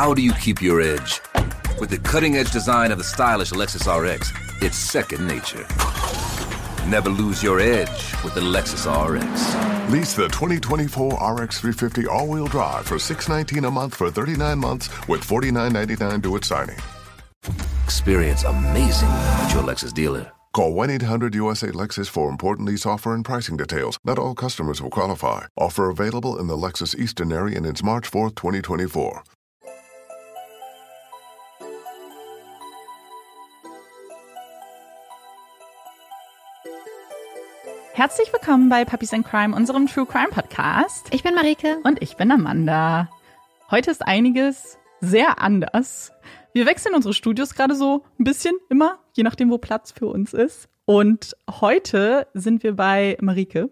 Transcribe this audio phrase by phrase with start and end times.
[0.00, 1.20] How do you keep your edge?
[1.78, 4.32] With the cutting-edge design of the stylish Lexus RX,
[4.62, 5.66] it's second nature.
[6.88, 9.92] Never lose your edge with the Lexus RX.
[9.92, 15.20] Lease the 2024 RX 350 all-wheel drive for 619 a month for 39 months with
[15.20, 16.78] $49.99 due at signing.
[17.84, 20.32] Experience amazing at your Lexus dealer.
[20.54, 23.98] Call 1-800-USA-LEXUS for important lease offer and pricing details.
[24.02, 25.44] Not all customers will qualify.
[25.58, 29.24] Offer available in the Lexus Eastern area and it's March 4th, 2024.
[38.00, 41.08] Herzlich willkommen bei Puppies and Crime, unserem True Crime Podcast.
[41.12, 41.76] Ich bin Marike.
[41.84, 43.10] Und ich bin Amanda.
[43.70, 46.10] Heute ist einiges sehr anders.
[46.54, 50.32] Wir wechseln unsere Studios gerade so ein bisschen immer, je nachdem, wo Platz für uns
[50.32, 50.70] ist.
[50.86, 53.68] Und heute sind wir bei Marike.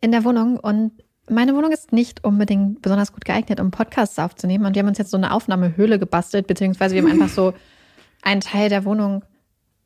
[0.00, 0.92] In der Wohnung und
[1.28, 4.64] meine Wohnung ist nicht unbedingt besonders gut geeignet, um Podcasts aufzunehmen.
[4.64, 7.52] Und wir haben uns jetzt so eine Aufnahmehöhle gebastelt, beziehungsweise wir haben einfach so
[8.22, 9.22] einen Teil der Wohnung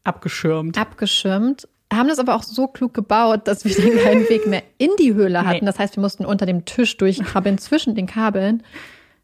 [0.05, 0.79] abgeschirmt.
[0.79, 1.67] Abgeschirmt.
[1.93, 5.15] Haben das aber auch so klug gebaut, dass wir den keinen Weg mehr in die
[5.15, 5.61] Höhle hatten.
[5.61, 5.67] Nee.
[5.67, 8.63] Das heißt, wir mussten unter dem Tisch durchkrabbeln zwischen den Kabeln.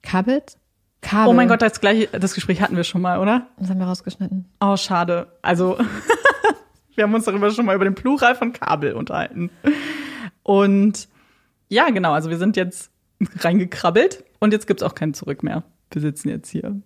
[0.03, 0.57] Kabelt?
[1.01, 1.31] Kabel.
[1.31, 3.47] Oh mein Gott, das gleiche, das Gespräch hatten wir schon mal, oder?
[3.59, 4.47] Das haben wir rausgeschnitten.
[4.61, 5.29] Oh, schade.
[5.43, 5.79] Also,
[6.95, 9.51] wir haben uns darüber schon mal über den Plural von Kabel unterhalten.
[10.43, 11.09] Und
[11.69, 12.91] ja, genau, also wir sind jetzt
[13.41, 15.63] reingekrabbelt und jetzt gibt's auch kein Zurück mehr.
[15.91, 16.77] Wir sitzen jetzt hier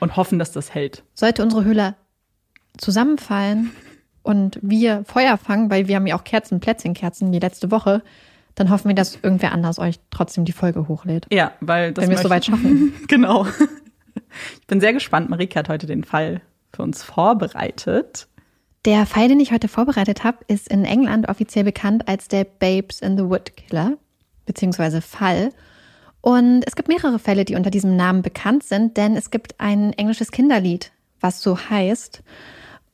[0.00, 1.02] und hoffen, dass das hält.
[1.14, 1.94] Sollte unsere Höhle
[2.78, 3.72] zusammenfallen
[4.26, 8.02] und wir Feuer fangen, weil wir haben ja auch Kerzen, Plätzchenkerzen wie letzte Woche,
[8.56, 11.26] dann hoffen wir, dass irgendwer anders euch trotzdem die Folge hochlädt.
[11.30, 12.92] Ja, weil das wenn wir es soweit schaffen.
[13.08, 13.46] genau.
[14.60, 15.30] Ich bin sehr gespannt.
[15.30, 16.40] Marike hat heute den Fall
[16.74, 18.26] für uns vorbereitet.
[18.84, 23.00] Der Fall, den ich heute vorbereitet habe, ist in England offiziell bekannt als der Babes
[23.00, 23.96] in the Wood Killer,
[24.44, 25.50] beziehungsweise Fall.
[26.20, 29.92] Und es gibt mehrere Fälle, die unter diesem Namen bekannt sind, denn es gibt ein
[29.92, 32.22] englisches Kinderlied, was so heißt.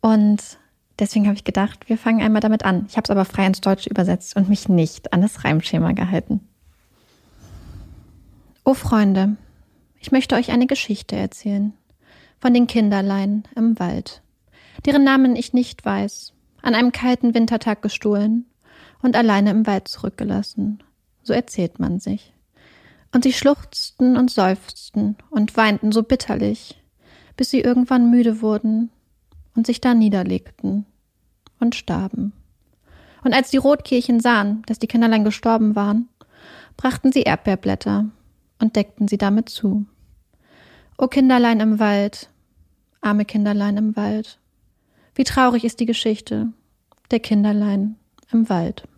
[0.01, 0.59] Und
[1.03, 2.87] Deswegen habe ich gedacht, wir fangen einmal damit an.
[2.89, 6.47] Ich habe es aber frei ins Deutsche übersetzt und mich nicht an das Reimschema gehalten.
[8.65, 9.37] O Freunde,
[9.99, 11.73] ich möchte euch eine Geschichte erzählen
[12.39, 14.23] von den Kinderlein im Wald,
[14.87, 18.47] deren Namen ich nicht weiß, an einem kalten Wintertag gestohlen
[19.03, 20.85] und alleine im Wald zurückgelassen.
[21.25, 22.33] So erzählt man sich.
[23.11, 26.81] Und sie schluchzten und seufzten und weinten so bitterlich,
[27.37, 28.91] bis sie irgendwann müde wurden
[29.57, 30.87] und sich da niederlegten
[31.63, 32.33] und starben.
[33.25, 36.09] Und als die Rotkirchen sahen, dass die Kinderlein gestorben waren,
[36.77, 38.07] brachten sie Erdbeerblätter
[38.61, 39.87] und deckten sie damit zu.
[40.99, 42.29] O Kinderlein im Wald,
[43.01, 44.39] arme Kinderlein im Wald,
[45.15, 46.53] wie traurig ist die Geschichte
[47.11, 47.97] der Kinderlein
[48.33, 48.89] im Wald.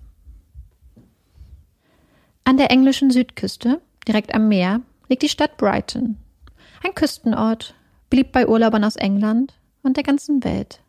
[2.44, 6.16] An der englischen Südküste, direkt am Meer, liegt die Stadt Brighton,
[6.84, 7.75] ein Küstenort,
[8.10, 10.84] beliebt bei Urlaubern aus England und der ganzen Welt.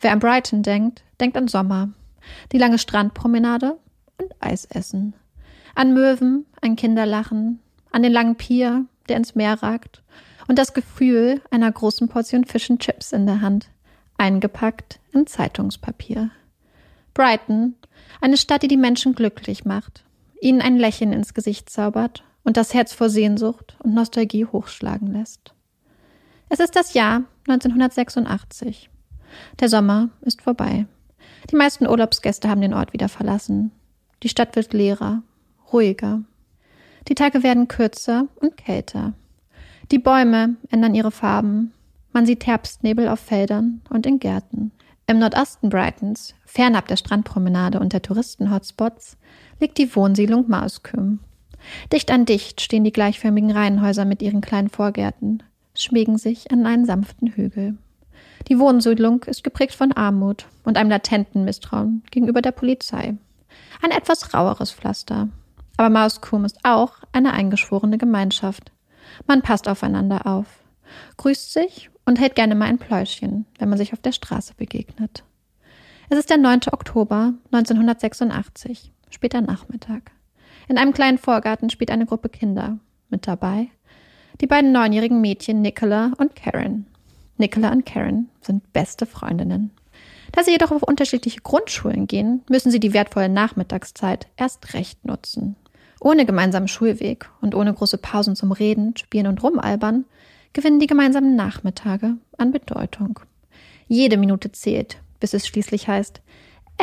[0.00, 1.90] Wer an Brighton denkt, denkt an Sommer,
[2.52, 3.78] die lange Strandpromenade
[4.18, 5.14] und Eisessen.
[5.74, 7.60] An Möwen, ein Kinderlachen,
[7.90, 10.02] an den langen Pier, der ins Meer ragt,
[10.46, 13.68] und das Gefühl einer großen Portion Fish and Chips in der Hand,
[14.16, 16.30] eingepackt in Zeitungspapier.
[17.14, 17.74] Brighton,
[18.20, 20.04] eine Stadt, die die Menschen glücklich macht,
[20.40, 25.52] ihnen ein Lächeln ins Gesicht zaubert und das Herz vor Sehnsucht und Nostalgie hochschlagen lässt.
[26.48, 28.90] Es ist das Jahr 1986.
[29.60, 30.86] Der Sommer ist vorbei.
[31.50, 33.72] Die meisten Urlaubsgäste haben den Ort wieder verlassen.
[34.22, 35.22] Die Stadt wird leerer,
[35.72, 36.22] ruhiger.
[37.08, 39.14] Die Tage werden kürzer und kälter.
[39.90, 41.72] Die Bäume ändern ihre Farben.
[42.12, 44.72] Man sieht Herbstnebel auf Feldern und in Gärten.
[45.06, 49.16] Im Nordosten Brightons, fernab der Strandpromenade und der Touristenhotspots,
[49.58, 51.20] liegt die Wohnsiedlung Mausküm.
[51.92, 55.42] Dicht an dicht stehen die gleichförmigen Reihenhäuser mit ihren kleinen Vorgärten,
[55.74, 57.78] schmiegen sich an einen sanften Hügel.
[58.46, 63.16] Die Wohnsiedlung ist geprägt von Armut und einem latenten Misstrauen gegenüber der Polizei.
[63.82, 65.28] Ein etwas raueres Pflaster.
[65.76, 68.72] Aber Mauskum ist auch eine eingeschworene Gemeinschaft.
[69.26, 70.46] Man passt aufeinander auf,
[71.16, 75.24] grüßt sich und hält gerne mal ein Pläuschen, wenn man sich auf der Straße begegnet.
[76.08, 76.60] Es ist der 9.
[76.72, 80.10] Oktober 1986, später Nachmittag.
[80.68, 82.78] In einem kleinen Vorgarten spielt eine Gruppe Kinder.
[83.10, 83.70] Mit dabei
[84.40, 86.86] die beiden neunjährigen Mädchen Nicola und Karen.
[87.38, 89.70] Nicola und Karen sind beste Freundinnen.
[90.32, 95.56] Da sie jedoch auf unterschiedliche Grundschulen gehen, müssen sie die wertvolle Nachmittagszeit erst recht nutzen.
[96.00, 100.04] Ohne gemeinsamen Schulweg und ohne große Pausen zum Reden, Spielen und Rumalbern
[100.52, 103.20] gewinnen die gemeinsamen Nachmittage an Bedeutung.
[103.88, 106.20] Jede Minute zählt, bis es schließlich heißt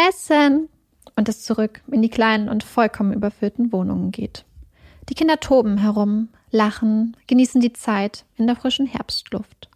[0.09, 0.67] Essen
[1.15, 4.45] und es zurück in die kleinen und vollkommen überfüllten Wohnungen geht.
[5.07, 9.69] Die Kinder toben herum, lachen, genießen die Zeit in der frischen Herbstluft.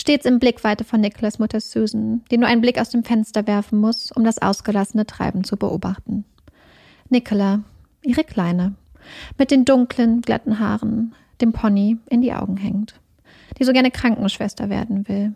[0.00, 3.78] Stets im Blickweite von Nicholas Mutter Susan, die nur einen Blick aus dem Fenster werfen
[3.78, 6.24] muss, um das ausgelassene Treiben zu beobachten.
[7.10, 7.60] Nicola,
[8.02, 8.76] ihre Kleine,
[9.36, 12.94] mit den dunklen, glatten Haaren, dem Pony in die Augen hängt,
[13.58, 15.34] die so gerne Krankenschwester werden will.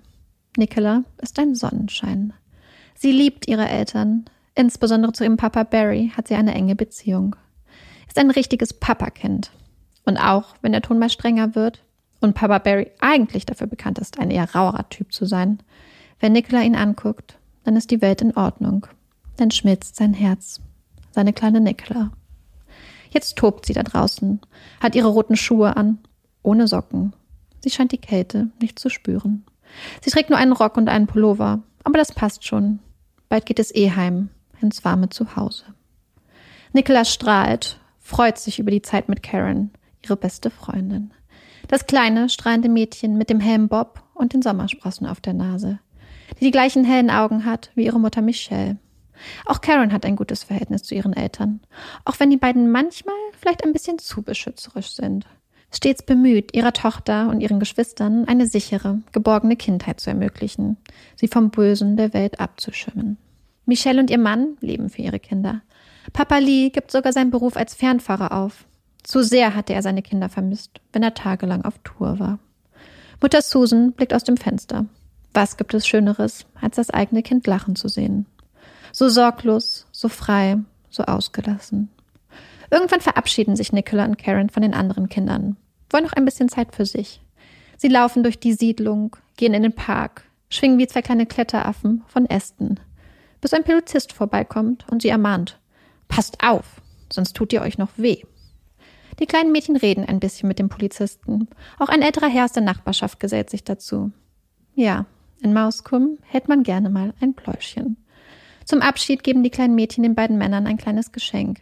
[0.56, 2.32] Nicola ist ein Sonnenschein.
[2.94, 4.24] Sie liebt ihre Eltern,
[4.54, 7.36] insbesondere zu ihrem Papa Barry hat sie eine enge Beziehung.
[8.08, 9.50] Ist ein richtiges Papakind.
[10.06, 11.83] Und auch wenn der Ton mal strenger wird
[12.24, 15.58] und Papa Barry eigentlich dafür bekannt ist, ein eher rauerer Typ zu sein,
[16.20, 18.86] wenn Nicola ihn anguckt, dann ist die Welt in Ordnung.
[19.36, 20.60] Dann schmilzt sein Herz.
[21.10, 22.12] Seine kleine Nicola.
[23.10, 24.40] Jetzt tobt sie da draußen,
[24.80, 25.98] hat ihre roten Schuhe an,
[26.42, 27.14] ohne Socken.
[27.60, 29.44] Sie scheint die Kälte nicht zu spüren.
[30.02, 32.80] Sie trägt nur einen Rock und einen Pullover, aber das passt schon.
[33.28, 34.30] Bald geht es eh heim,
[34.60, 35.64] ins warme Zuhause.
[36.72, 39.70] Nicola strahlt, freut sich über die Zeit mit Karen,
[40.02, 41.12] ihre beste Freundin.
[41.68, 45.78] Das kleine, strahlende Mädchen mit dem hellen Bob und den Sommersprossen auf der Nase,
[46.38, 48.78] die die gleichen hellen Augen hat wie ihre Mutter Michelle.
[49.46, 51.60] Auch Karen hat ein gutes Verhältnis zu ihren Eltern,
[52.04, 55.26] auch wenn die beiden manchmal vielleicht ein bisschen zu beschützerisch sind.
[55.72, 60.76] Stets bemüht, ihrer Tochter und ihren Geschwistern eine sichere, geborgene Kindheit zu ermöglichen,
[61.16, 63.16] sie vom Bösen der Welt abzuschirmen.
[63.66, 65.62] Michelle und ihr Mann leben für ihre Kinder.
[66.12, 68.66] Papa Lee gibt sogar seinen Beruf als Fernfahrer auf.
[69.04, 72.38] Zu sehr hatte er seine Kinder vermisst, wenn er tagelang auf Tour war.
[73.20, 74.86] Mutter Susan blickt aus dem Fenster.
[75.34, 78.26] Was gibt es Schöneres, als das eigene Kind lachen zu sehen?
[78.92, 80.56] So sorglos, so frei,
[80.88, 81.90] so ausgelassen.
[82.70, 85.56] Irgendwann verabschieden sich Nicola und Karen von den anderen Kindern,
[85.90, 87.20] wollen noch ein bisschen Zeit für sich.
[87.76, 92.26] Sie laufen durch die Siedlung, gehen in den Park, schwingen wie zwei kleine Kletteraffen von
[92.26, 92.80] Ästen,
[93.40, 95.58] bis ein Polizist vorbeikommt und sie ermahnt.
[96.08, 96.80] Passt auf,
[97.12, 98.22] sonst tut ihr euch noch weh.
[99.18, 101.48] Die kleinen Mädchen reden ein bisschen mit dem Polizisten.
[101.78, 104.10] Auch ein älterer Herr aus der Nachbarschaft gesellt sich dazu.
[104.74, 105.06] Ja,
[105.40, 107.96] in Mauskum hält man gerne mal ein Pläuschen.
[108.64, 111.60] Zum Abschied geben die kleinen Mädchen den beiden Männern ein kleines Geschenk.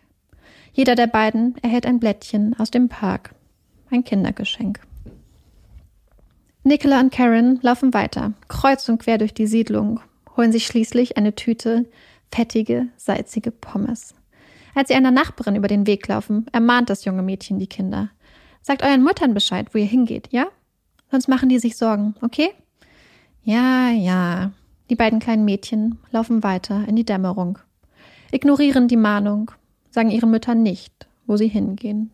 [0.72, 3.34] Jeder der beiden erhält ein Blättchen aus dem Park.
[3.90, 4.80] Ein Kindergeschenk.
[6.64, 10.00] Nicola und Karen laufen weiter, kreuz und quer durch die Siedlung,
[10.36, 11.86] holen sich schließlich eine Tüte
[12.32, 14.14] fettige, salzige Pommes.
[14.74, 18.10] Als sie einer Nachbarin über den Weg laufen, ermahnt das junge Mädchen die Kinder.
[18.62, 20.46] Sagt euren Müttern Bescheid, wo ihr hingeht, ja?
[21.10, 22.50] Sonst machen die sich Sorgen, okay?
[23.44, 24.52] Ja, ja.
[24.88, 27.58] Die beiden kleinen Mädchen laufen weiter in die Dämmerung,
[28.30, 29.50] ignorieren die Mahnung,
[29.90, 32.10] sagen ihren Müttern nicht, wo sie hingehen.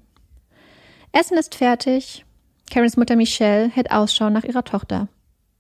[1.13, 2.25] Essen ist fertig.
[2.71, 5.09] Karens Mutter Michelle hält Ausschau nach ihrer Tochter.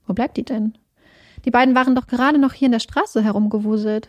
[0.06, 0.76] Wo bleibt die denn?
[1.44, 4.08] Die beiden waren doch gerade noch hier in der Straße herumgewuselt.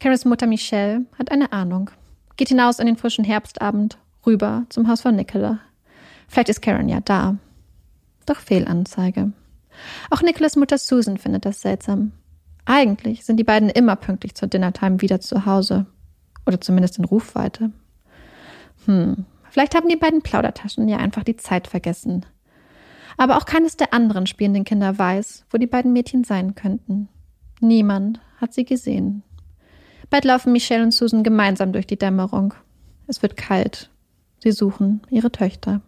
[0.00, 1.90] Karens Mutter Michelle hat eine Ahnung.
[2.36, 5.60] Geht hinaus in den frischen Herbstabend, rüber zum Haus von Nicola.
[6.28, 7.36] Vielleicht ist Karen ja da.
[8.26, 9.32] Doch Fehlanzeige.
[10.10, 12.12] Auch Nicholas Mutter Susan findet das seltsam.
[12.64, 15.86] Eigentlich sind die beiden immer pünktlich zur Dinnertime wieder zu Hause.
[16.46, 17.70] Oder zumindest in Rufweite.
[18.86, 22.26] Hm, vielleicht haben die beiden Plaudertaschen ja einfach die Zeit vergessen.
[23.16, 27.08] Aber auch keines der anderen spielenden Kinder weiß, wo die beiden Mädchen sein könnten.
[27.60, 29.22] Niemand hat sie gesehen.
[30.14, 32.54] Bald laufen Michelle und Susan gemeinsam durch die Dämmerung.
[33.08, 33.90] Es wird kalt.
[34.38, 35.80] Sie suchen ihre Töchter.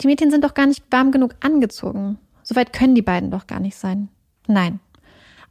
[0.00, 2.18] Die Mädchen sind doch gar nicht warm genug angezogen.
[2.42, 4.08] So weit können die beiden doch gar nicht sein.
[4.48, 4.80] Nein.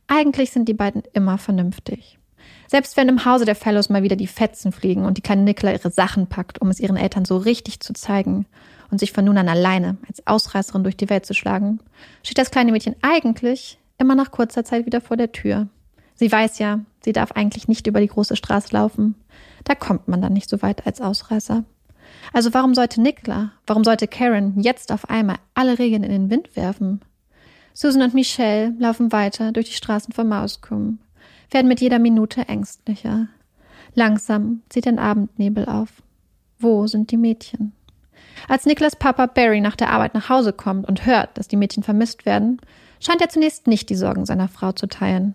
[0.07, 2.19] Eigentlich sind die beiden immer vernünftig.
[2.67, 5.71] Selbst wenn im Hause der Fellows mal wieder die Fetzen fliegen und die kleine Nicola
[5.71, 8.47] ihre Sachen packt, um es ihren Eltern so richtig zu zeigen
[8.91, 11.79] und sich von nun an alleine als Ausreißerin durch die Welt zu schlagen,
[12.23, 15.69] steht das kleine Mädchen eigentlich immer nach kurzer Zeit wieder vor der Tür.
[16.19, 19.15] Sie weiß ja, sie darf eigentlich nicht über die große Straße laufen.
[19.63, 21.63] Da kommt man dann nicht so weit als Ausreißer.
[22.33, 26.57] Also warum sollte Nicola, warum sollte Karen jetzt auf einmal alle Regeln in den Wind
[26.57, 26.99] werfen?
[27.73, 30.99] Susan und Michelle laufen weiter durch die Straßen von Mauskum
[31.51, 33.29] werden mit jeder Minute ängstlicher.
[33.95, 36.03] Langsam zieht ein Abendnebel auf.
[36.59, 37.71] Wo sind die Mädchen?
[38.49, 41.81] Als Niklas Papa Barry nach der Arbeit nach Hause kommt und hört, dass die Mädchen
[41.81, 42.59] vermisst werden,
[42.99, 45.33] scheint er zunächst nicht die Sorgen seiner Frau zu teilen.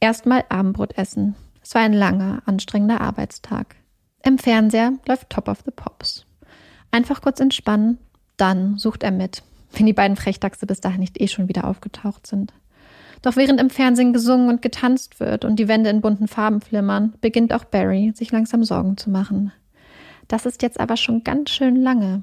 [0.00, 1.34] Erstmal Abendbrot essen.
[1.62, 3.76] Es war ein langer, anstrengender Arbeitstag.
[4.22, 6.26] Im Fernseher läuft Top of the Pops.
[6.90, 7.98] Einfach kurz entspannen,
[8.36, 12.26] dann sucht er mit, wenn die beiden Frechdachse bis dahin nicht eh schon wieder aufgetaucht
[12.26, 12.52] sind.
[13.22, 17.14] Doch während im Fernsehen gesungen und getanzt wird und die Wände in bunten Farben flimmern,
[17.20, 19.52] beginnt auch Barry sich langsam Sorgen zu machen.
[20.28, 22.22] Das ist jetzt aber schon ganz schön lange.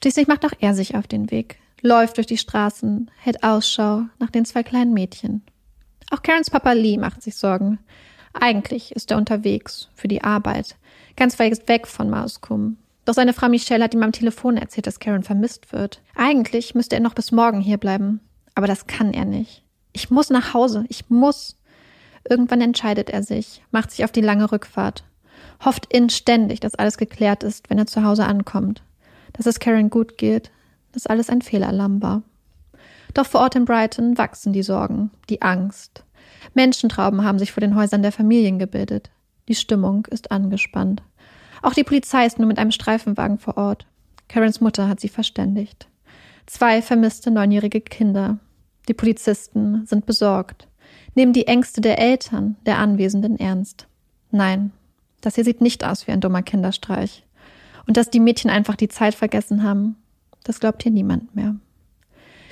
[0.00, 4.30] Schließlich macht auch er sich auf den Weg, läuft durch die Straßen, hält Ausschau nach
[4.30, 5.42] den zwei kleinen Mädchen.
[6.10, 7.78] Auch Karens Papa Lee macht sich Sorgen.
[8.32, 10.76] Eigentlich ist er unterwegs für die Arbeit,
[11.16, 12.76] ganz weit weg von Mauskum.
[13.04, 16.02] Doch seine Frau Michelle hat ihm am Telefon erzählt, dass Karen vermisst wird.
[16.16, 18.20] Eigentlich müsste er noch bis morgen hier bleiben,
[18.54, 19.62] aber das kann er nicht.
[19.92, 21.56] Ich muss nach Hause, ich muss.
[22.28, 25.04] Irgendwann entscheidet er sich, macht sich auf die lange Rückfahrt,
[25.64, 28.82] hofft inständig, dass alles geklärt ist, wenn er zu Hause ankommt,
[29.32, 30.50] dass es Karen gut geht,
[30.92, 32.22] dass alles ein Fehlalarm war.
[33.14, 36.04] Doch vor Ort in Brighton wachsen die Sorgen, die Angst.
[36.54, 39.10] Menschentrauben haben sich vor den Häusern der Familien gebildet.
[39.48, 41.02] Die Stimmung ist angespannt.
[41.62, 43.86] Auch die Polizei ist nur mit einem Streifenwagen vor Ort.
[44.28, 45.88] Karens Mutter hat sie verständigt.
[46.46, 48.38] Zwei vermisste neunjährige Kinder.
[48.88, 50.68] Die Polizisten sind besorgt,
[51.14, 53.88] nehmen die Ängste der Eltern der Anwesenden ernst.
[54.30, 54.72] Nein,
[55.20, 57.24] das hier sieht nicht aus wie ein dummer Kinderstreich.
[57.86, 59.96] Und dass die Mädchen einfach die Zeit vergessen haben,
[60.44, 61.56] das glaubt hier niemand mehr.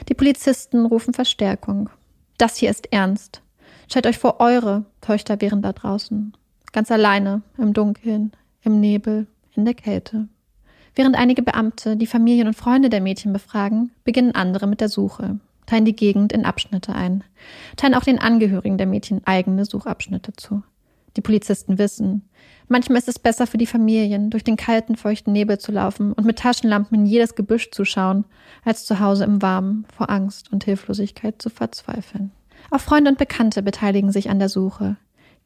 [0.08, 1.88] Die Polizisten rufen Verstärkung.
[2.37, 3.42] Das hier ist ernst.
[3.88, 6.37] Stellt euch vor, eure Töchter wären da draußen.
[6.73, 8.32] Ganz alleine, im Dunkeln,
[8.62, 10.28] im Nebel, in der Kälte.
[10.94, 15.38] Während einige Beamte die Familien und Freunde der Mädchen befragen, beginnen andere mit der Suche,
[15.66, 17.25] teilen die Gegend in Abschnitte ein,
[17.76, 20.62] teilen auch den Angehörigen der Mädchen eigene Suchabschnitte zu.
[21.16, 22.28] Die Polizisten wissen,
[22.68, 26.25] manchmal ist es besser für die Familien, durch den kalten, feuchten Nebel zu laufen und
[26.26, 28.25] mit Taschenlampen in jedes Gebüsch zu schauen,
[28.64, 32.33] als zu Hause im Warmen vor Angst und Hilflosigkeit zu verzweifeln.
[32.71, 34.97] Auch Freunde und Bekannte beteiligen sich an der Suche.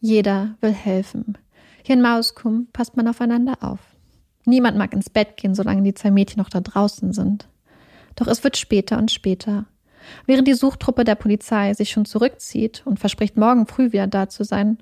[0.01, 1.37] Jeder will helfen.
[1.83, 3.81] Hier in Mauskum passt man aufeinander auf.
[4.45, 7.49] Niemand mag ins Bett gehen, solange die zwei Mädchen noch da draußen sind.
[8.17, 9.67] Doch es wird später und später.
[10.27, 14.45] Während die Suchtruppe der Polizei sich schon zurückzieht und verspricht, morgen früh wieder da zu
[14.45, 14.79] sein,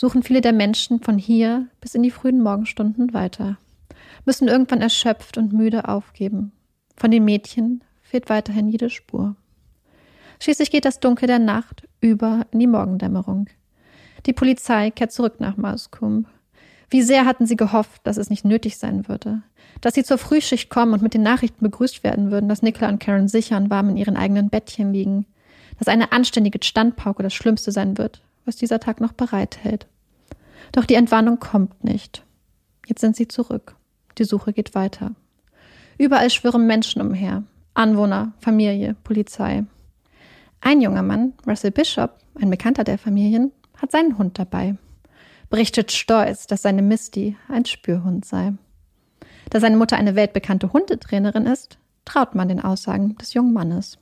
[0.00, 3.58] suchen viele der Menschen von hier bis in die frühen Morgenstunden weiter,
[4.24, 6.52] müssen irgendwann erschöpft und müde aufgeben.
[6.96, 9.36] Von den Mädchen fehlt weiterhin jede Spur.
[10.40, 13.50] Schließlich geht das Dunkel der Nacht über in die Morgendämmerung.
[14.24, 16.24] Die Polizei kehrt zurück nach Mauskum.
[16.88, 19.42] Wie sehr hatten sie gehofft, dass es nicht nötig sein würde,
[19.82, 23.00] dass sie zur Frühschicht kommen und mit den Nachrichten begrüßt werden würden, dass Nicola und
[23.00, 25.26] Karen sicher und warm in ihren eigenen Bettchen liegen,
[25.78, 29.86] dass eine anständige Standpauke das Schlimmste sein wird, was dieser Tag noch bereithält.
[30.72, 32.24] Doch die Entwarnung kommt nicht.
[32.84, 33.76] Jetzt sind sie zurück.
[34.18, 35.12] Die Suche geht weiter.
[35.98, 37.44] Überall schwirren Menschen umher.
[37.74, 39.62] Anwohner, Familie, Polizei.
[40.60, 44.76] Ein junger Mann, Russell Bishop, ein Bekannter der Familien, hat seinen Hund dabei.
[45.48, 48.54] Berichtet stolz, dass seine Misty ein Spürhund sei.
[49.50, 53.98] Da seine Mutter eine weltbekannte Hundetrainerin ist, traut man den Aussagen des jungen Mannes.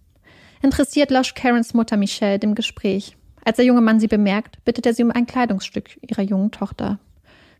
[0.62, 3.14] Interessiert lauscht Karens Mutter Michelle dem Gespräch.
[3.44, 6.98] Als der junge Mann sie bemerkt, bittet er sie um ein Kleidungsstück ihrer jungen Tochter.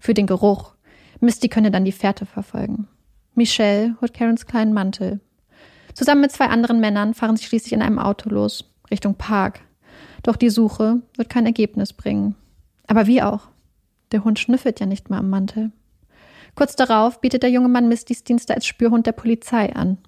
[0.00, 0.74] Für den Geruch.
[1.20, 2.88] Misty könne dann die Fährte verfolgen.
[3.34, 5.20] Michelle holt Karens kleinen Mantel.
[5.94, 8.64] Zusammen mit zwei anderen Männern fahren sie schließlich in einem Auto los.
[8.90, 9.60] Richtung Park.
[10.22, 12.34] Doch die Suche wird kein Ergebnis bringen.
[12.86, 13.48] Aber wie auch?
[14.12, 15.72] Der Hund schnüffelt ja nicht mal am Mantel.
[16.54, 19.98] Kurz darauf bietet der junge Mann Mistys Dienste als Spürhund der Polizei an.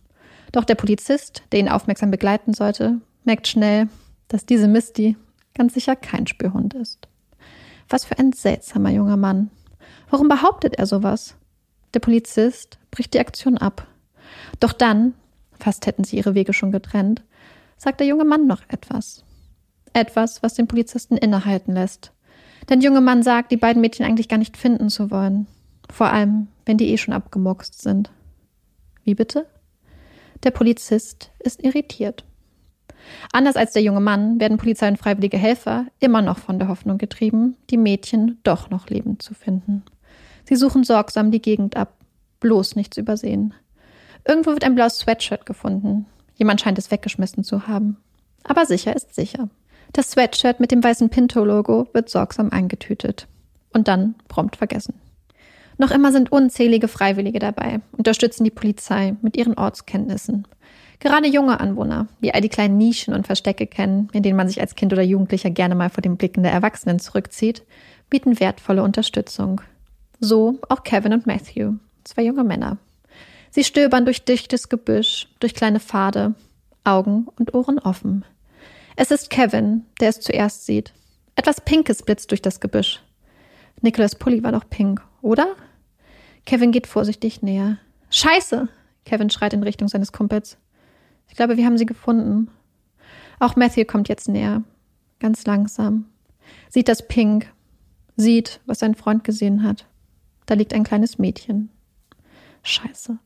[0.53, 3.89] Doch der Polizist, der ihn aufmerksam begleiten sollte, merkt schnell,
[4.29, 5.17] dass diese Misty
[5.55, 7.09] ganz sicher kein Spürhund ist.
[7.89, 9.51] Was für ein seltsamer junger Mann.
[10.09, 11.37] Warum behauptet er sowas?
[11.95, 13.87] Der Polizist bricht die Aktion ab.
[14.61, 15.15] Doch dann,
[15.59, 17.23] fast hätten sie ihre Wege schon getrennt,
[17.77, 19.25] sagt der junge Mann noch etwas.
[19.93, 22.13] Etwas, was den Polizisten innehalten lässt.
[22.69, 25.47] Denn der junge Mann sagt, die beiden Mädchen eigentlich gar nicht finden zu wollen.
[25.91, 28.13] Vor allem, wenn die eh schon abgemuckst sind.
[29.03, 29.47] Wie bitte?
[30.45, 32.25] Der Polizist ist irritiert.
[33.33, 36.99] Anders als der junge Mann werden Polizei und freiwillige Helfer immer noch von der Hoffnung
[36.99, 39.83] getrieben, die Mädchen doch noch lebend zu finden.
[40.45, 41.95] Sie suchen sorgsam die Gegend ab,
[42.41, 43.55] bloß nichts übersehen.
[44.27, 46.07] Irgendwo wird ein blaues Sweatshirt gefunden.
[46.35, 47.97] Jemand scheint es weggeschmissen zu haben.
[48.45, 49.49] Aber sicher ist sicher.
[49.93, 53.27] Das Sweatshirt mit dem weißen Pinto-Logo wird sorgsam eingetütet.
[53.73, 54.95] Und dann prompt vergessen.
[55.79, 60.47] Noch immer sind unzählige Freiwillige dabei, unterstützen die Polizei mit ihren Ortskenntnissen.
[61.01, 64.61] Gerade junge Anwohner, die all die kleinen Nischen und Verstecke kennen, in denen man sich
[64.61, 67.63] als Kind oder Jugendlicher gerne mal vor den Blicken der Erwachsenen zurückzieht,
[68.11, 69.63] bieten wertvolle Unterstützung.
[70.21, 72.77] So auch Kevin und Matthew, zwei junge Männer.
[73.51, 76.35] Sie stöbern durch dichtes Gebüsch, durch kleine Pfade,
[76.85, 78.27] Augen und Ohren offen.
[78.95, 80.93] Es ist Kevin, der es zuerst sieht.
[81.35, 83.01] Etwas Pinkes blitzt durch das Gebüsch.
[83.81, 85.57] Nicholas Pulli war doch pink, oder?
[86.45, 87.79] Kevin geht vorsichtig näher.
[88.11, 88.69] Scheiße!
[89.07, 90.59] Kevin schreit in Richtung seines Kumpels.
[91.31, 92.51] Ich glaube, wir haben sie gefunden.
[93.39, 94.63] Auch Matthew kommt jetzt näher.
[95.21, 96.07] Ganz langsam.
[96.69, 97.51] Sieht das Pink.
[98.17, 99.87] Sieht, was sein Freund gesehen hat.
[100.47, 101.71] Da liegt ein kleines Mädchen.
[102.63, 103.19] Scheiße.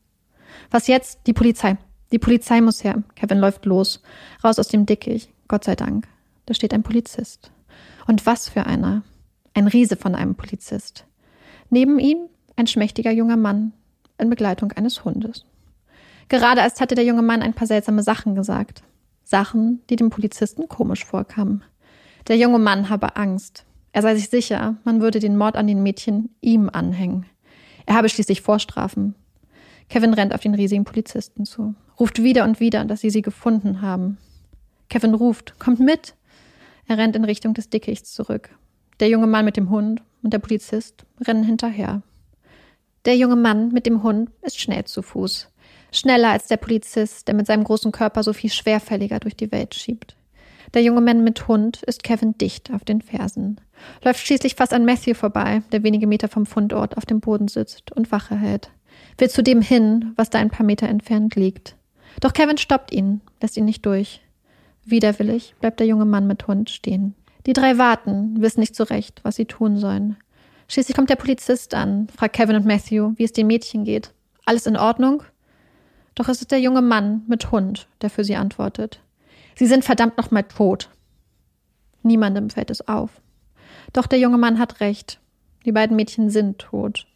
[0.71, 1.21] Was jetzt?
[1.27, 1.77] Die Polizei.
[2.13, 3.03] Die Polizei muss her.
[3.17, 4.03] Kevin läuft los.
[4.45, 5.31] Raus aus dem Dickicht.
[5.49, 6.07] Gott sei Dank.
[6.47, 7.51] Da steht ein Polizist.
[8.07, 9.03] Und was für einer.
[9.55, 11.07] Ein Riese von einem Polizist.
[11.71, 13.73] Neben ihm ein schmächtiger junger Mann
[14.19, 15.45] in Begleitung eines Hundes.
[16.28, 18.83] Gerade erst hatte der junge Mann ein paar seltsame Sachen gesagt.
[19.23, 21.64] Sachen, die dem Polizisten komisch vorkamen.
[22.28, 23.64] Der junge Mann habe Angst.
[23.93, 27.26] Er sei sich sicher, man würde den Mord an den Mädchen ihm anhängen.
[27.87, 29.14] Er habe schließlich Vorstrafen.
[29.88, 33.83] Kevin rennt auf den riesigen Polizisten zu, ruft wieder und wieder, dass sie sie gefunden
[33.83, 34.19] haben.
[34.88, 36.14] Kevin ruft, kommt mit.
[36.87, 38.50] Er rennt in Richtung des Dickichts zurück.
[39.00, 42.02] Der junge Mann mit dem Hund und der Polizist rennen hinterher.
[43.04, 45.49] Der junge Mann mit dem Hund ist schnell zu Fuß.
[45.95, 49.75] Schneller als der Polizist, der mit seinem großen Körper so viel schwerfälliger durch die Welt
[49.75, 50.17] schiebt.
[50.75, 53.61] Der junge Mann mit Hund ist Kevin dicht auf den Fersen,
[54.03, 57.93] läuft schließlich fast an Matthew vorbei, der wenige Meter vom Fundort auf dem Boden sitzt
[57.93, 58.71] und Wache hält,
[59.19, 61.77] will zu dem hin, was da ein paar Meter entfernt liegt.
[62.21, 64.21] Doch Kevin stoppt ihn, lässt ihn nicht durch.
[64.85, 67.15] Widerwillig bleibt der junge Mann mit Hund stehen.
[67.47, 70.17] Die drei warten, wissen nicht so recht, was sie tun sollen.
[70.67, 74.13] Schließlich kommt der Polizist an, fragt Kevin und Matthew, wie es dem Mädchen geht.
[74.45, 75.23] Alles in Ordnung?
[76.14, 79.00] Doch es ist der junge Mann mit Hund, der für sie antwortet.
[79.56, 80.90] Sie sind verdammt nochmal tot.
[82.02, 83.21] Niemandem fällt es auf.
[83.92, 85.21] Doch der junge Mann hat recht.
[85.64, 87.06] Die beiden Mädchen sind tot.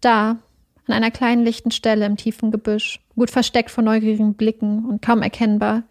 [0.00, 0.38] Da,
[0.86, 5.22] an einer kleinen lichten Stelle im tiefen Gebüsch, gut versteckt vor neugierigen Blicken und kaum
[5.22, 5.82] erkennbar,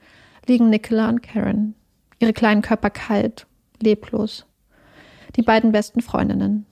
[0.47, 1.75] liegen Nicola und Karen,
[2.19, 3.45] ihre kleinen Körper kalt,
[3.81, 4.45] leblos.
[5.35, 6.65] Die beiden besten Freundinnen.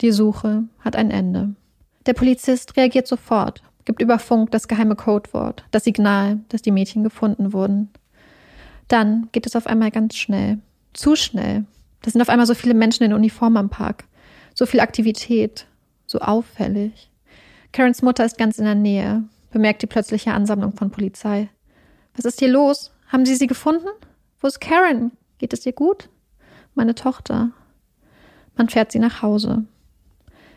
[0.00, 1.54] Die Suche hat ein Ende.
[2.06, 7.04] Der Polizist reagiert sofort, gibt über Funk das geheime Codewort, das Signal, dass die Mädchen
[7.04, 7.90] gefunden wurden.
[8.88, 10.58] Dann geht es auf einmal ganz schnell.
[10.92, 11.64] Zu schnell.
[12.02, 14.04] Da sind auf einmal so viele Menschen in Uniform am Park.
[14.54, 15.66] So viel Aktivität.
[16.06, 17.10] So auffällig.
[17.72, 21.48] Karens Mutter ist ganz in der Nähe, bemerkt die plötzliche Ansammlung von Polizei.
[22.14, 22.92] Was ist hier los?
[23.08, 23.88] Haben Sie sie gefunden?
[24.40, 25.12] Wo ist Karen?
[25.38, 26.08] Geht es ihr gut?
[26.74, 27.50] Meine Tochter.
[28.56, 29.64] Man fährt sie nach Hause.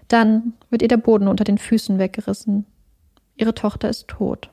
[0.07, 2.65] Dann wird ihr der Boden unter den Füßen weggerissen.
[3.37, 4.49] Ihre Tochter ist tot.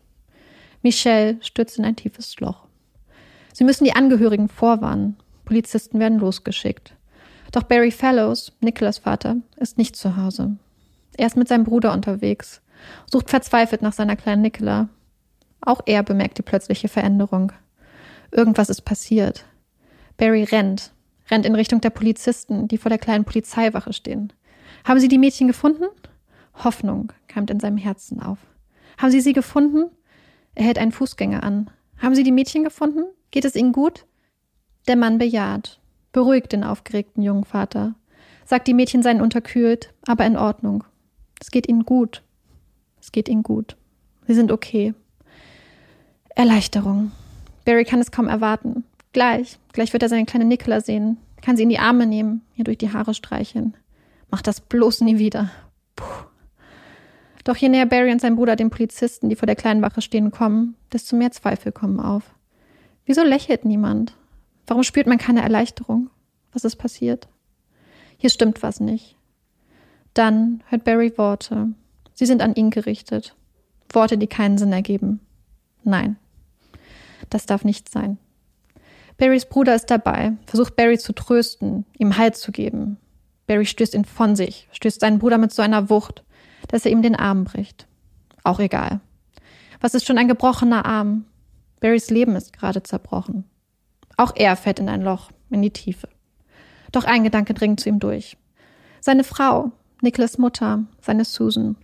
[0.82, 2.66] Michelle stürzt in ein tiefes Loch.
[3.52, 5.16] Sie müssen die Angehörigen vorwarnen.
[5.44, 6.94] Polizisten werden losgeschickt.
[7.52, 10.56] Doch Barry Fellows, Nicholas Vater, ist nicht zu Hause.
[11.16, 12.60] Er ist mit seinem Bruder unterwegs,
[13.10, 14.88] sucht verzweifelt nach seiner kleinen Nicola.
[15.60, 17.52] Auch er bemerkt die plötzliche Veränderung.
[18.30, 19.44] Irgendwas ist passiert.
[20.16, 20.92] Barry rennt,
[21.30, 24.32] rennt in Richtung der Polizisten, die vor der kleinen Polizeiwache stehen.
[24.84, 25.84] Haben Sie die Mädchen gefunden?
[26.62, 28.38] Hoffnung keimt in seinem Herzen auf.
[28.98, 29.90] Haben Sie sie gefunden?
[30.54, 31.70] Er hält einen Fußgänger an.
[31.98, 33.04] Haben Sie die Mädchen gefunden?
[33.30, 34.06] Geht es Ihnen gut?
[34.86, 35.80] Der Mann bejaht,
[36.12, 37.94] beruhigt den aufgeregten jungen Vater,
[38.44, 40.84] sagt, die Mädchen seien unterkühlt, aber in Ordnung.
[41.40, 42.22] Es geht ihnen gut.
[43.00, 43.76] Es geht ihnen gut.
[44.26, 44.94] Sie sind okay.
[46.34, 47.12] Erleichterung.
[47.64, 48.84] Barry kann es kaum erwarten.
[49.12, 52.64] Gleich, gleich wird er seine kleine Nicola sehen, kann sie in die Arme nehmen, ihr
[52.64, 53.76] durch die Haare streicheln.
[54.30, 55.50] Macht das bloß nie wieder.
[55.96, 56.26] Puh.
[57.44, 60.30] Doch je näher Barry und sein Bruder den Polizisten, die vor der kleinen Wache stehen,
[60.30, 62.34] kommen, desto mehr Zweifel kommen auf.
[63.04, 64.16] Wieso lächelt niemand?
[64.66, 66.08] Warum spürt man keine Erleichterung?
[66.52, 67.28] Was ist passiert?
[68.16, 69.16] Hier stimmt was nicht.
[70.14, 71.68] Dann hört Barry Worte.
[72.14, 73.36] Sie sind an ihn gerichtet.
[73.92, 75.20] Worte, die keinen Sinn ergeben.
[75.82, 76.16] Nein.
[77.28, 78.18] Das darf nicht sein.
[79.16, 82.96] Barrys Bruder ist dabei, versucht Barry zu trösten, ihm Halt zu geben.
[83.46, 86.23] Barry stößt ihn von sich, stößt seinen Bruder mit so einer Wucht,
[86.68, 87.86] dass er ihm den Arm bricht.
[88.42, 89.00] Auch egal.
[89.80, 91.24] Was ist schon ein gebrochener Arm?
[91.80, 93.44] Barrys Leben ist gerade zerbrochen.
[94.16, 96.08] Auch er fällt in ein Loch, in die Tiefe.
[96.92, 98.36] Doch ein Gedanke dringt zu ihm durch.
[99.00, 101.76] Seine Frau, Nicholas Mutter, seine Susan.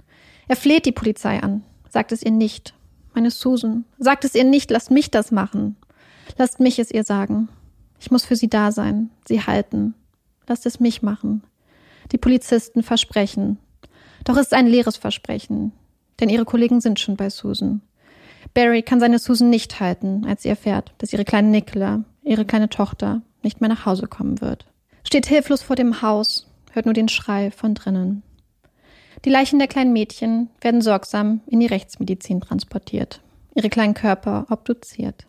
[0.48, 2.74] Er fleht die Polizei an, sagt es ihr nicht.
[3.14, 5.76] Meine Susan, sagt es ihr nicht, lasst mich das machen.
[6.38, 7.48] Lasst mich es ihr sagen.
[7.98, 9.94] Ich muss für sie da sein, sie halten.
[10.46, 11.42] Lasst es mich machen.
[12.12, 13.58] Die Polizisten versprechen.
[14.24, 15.72] Doch es ist ein leeres Versprechen,
[16.20, 17.82] denn ihre Kollegen sind schon bei Susan.
[18.54, 22.68] Barry kann seine Susan nicht halten, als sie erfährt, dass ihre kleine Nicola, ihre kleine
[22.68, 24.66] Tochter, nicht mehr nach Hause kommen wird.
[25.04, 28.22] Steht hilflos vor dem Haus, hört nur den Schrei von drinnen.
[29.24, 33.20] Die Leichen der kleinen Mädchen werden sorgsam in die Rechtsmedizin transportiert,
[33.54, 35.26] ihre kleinen Körper obduziert.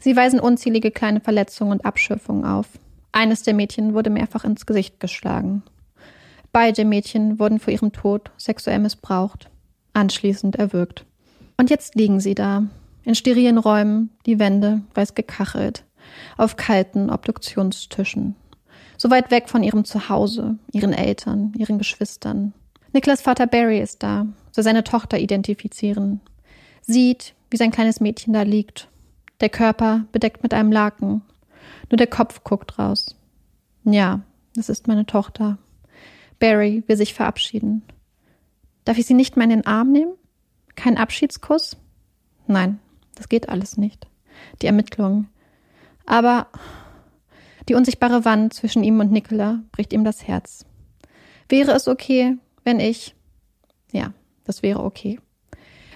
[0.00, 2.66] Sie weisen unzählige kleine Verletzungen und Abschürfungen auf.
[3.12, 5.62] Eines der Mädchen wurde mehrfach ins Gesicht geschlagen.
[6.52, 9.50] Beide Mädchen wurden vor ihrem Tod sexuell missbraucht,
[9.92, 11.04] anschließend erwürgt.
[11.56, 12.64] Und jetzt liegen sie da,
[13.04, 15.84] in sterilen Räumen, die Wände weiß gekachelt,
[16.36, 18.34] auf kalten Obduktionstischen.
[18.96, 22.52] So weit weg von ihrem Zuhause, ihren Eltern, ihren Geschwistern.
[22.92, 26.20] Niklas Vater Barry ist da, soll seine Tochter identifizieren.
[26.82, 28.88] Sieht, wie sein kleines Mädchen da liegt.
[29.40, 31.22] Der Körper bedeckt mit einem Laken.
[31.90, 33.14] Nur der Kopf guckt raus.
[33.84, 34.20] Ja,
[34.54, 35.58] das ist meine Tochter.
[36.38, 37.82] Barry will sich verabschieden.
[38.84, 40.14] Darf ich sie nicht mehr in den Arm nehmen?
[40.74, 41.76] Kein Abschiedskuss?
[42.46, 42.78] Nein,
[43.16, 44.06] das geht alles nicht.
[44.62, 45.28] Die Ermittlungen.
[46.06, 46.46] Aber
[47.68, 50.64] die unsichtbare Wand zwischen ihm und Nicola bricht ihm das Herz.
[51.48, 53.14] Wäre es okay, wenn ich.
[53.92, 54.12] Ja,
[54.44, 55.20] das wäre okay.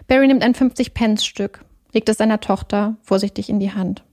[0.07, 4.05] Barry nimmt ein 50-Pence-Stück, legt es seiner Tochter vorsichtig in die Hand.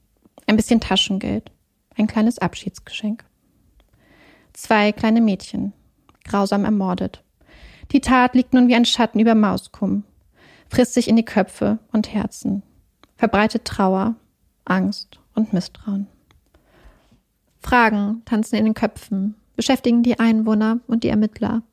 [0.48, 1.52] Ein bisschen Taschengeld.
[1.98, 3.26] Ein kleines Abschiedsgeschenk.
[4.54, 5.74] Zwei kleine Mädchen,
[6.24, 7.24] grausam ermordet.
[7.92, 10.04] Die Tat liegt nun wie ein Schatten über Mauskum,
[10.70, 12.64] frisst sich in die Köpfe und Herzen,
[13.18, 14.16] verbreitet Trauer,
[14.66, 16.08] Angst und Misstrauen.
[17.60, 21.64] Fragen tanzen in den Köpfen, beschäftigen die Einwohner und die Ermittler.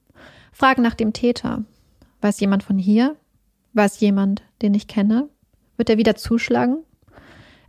[0.53, 1.65] Fragen nach dem Täter.
[2.21, 3.17] Weiß jemand von hier?
[3.75, 5.29] Weiß jemand, den ich kenne?
[5.77, 6.79] Wird er wieder zuschlagen?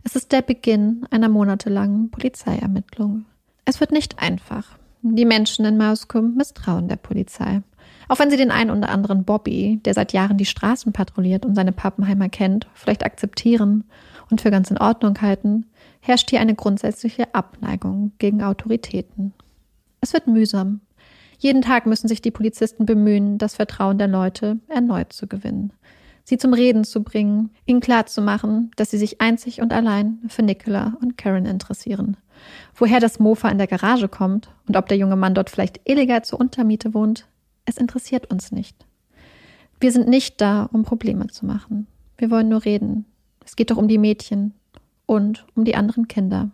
[0.04, 3.26] Es ist der Beginn einer monatelangen Polizeiermittlung.
[3.66, 4.77] Es wird nicht einfach.
[5.02, 7.62] Die Menschen in Mauskum misstrauen der Polizei.
[8.08, 11.54] Auch wenn sie den einen oder anderen Bobby, der seit Jahren die Straßen patrouilliert und
[11.54, 13.84] seine Pappenheimer kennt, vielleicht akzeptieren
[14.30, 15.66] und für ganz in Ordnung halten,
[16.00, 19.34] herrscht hier eine grundsätzliche Abneigung gegen Autoritäten.
[20.00, 20.80] Es wird mühsam.
[21.38, 25.72] Jeden Tag müssen sich die Polizisten bemühen, das Vertrauen der Leute erneut zu gewinnen,
[26.24, 30.96] sie zum Reden zu bringen, ihnen klarzumachen, dass sie sich einzig und allein für Nicola
[31.00, 32.16] und Karen interessieren.
[32.74, 36.24] Woher das Mofa in der Garage kommt und ob der junge Mann dort vielleicht illegal
[36.24, 37.26] zur Untermiete wohnt,
[37.64, 38.86] es interessiert uns nicht.
[39.80, 41.86] Wir sind nicht da, um Probleme zu machen.
[42.16, 43.04] Wir wollen nur reden.
[43.44, 44.54] Es geht doch um die Mädchen,
[45.08, 46.50] und um die anderen Kinder.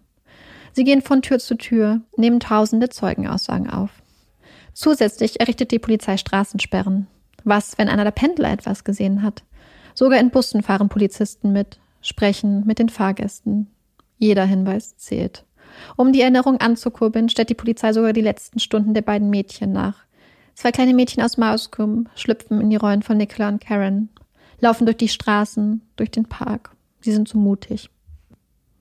[0.73, 3.91] Sie gehen von Tür zu Tür, nehmen tausende Zeugenaussagen auf.
[4.73, 7.07] Zusätzlich errichtet die Polizei Straßensperren.
[7.45, 9.43] Was, wenn einer der Pendler etwas gesehen hat?
[9.95, 13.69] Sogar in Bussen fahren Polizisten mit, sprechen mit den Fahrgästen.
[14.19, 15.45] Jeder Hinweis zählt.
[15.97, 20.05] Um die Erinnerung anzukurbeln, stellt die Polizei sogar die letzten Stunden der beiden Mädchen nach.
[20.55, 24.09] Zwei kleine Mädchen aus Mauskum schlüpfen in die Rollen von Nicola und Karen,
[24.61, 26.71] laufen durch die Straßen, durch den Park.
[27.01, 27.91] Sie sind so mutig.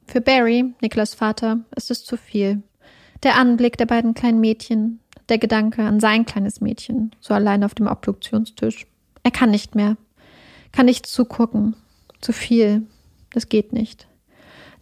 [0.08, 2.62] Für Barry, Niklas Vater, ist es zu viel.
[3.24, 7.74] Der Anblick der beiden kleinen Mädchen, der Gedanke an sein kleines Mädchen, so allein auf
[7.74, 8.86] dem Obduktionstisch.
[9.24, 9.98] Er kann nicht mehr.
[10.72, 11.76] Kann nicht zugucken.
[12.22, 12.84] Zu viel.
[13.32, 14.08] Das geht nicht.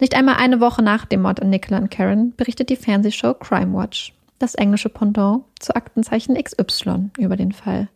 [0.02, 3.72] Nicht einmal eine Woche nach dem Mord an Nicola und Karen berichtet die Fernsehshow Crime
[3.72, 7.88] Watch, das englische Pendant zu Aktenzeichen XY über den Fall.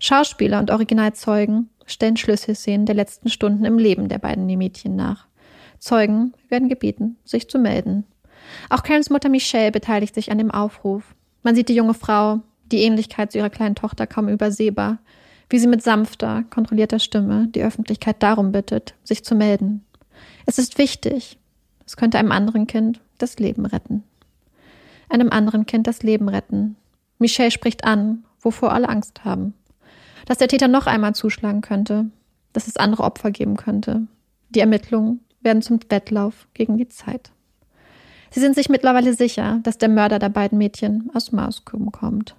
[0.00, 5.28] Schauspieler und Originalzeugen stellen Schlüsselszenen der letzten Stunden im Leben der beiden Mädchen nach.
[5.78, 8.06] Zeugen werden gebeten, sich zu melden.
[8.68, 11.14] Auch Karens Mutter Michelle beteiligt sich an dem Aufruf.
[11.44, 12.40] Man sieht die junge Frau,
[12.72, 14.98] die Ähnlichkeit zu ihrer kleinen Tochter kaum übersehbar,
[15.48, 19.84] wie sie mit sanfter, kontrollierter Stimme die Öffentlichkeit darum bittet, sich zu melden.
[20.44, 21.38] Es ist wichtig.
[21.92, 24.02] Es könnte einem anderen Kind das Leben retten.
[25.10, 26.76] Einem anderen Kind das Leben retten.
[27.18, 29.52] Michelle spricht an, wovor alle Angst haben.
[30.24, 32.06] Dass der Täter noch einmal zuschlagen könnte,
[32.54, 34.06] dass es andere Opfer geben könnte.
[34.48, 37.30] Die Ermittlungen werden zum Wettlauf gegen die Zeit.
[38.30, 42.36] Sie sind sich mittlerweile sicher, dass der Mörder der beiden Mädchen aus Mauskum kommt.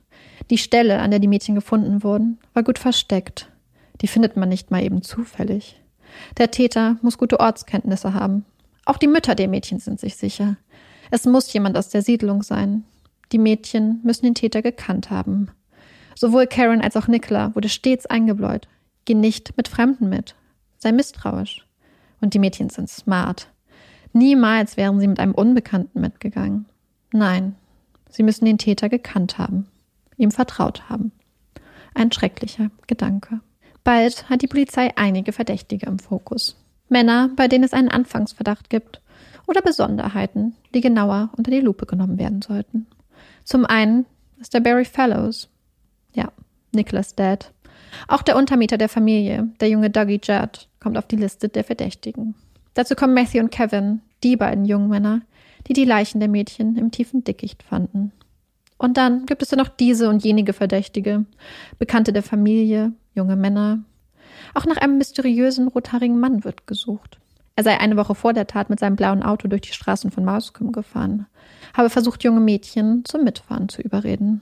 [0.49, 3.51] Die Stelle, an der die Mädchen gefunden wurden, war gut versteckt.
[4.01, 5.79] Die findet man nicht mal eben zufällig.
[6.39, 8.45] Der Täter muss gute Ortskenntnisse haben.
[8.85, 10.57] Auch die Mütter der Mädchen sind sich sicher.
[11.11, 12.83] Es muss jemand aus der Siedlung sein.
[13.31, 15.49] Die Mädchen müssen den Täter gekannt haben.
[16.15, 18.67] Sowohl Karen als auch Nicola wurde stets eingebläut.
[19.05, 20.35] Geh nicht mit Fremden mit.
[20.77, 21.65] Sei misstrauisch.
[22.21, 23.49] Und die Mädchen sind smart.
[24.13, 26.65] Niemals wären sie mit einem Unbekannten mitgegangen.
[27.11, 27.55] Nein,
[28.09, 29.67] sie müssen den Täter gekannt haben,
[30.17, 31.11] ihm vertraut haben.
[31.95, 33.39] Ein schrecklicher Gedanke.
[33.83, 36.55] Bald hat die Polizei einige Verdächtige im Fokus.
[36.89, 39.01] Männer, bei denen es einen Anfangsverdacht gibt,
[39.47, 42.87] oder Besonderheiten, die genauer unter die Lupe genommen werden sollten.
[43.43, 44.05] Zum einen
[44.39, 45.49] ist der Barry Fellows.
[46.13, 46.31] Ja,
[46.71, 47.51] Nicholas Dad.
[48.07, 52.35] Auch der Untermieter der Familie, der junge Dougie Judd, kommt auf die Liste der Verdächtigen.
[52.73, 55.21] Dazu kommen Matthew und Kevin, die beiden jungen Männer,
[55.67, 58.11] die die Leichen der Mädchen im tiefen Dickicht fanden.
[58.77, 61.25] Und dann gibt es ja noch diese und jenige Verdächtige,
[61.79, 63.83] Bekannte der Familie, junge Männer.
[64.53, 67.19] Auch nach einem mysteriösen rothaarigen Mann wird gesucht.
[67.55, 70.25] Er sei eine Woche vor der Tat mit seinem blauen Auto durch die Straßen von
[70.25, 71.27] Mauskum gefahren,
[71.75, 74.41] habe versucht, junge Mädchen zum Mitfahren zu überreden.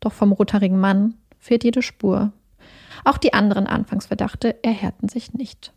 [0.00, 2.32] Doch vom rothaarigen Mann fehlt jede Spur.
[3.04, 5.72] Auch die anderen Anfangsverdachte erhärten sich nicht.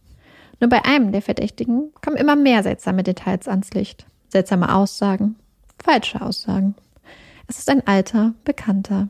[0.59, 4.05] Nur bei einem der Verdächtigen kommen immer mehr seltsame Details ans Licht.
[4.29, 5.35] Seltsame Aussagen,
[5.83, 6.75] falsche Aussagen.
[7.47, 9.09] Es ist ein alter Bekannter.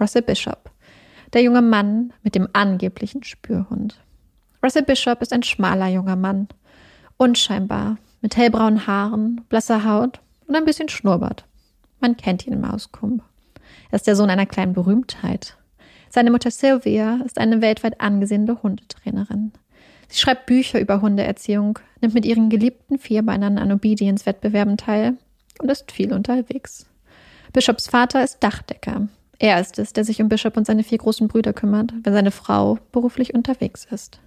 [0.00, 0.70] Russell Bishop.
[1.36, 4.02] Der junge Mann mit dem angeblichen Spürhund.
[4.64, 6.48] Russell Bishop ist ein schmaler junger Mann.
[7.18, 11.44] Unscheinbar, mit hellbraunen Haaren, blasser Haut und ein bisschen Schnurrbart.
[12.00, 13.22] Man kennt ihn im Auskump.
[13.90, 15.58] Er ist der Sohn einer kleinen Berühmtheit.
[16.08, 19.52] Seine Mutter Sylvia ist eine weltweit angesehene Hundetrainerin.
[20.08, 25.18] Sie schreibt Bücher über Hundeerziehung, nimmt mit ihren geliebten Vierbeinern an Obedience-Wettbewerben teil
[25.60, 26.86] und ist viel unterwegs.
[27.52, 29.08] Bishops Vater ist Dachdecker.
[29.38, 32.30] Er ist es, der sich um Bishop und seine vier großen Brüder kümmert, wenn seine
[32.30, 34.20] Frau beruflich unterwegs ist.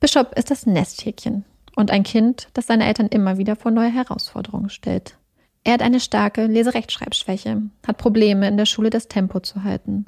[0.00, 1.44] Bishop ist das Nesthäkchen
[1.74, 5.16] und ein Kind, das seine Eltern immer wieder vor neue Herausforderungen stellt.
[5.64, 10.06] Er hat eine starke Leserechtschreibschwäche, hat Probleme in der Schule das Tempo zu halten.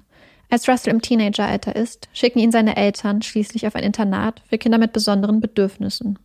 [0.50, 4.78] Als Russell im Teenageralter ist, schicken ihn seine Eltern schließlich auf ein Internat für Kinder
[4.78, 6.18] mit besonderen Bedürfnissen,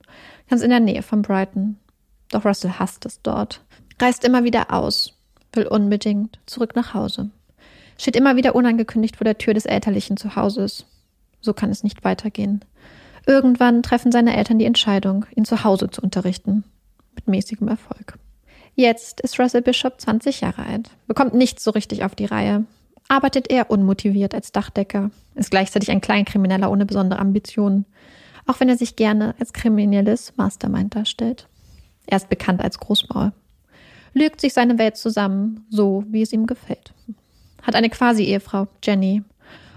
[0.49, 1.77] ganz in der Nähe von Brighton.
[2.29, 3.61] Doch Russell hasst es dort,
[4.01, 5.13] reist immer wieder aus,
[5.51, 7.31] will unbedingt zurück nach Hause,
[7.97, 10.85] steht immer wieder unangekündigt vor der Tür des elterlichen Zuhauses.
[11.41, 12.63] So kann es nicht weitergehen.
[13.25, 16.63] Irgendwann treffen seine Eltern die Entscheidung, ihn zu Hause zu unterrichten.
[17.15, 18.17] Mit mäßigem Erfolg.
[18.75, 22.65] Jetzt ist Russell Bishop 20 Jahre alt, bekommt nichts so richtig auf die Reihe,
[23.07, 27.85] arbeitet eher unmotiviert als Dachdecker, ist gleichzeitig ein Kleinkrimineller ohne besondere Ambitionen,
[28.47, 31.47] auch wenn er sich gerne als kriminelles Mastermind darstellt.
[32.07, 33.31] Er ist bekannt als Großmaul.
[34.13, 36.93] Lügt sich seine Welt zusammen, so wie es ihm gefällt.
[37.63, 39.23] Hat eine Quasi-Ehefrau, Jenny,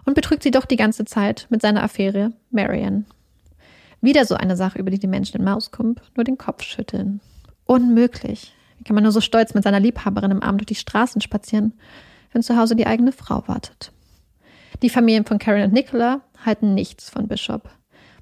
[0.05, 3.07] und betrügt sie doch die ganze Zeit mit seiner Affäre Marion.
[4.01, 7.20] Wieder so eine Sache, über die die Menschen in Mauskump nur den Kopf schütteln.
[7.64, 8.55] Unmöglich.
[8.79, 11.72] Wie kann man nur so stolz mit seiner Liebhaberin im Arm durch die Straßen spazieren,
[12.33, 13.92] wenn zu Hause die eigene Frau wartet?
[14.83, 17.70] Die Familien von Karen und Nicola halten nichts von Bishop.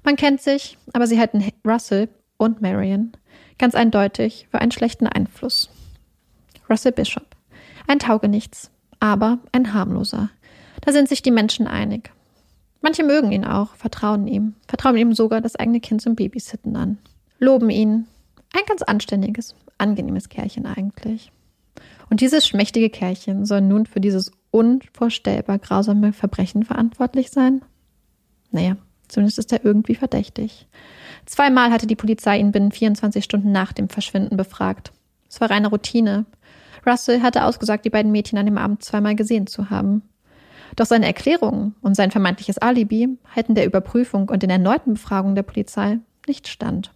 [0.03, 3.11] Man kennt sich, aber sie halten Russell und Marion
[3.57, 5.69] ganz eindeutig für einen schlechten Einfluss.
[6.69, 7.35] Russell Bishop.
[7.87, 10.29] Ein Taugenichts, aber ein harmloser.
[10.81, 12.11] Da sind sich die Menschen einig.
[12.81, 16.97] Manche mögen ihn auch, vertrauen ihm, vertrauen ihm sogar das eigene Kind zum Babysitten an.
[17.39, 18.05] Loben ihn.
[18.53, 21.31] Ein ganz anständiges, angenehmes Kerlchen eigentlich.
[22.09, 27.61] Und dieses schmächtige Kerlchen soll nun für dieses unvorstellbar grausame Verbrechen verantwortlich sein?
[28.51, 28.77] Naja,
[29.07, 30.67] zumindest ist er irgendwie verdächtig.
[31.25, 34.91] Zweimal hatte die Polizei ihn binnen 24 Stunden nach dem Verschwinden befragt.
[35.27, 36.25] Es war reine Routine.
[36.85, 40.03] Russell hatte ausgesagt, die beiden Mädchen an dem Abend zweimal gesehen zu haben.
[40.75, 45.43] Doch seine Erklärungen und sein vermeintliches Alibi halten der Überprüfung und den erneuten Befragungen der
[45.43, 46.91] Polizei nicht stand.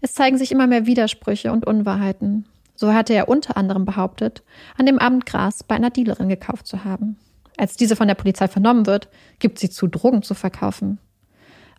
[0.00, 2.46] Es zeigen sich immer mehr Widersprüche und Unwahrheiten.
[2.74, 4.42] So hatte er unter anderem behauptet,
[4.76, 7.16] an dem Abend Gras bei einer Dealerin gekauft zu haben.
[7.56, 10.98] Als diese von der Polizei vernommen wird, gibt sie zu, Drogen zu verkaufen.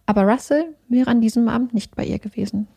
[0.06, 2.68] Aber Russell wäre an diesem Abend nicht bei ihr gewesen.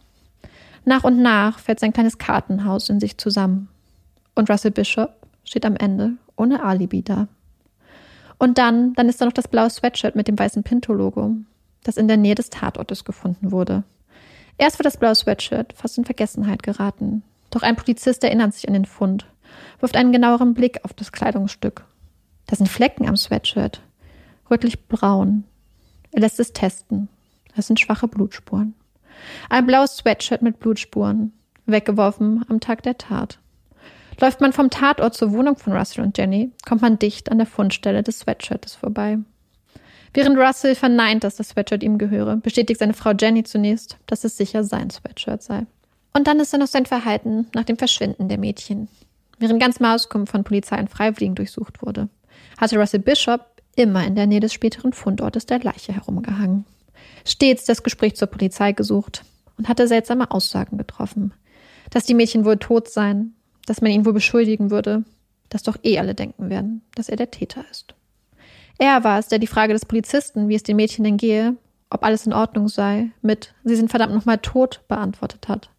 [0.84, 3.68] Nach und nach fällt sein kleines Kartenhaus in sich zusammen.
[4.36, 5.10] Und Russell Bishop
[5.44, 7.26] steht am Ende ohne Alibi da.
[8.38, 11.34] Und dann, dann ist da noch das blaue Sweatshirt mit dem weißen Pinto-Logo,
[11.82, 13.82] das in der Nähe des Tatortes gefunden wurde.
[14.58, 17.22] Erst war das blaue Sweatshirt fast in Vergessenheit geraten.
[17.50, 19.26] Doch ein Polizist erinnert sich an den Fund,
[19.80, 21.84] wirft einen genaueren Blick auf das Kleidungsstück.
[22.46, 23.80] Da sind Flecken am Sweatshirt,
[24.50, 25.44] rötlich-braun.
[26.12, 27.08] Er lässt es testen.
[27.54, 28.74] Das sind schwache Blutspuren.
[29.48, 31.32] Ein blaues Sweatshirt mit Blutspuren,
[31.64, 33.38] weggeworfen am Tag der Tat.
[34.20, 37.46] Läuft man vom Tatort zur Wohnung von Russell und Jenny, kommt man dicht an der
[37.46, 39.18] Fundstelle des Sweatshirts vorbei.
[40.14, 44.38] Während Russell verneint, dass das Sweatshirt ihm gehöre, bestätigt seine Frau Jenny zunächst, dass es
[44.38, 45.66] sicher sein Sweatshirt sei.
[46.14, 48.88] Und dann ist da noch sein Verhalten nach dem Verschwinden der Mädchen.
[49.38, 52.08] Während ganz Mauskum von Polizei und Freiwilligen durchsucht wurde,
[52.56, 53.42] hatte Russell Bishop
[53.76, 56.64] immer in der Nähe des späteren Fundortes der Leiche herumgehangen.
[57.26, 59.24] Stets das Gespräch zur Polizei gesucht
[59.58, 61.34] und hatte seltsame Aussagen getroffen.
[61.90, 63.35] Dass die Mädchen wohl tot seien,
[63.66, 65.04] dass man ihn wohl beschuldigen würde,
[65.48, 67.94] dass doch eh alle denken werden, dass er der Täter ist.
[68.78, 71.56] Er war es, der die Frage des Polizisten, wie es den Mädchen denn gehe,
[71.90, 75.70] ob alles in Ordnung sei, mit Sie sind verdammt nochmal tot beantwortet hat.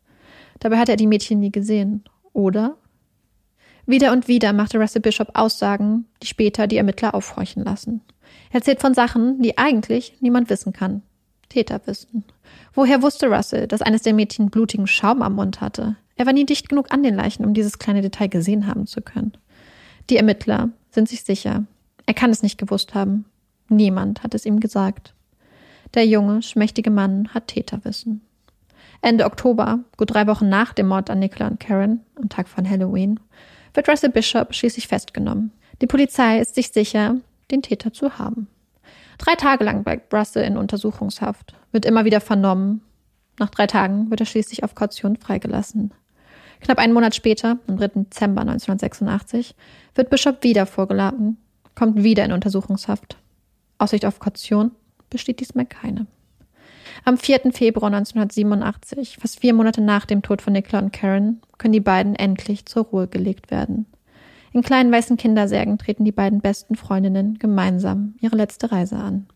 [0.60, 2.78] Dabei hat er die Mädchen nie gesehen, oder?
[3.86, 8.02] Wieder und wieder machte Russell Bishop Aussagen, die später die Ermittler aufhorchen lassen.
[8.50, 11.04] Er erzählt von Sachen, die eigentlich niemand wissen kann.
[11.50, 12.26] Täter wissen.
[12.74, 15.96] Woher wusste Russell, dass eines der Mädchen blutigen Schaum am Mund hatte?
[16.18, 19.02] Er war nie dicht genug an den Leichen, um dieses kleine Detail gesehen haben zu
[19.02, 19.34] können.
[20.10, 21.66] Die Ermittler sind sich sicher.
[22.06, 23.26] Er kann es nicht gewusst haben.
[23.70, 25.14] Niemand hat es ihm gesagt.
[25.94, 28.22] Der junge, schmächtige Mann hat Täterwissen.
[29.02, 32.68] Ende Oktober, gut drei Wochen nach dem Mord an Nicola und Karen, am Tag von
[32.68, 33.20] Halloween,
[33.74, 35.52] wird Russell Bishop schließlich festgenommen.
[35.82, 37.18] Die Polizei ist sich sicher,
[37.52, 38.48] den Täter zu haben.
[39.18, 42.82] Drei Tage lang bleibt Russell in Untersuchungshaft, wird immer wieder vernommen.
[43.40, 45.94] Nach drei Tagen wird er schließlich auf Kaution freigelassen.
[46.62, 47.88] Knapp einen Monat später, am 3.
[48.04, 49.56] Dezember 1986,
[49.96, 51.38] wird Bishop wieder vorgeladen,
[51.76, 53.18] kommt wieder in Untersuchungshaft.
[53.78, 54.72] Aussicht auf Kaution
[55.10, 56.08] besteht diesmal keine.
[57.06, 57.52] Am 4.
[57.54, 62.16] Februar 1987, fast vier Monate nach dem Tod von Nicola und Karen, können die beiden
[62.16, 63.86] endlich zur Ruhe gelegt werden.
[64.54, 69.28] In kleinen weißen Kindersärgen treten die beiden besten Freundinnen gemeinsam ihre letzte Reise an.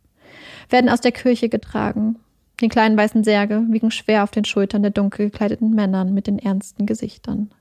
[0.69, 2.17] Werden aus der Kirche getragen.
[2.61, 6.37] Die kleinen weißen Särge wiegen schwer auf den Schultern der dunkel gekleideten Männern mit den
[6.37, 7.51] ernsten Gesichtern.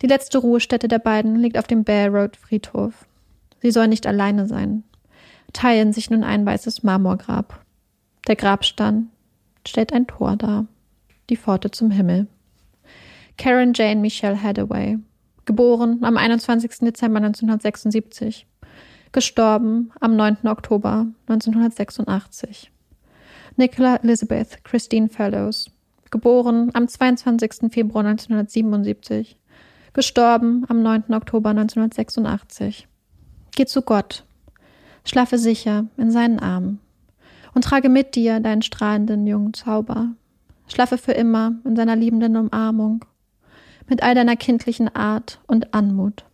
[0.00, 3.06] Die letzte Ruhestätte der beiden liegt auf dem Bear Road Friedhof.
[3.60, 4.84] Sie sollen nicht alleine sein.
[5.52, 7.62] Teilen sich nun ein weißes Marmorgrab.
[8.26, 9.10] Der Grabstein
[9.68, 10.66] stellt ein Tor dar.
[11.28, 12.26] Die Pforte zum Himmel.
[13.36, 14.98] Karen Jane Michelle Hathaway
[15.44, 16.78] geboren am 21.
[16.80, 18.46] Dezember 1976,
[19.12, 20.46] gestorben am 9.
[20.46, 22.71] Oktober 1986.
[23.56, 25.70] Nicola Elizabeth Christine Fellows,
[26.10, 27.70] geboren am 22.
[27.70, 29.36] Februar 1977,
[29.92, 31.12] gestorben am 9.
[31.12, 32.88] Oktober 1986.
[33.54, 34.24] Geh zu Gott,
[35.04, 36.80] schlafe sicher in seinen Armen
[37.54, 40.14] und trage mit dir deinen strahlenden jungen Zauber.
[40.66, 43.04] Schlafe für immer in seiner liebenden Umarmung
[43.86, 46.24] mit all deiner kindlichen Art und Anmut.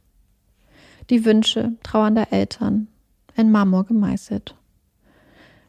[1.11, 2.87] Die Wünsche trauernder Eltern
[3.35, 4.55] in Marmor gemeißelt.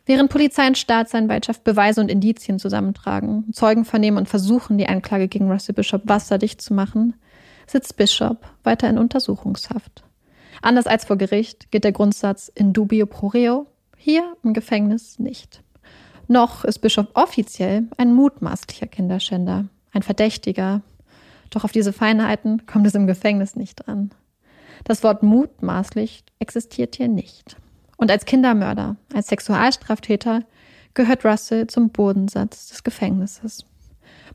[0.09, 5.51] Während Polizei und Staatsanwaltschaft Beweise und Indizien zusammentragen, Zeugen vernehmen und versuchen, die Anklage gegen
[5.51, 7.13] Russell Bishop wasserdicht zu machen,
[7.67, 10.03] sitzt Bishop weiter in Untersuchungshaft.
[10.63, 13.67] Anders als vor Gericht gilt der Grundsatz in dubio pro reo,
[13.97, 15.61] hier im Gefängnis nicht.
[16.27, 20.81] Noch ist Bishop offiziell ein mutmaßlicher Kinderschänder, ein Verdächtiger,
[21.51, 24.09] doch auf diese Feinheiten kommt es im Gefängnis nicht dran.
[24.85, 27.57] Das Wort mutmaßlich existiert hier nicht.
[27.99, 30.43] Und als Kindermörder, als Sexualstraftäter
[30.93, 33.65] gehört Russell zum Bodensatz des Gefängnisses.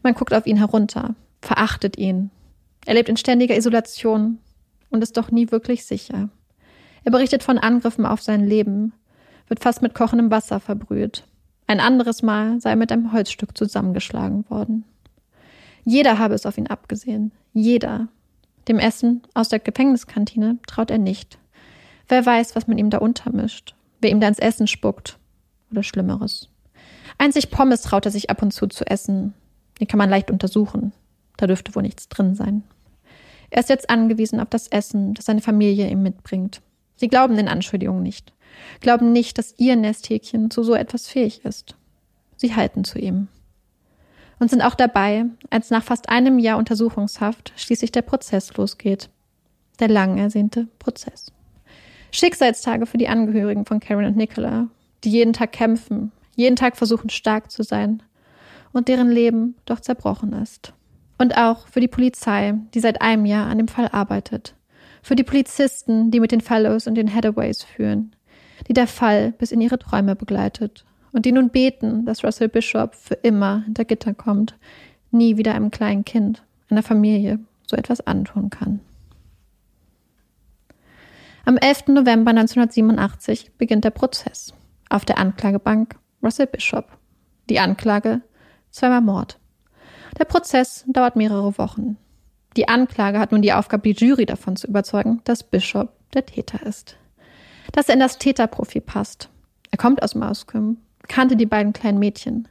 [0.02, 2.30] Man guckt auf ihn herunter, verachtet ihn.
[2.84, 4.36] Er lebt in ständiger Isolation
[4.90, 6.28] und ist doch nie wirklich sicher.
[7.04, 8.92] Er berichtet von Angriffen auf sein Leben,
[9.48, 11.24] wird fast mit kochendem Wasser verbrüht.
[11.66, 14.84] Ein anderes Mal sei er mit einem Holzstück zusammengeschlagen worden.
[15.84, 17.32] Jeder habe es auf ihn abgesehen.
[17.54, 18.08] Jeder.
[18.68, 21.38] Dem Essen aus der Gefängniskantine traut er nicht.
[22.08, 25.18] Wer weiß, was man ihm da untermischt, wer ihm da ins Essen spuckt
[25.70, 26.48] oder Schlimmeres.
[27.18, 29.34] Einzig Pommes traut er sich ab und zu zu essen.
[29.80, 30.92] Die kann man leicht untersuchen.
[31.36, 32.62] Da dürfte wohl nichts drin sein.
[33.50, 36.60] Er ist jetzt angewiesen auf das Essen, das seine Familie ihm mitbringt.
[36.96, 38.32] Sie glauben den Anschuldigungen nicht.
[38.80, 41.76] Glauben nicht, dass ihr Nesthäkchen zu so etwas fähig ist.
[42.36, 43.28] Sie halten zu ihm
[44.38, 49.08] und sind auch dabei, als nach fast einem Jahr Untersuchungshaft schließlich der Prozess losgeht.
[49.80, 51.32] Der lang ersehnte Prozess.
[52.14, 54.68] Schicksalstage für die Angehörigen von Karen und Nicola,
[55.02, 58.04] die jeden Tag kämpfen, jeden Tag versuchen stark zu sein
[58.72, 60.74] und deren Leben doch zerbrochen ist.
[61.18, 64.54] Und auch für die Polizei, die seit einem Jahr an dem Fall arbeitet.
[65.02, 68.14] Für die Polizisten, die mit den Fellows und den Headaways führen,
[68.68, 72.94] die der Fall bis in ihre Träume begleitet und die nun beten, dass Russell Bishop
[72.94, 74.54] für immer hinter Gitter kommt,
[75.10, 78.78] nie wieder einem kleinen Kind, einer Familie so etwas antun kann.
[81.46, 81.88] Am 11.
[81.88, 84.54] November 1987 beginnt der Prozess.
[84.88, 86.86] Auf der Anklagebank Russell Bishop.
[87.50, 88.22] Die Anklage
[88.70, 89.38] zweimal Mord.
[90.18, 91.98] Der Prozess dauert mehrere Wochen.
[92.56, 96.62] Die Anklage hat nun die Aufgabe, die Jury davon zu überzeugen, dass Bishop der Täter
[96.62, 96.96] ist.
[97.72, 99.28] Dass er in das Täterprofil passt.
[99.70, 102.48] Er kommt aus Mauscombe, kannte die beiden kleinen Mädchen,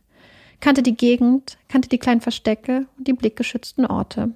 [0.59, 4.35] kannte die Gegend, kannte die kleinen Verstecke und die blickgeschützten Orte.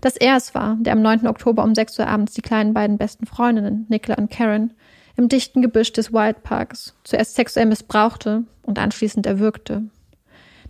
[0.00, 1.26] Dass er es war, der am 9.
[1.26, 4.72] Oktober um 6 Uhr abends die kleinen beiden besten Freundinnen, Nicola und Karen,
[5.16, 9.82] im dichten Gebüsch des Wildparks zuerst sexuell missbrauchte und anschließend erwürgte.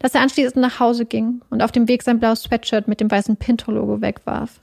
[0.00, 3.10] Dass er anschließend nach Hause ging und auf dem Weg sein blaues Sweatshirt mit dem
[3.10, 4.60] weißen Pinto-Logo wegwarf.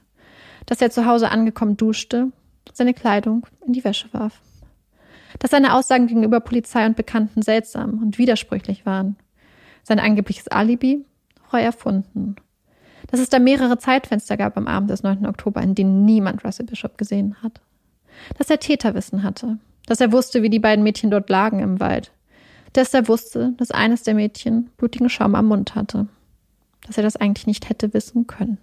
[0.66, 2.32] Dass er zu Hause angekommen duschte,
[2.74, 4.42] seine Kleidung in die Wäsche warf
[5.38, 9.16] dass seine Aussagen gegenüber Polizei und Bekannten seltsam und widersprüchlich waren.
[9.82, 11.04] Sein angebliches Alibi
[11.48, 12.36] frei erfunden.
[13.08, 15.26] Dass es da mehrere Zeitfenster gab am Abend des 9.
[15.26, 17.60] Oktober, in denen niemand Russell Bishop gesehen hat.
[18.36, 19.58] Dass er Täterwissen hatte.
[19.86, 22.12] Dass er wusste, wie die beiden Mädchen dort lagen im Wald.
[22.74, 26.06] Dass er wusste, dass eines der Mädchen blutigen Schaum am Mund hatte.
[26.86, 28.58] Dass er das eigentlich nicht hätte wissen können.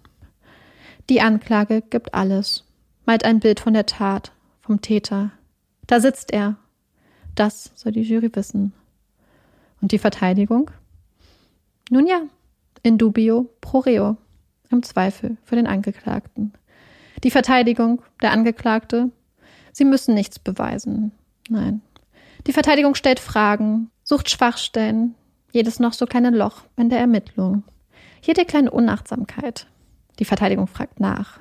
[1.10, 2.64] Die Anklage gibt alles,
[3.06, 4.32] malt ein Bild von der Tat,
[4.62, 5.32] vom Täter.
[5.88, 6.56] Da sitzt er,
[7.36, 8.74] das soll die Jury wissen.
[9.82, 10.72] Und die Verteidigung?
[11.91, 12.22] Nun ja,
[12.82, 14.18] in dubio pro reo,
[14.70, 16.53] im Zweifel für den Angeklagten.
[17.24, 19.11] Die Verteidigung, der Angeklagte,
[19.72, 21.11] Sie müssen nichts beweisen.
[21.49, 21.82] Nein.
[22.47, 25.16] Die Verteidigung stellt Fragen, sucht Schwachstellen,
[25.51, 27.63] jedes noch so kleine Loch in der Ermittlung.
[28.22, 29.68] Jede kleine Unachtsamkeit.
[30.18, 31.39] Die Verteidigung fragt nach.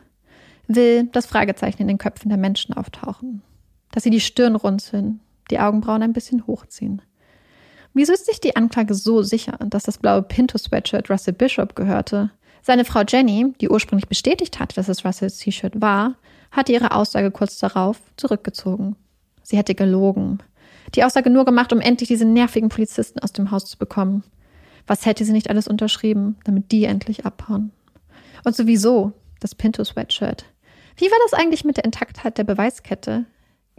[0.67, 3.43] Will, dass Fragezeichen in den Köpfen der Menschen auftauchen.
[3.93, 5.21] Dass sie die Stirn runzeln,
[5.53, 7.03] die Augenbrauen ein bisschen hochziehen.
[7.93, 12.33] Wieso ist sich die Anklage so sicher, dass das blaue Pinto-Sweatshirt Russell Bishop gehörte?
[12.67, 16.15] Seine Frau Jenny, die ursprünglich bestätigt hat, dass es Russells T-Shirt war,
[16.51, 18.97] hatte ihre Aussage kurz darauf zurückgezogen.
[19.43, 20.39] Sie hätte gelogen.
[20.95, 24.25] Die Aussage nur gemacht, um endlich diese nervigen Polizisten aus dem Haus zu bekommen.
[24.87, 27.71] Was hätte sie nicht alles unterschrieben, damit die endlich abhauen?
[28.45, 30.47] Und sowieso das Pinto-Sweatshirt.
[30.97, 33.27] Wie war das eigentlich mit der Intaktheit der Beweiskette?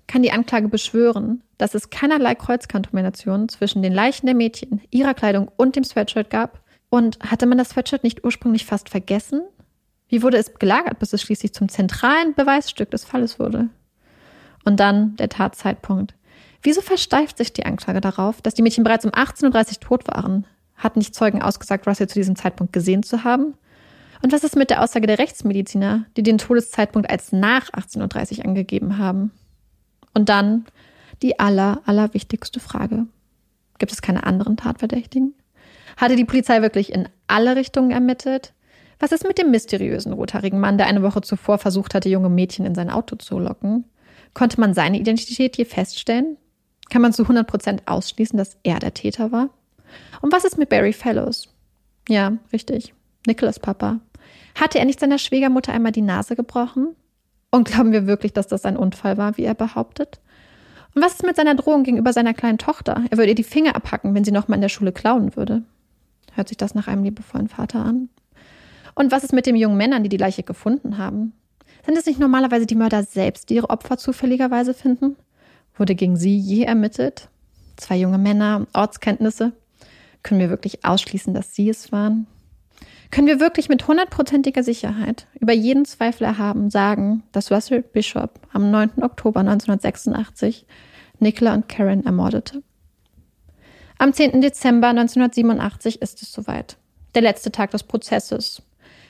[0.05, 5.49] Kann die Anklage beschwören, dass es keinerlei Kreuzkontamination zwischen den Leichen der Mädchen, ihrer Kleidung
[5.57, 6.63] und dem Sweatshirt gab?
[6.95, 9.41] Und hatte man das Sweatshirt nicht ursprünglich fast vergessen?
[10.07, 13.67] Wie wurde es gelagert, bis es schließlich zum zentralen Beweisstück des Falles wurde?
[14.63, 16.15] Und dann der Tatzeitpunkt.
[16.61, 19.43] Wieso versteift sich die Anklage darauf, dass die Mädchen bereits um 18.30
[19.73, 20.47] Uhr tot waren?
[20.77, 23.55] Hat nicht Zeugen ausgesagt, Russell zu diesem Zeitpunkt gesehen zu haben?
[24.23, 28.45] Und was ist mit der Aussage der Rechtsmediziner, die den Todeszeitpunkt als nach 18.30 Uhr
[28.45, 29.33] angegeben haben?
[30.13, 30.63] Und dann
[31.21, 33.05] die aller, allerwichtigste Frage.
[33.79, 35.33] Gibt es keine anderen Tatverdächtigen?
[35.97, 38.53] Hatte die Polizei wirklich in alle Richtungen ermittelt?
[38.99, 42.65] Was ist mit dem mysteriösen rothaarigen Mann, der eine Woche zuvor versucht hatte, junge Mädchen
[42.65, 43.85] in sein Auto zu locken?
[44.33, 46.37] Konnte man seine Identität je feststellen?
[46.89, 49.49] Kann man zu 100 Prozent ausschließen, dass er der Täter war?
[50.21, 51.49] Und was ist mit Barry Fellows?
[52.07, 52.93] Ja, richtig.
[53.25, 53.99] Nicholas Papa.
[54.55, 56.95] Hatte er nicht seiner Schwiegermutter einmal die Nase gebrochen?
[57.51, 60.19] Und glauben wir wirklich, dass das ein Unfall war, wie er behauptet?
[60.93, 63.03] Und was ist mit seiner Drohung gegenüber seiner kleinen Tochter?
[63.09, 65.63] Er würde ihr die Finger abhacken, wenn sie nochmal in der Schule klauen würde.
[66.36, 68.09] Hört sich das nach einem liebevollen Vater an?
[68.93, 71.33] Und was ist mit den jungen Männern, die die Leiche gefunden haben?
[71.86, 75.15] Sind es nicht normalerweise die Mörder selbst, die ihre Opfer zufälligerweise finden?
[75.77, 77.29] Wurde gegen sie je ermittelt?
[77.77, 79.53] Zwei junge Männer, Ortskenntnisse.
[80.23, 82.27] Können wir wirklich ausschließen, dass sie es waren?
[83.11, 88.71] Können wir wirklich mit hundertprozentiger Sicherheit über jeden Zweifel erhaben sagen, dass Russell Bishop am
[88.71, 89.03] 9.
[89.03, 90.65] Oktober 1986
[91.19, 92.63] Nicola und Karen ermordete?
[93.97, 94.41] Am 10.
[94.41, 96.77] Dezember 1987 ist es soweit.
[97.13, 98.61] Der letzte Tag des Prozesses.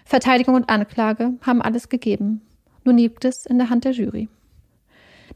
[0.05, 2.41] Verteidigung und Anklage haben alles gegeben.
[2.83, 4.29] Nun liegt es in der Hand der Jury.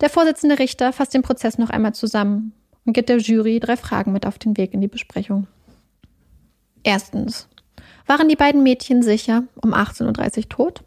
[0.01, 2.53] Der Vorsitzende Richter fasst den Prozess noch einmal zusammen
[2.85, 5.47] und gibt der Jury drei Fragen mit auf den Weg in die Besprechung.
[6.83, 7.49] Erstens.
[8.05, 10.83] Waren die beiden Mädchen sicher um 18.30 Uhr tot?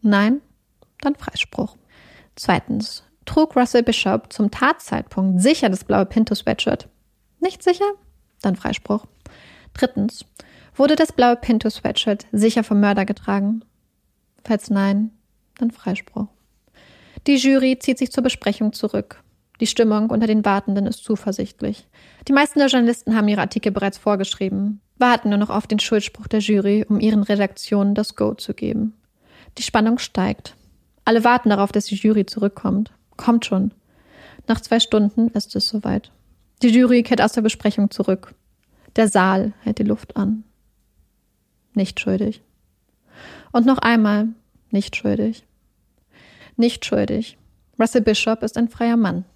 [0.00, 0.40] Nein?
[1.02, 1.76] Dann Freispruch.
[2.34, 3.04] Zweitens.
[3.26, 6.88] Trug Russell Bishop zum Tatzeitpunkt sicher das blaue Pinto-Sweatshirt?
[7.40, 7.84] Nicht sicher?
[8.46, 9.06] Dann Freispruch.
[9.74, 10.24] Drittens.
[10.76, 13.64] Wurde das blaue Pinto-Sweatshirt sicher vom Mörder getragen?
[14.44, 15.10] Falls nein,
[15.58, 16.28] dann Freispruch.
[17.26, 19.20] Die Jury zieht sich zur Besprechung zurück.
[19.58, 21.88] Die Stimmung unter den Wartenden ist zuversichtlich.
[22.28, 26.28] Die meisten der Journalisten haben ihre Artikel bereits vorgeschrieben, warten nur noch auf den Schuldspruch
[26.28, 28.94] der Jury, um ihren Redaktionen das Go zu geben.
[29.58, 30.54] Die Spannung steigt.
[31.04, 32.92] Alle warten darauf, dass die Jury zurückkommt.
[33.16, 33.72] Kommt schon.
[34.46, 36.12] Nach zwei Stunden ist es soweit.
[36.62, 38.34] Die Jury kehrt aus der Besprechung zurück.
[38.96, 40.44] Der Saal hält die Luft an.
[41.74, 42.42] Nicht schuldig.
[43.52, 44.28] Und noch einmal
[44.70, 45.44] nicht schuldig.
[46.56, 47.36] Nicht schuldig.
[47.78, 49.26] Russell Bishop ist ein freier Mann.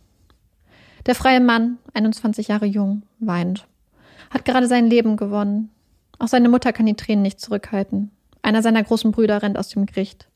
[1.07, 3.67] Der freie Mann, 21 Jahre jung, weint.
[4.31, 5.71] Hat gerade sein Leben gewonnen.
[6.19, 8.11] Auch seine Mutter kann die Tränen nicht zurückhalten.
[8.43, 10.29] Einer seiner großen Brüder rennt aus dem Gericht.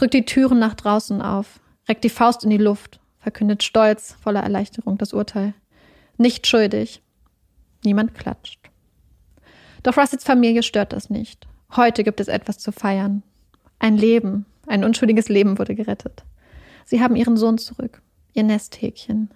[0.00, 4.42] Rückt die Türen nach draußen auf, reckt die Faust in die Luft, verkündet stolz, voller
[4.42, 5.54] Erleichterung das Urteil.
[6.20, 7.00] Nicht schuldig.
[7.82, 8.60] Niemand klatscht.
[9.82, 11.48] Doch Russells Familie stört das nicht.
[11.74, 13.22] Heute gibt es etwas zu feiern.
[13.78, 16.24] Ein Leben, ein unschuldiges Leben wurde gerettet.
[16.84, 18.02] Sie haben ihren Sohn zurück,
[18.34, 19.30] ihr Nesthäkchen.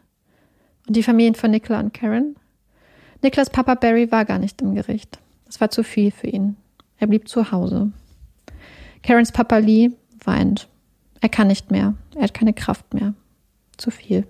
[0.87, 2.37] Und die Familien von Nicola und Karen?
[3.23, 5.19] Niklas Papa Barry war gar nicht im Gericht.
[5.49, 6.59] Es war zu viel für ihn.
[6.99, 7.93] Er blieb zu Hause.
[9.03, 10.69] Karens Papa Lee weint.
[11.23, 11.95] Er kann nicht mehr.
[12.15, 13.15] Er hat keine Kraft mehr.
[13.79, 14.27] Zu viel.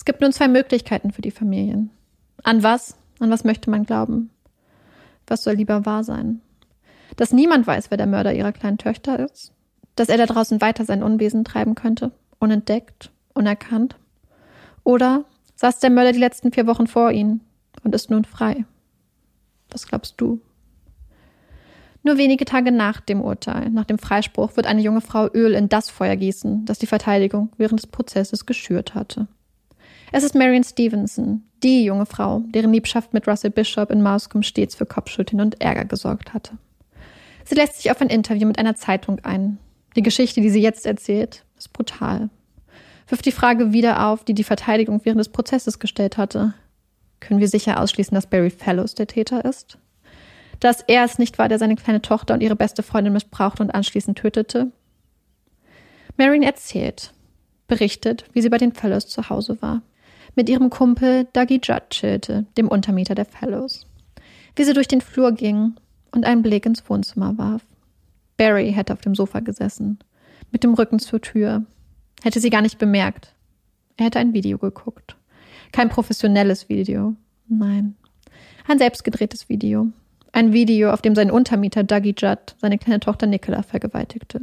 [0.00, 1.90] Es gibt nun zwei Möglichkeiten für die Familien.
[2.42, 2.96] An was?
[3.18, 4.30] An was möchte man glauben?
[5.26, 6.40] Was soll lieber wahr sein?
[7.16, 9.52] Dass niemand weiß, wer der Mörder ihrer kleinen Töchter ist?
[10.00, 13.96] dass er da draußen weiter sein Unwesen treiben könnte, unentdeckt, unerkannt?
[14.82, 15.26] Oder
[15.56, 17.42] saß der Mörder die letzten vier Wochen vor ihnen
[17.84, 18.64] und ist nun frei?
[19.68, 20.40] Was glaubst du?
[22.02, 25.68] Nur wenige Tage nach dem Urteil, nach dem Freispruch, wird eine junge Frau Öl in
[25.68, 29.28] das Feuer gießen, das die Verteidigung während des Prozesses geschürt hatte.
[30.12, 34.74] Es ist Marion Stevenson, die junge Frau, deren Liebschaft mit Russell Bishop in Mauscombe stets
[34.74, 36.58] für Kopfschütteln und Ärger gesorgt hatte.
[37.44, 39.58] Sie lässt sich auf ein Interview mit einer Zeitung ein,
[39.96, 42.30] die Geschichte, die sie jetzt erzählt, ist brutal.
[43.08, 46.54] wirft die Frage wieder auf, die die Verteidigung während des Prozesses gestellt hatte.
[47.18, 49.78] Können wir sicher ausschließen, dass Barry Fellows der Täter ist?
[50.60, 53.70] Dass er es nicht war, der seine kleine Tochter und ihre beste Freundin missbrauchte und
[53.70, 54.70] anschließend tötete?
[56.16, 57.12] Marion erzählt,
[57.66, 59.82] berichtet, wie sie bei den Fellows zu Hause war.
[60.34, 63.86] Mit ihrem Kumpel Dougie Judd chillte, dem Untermieter der Fellows.
[64.56, 65.74] Wie sie durch den Flur ging
[66.12, 67.62] und einen Blick ins Wohnzimmer warf.
[68.36, 69.98] Barry hätte auf dem Sofa gesessen,
[70.50, 71.64] mit dem Rücken zur Tür.
[72.22, 73.34] Hätte sie gar nicht bemerkt.
[73.96, 75.16] Er hätte ein Video geguckt.
[75.72, 77.14] Kein professionelles Video.
[77.48, 77.96] Nein.
[78.66, 79.88] Ein selbstgedrehtes Video.
[80.32, 84.40] Ein Video, auf dem sein Untermieter Dougie Judd seine kleine Tochter Nicola vergewaltigte.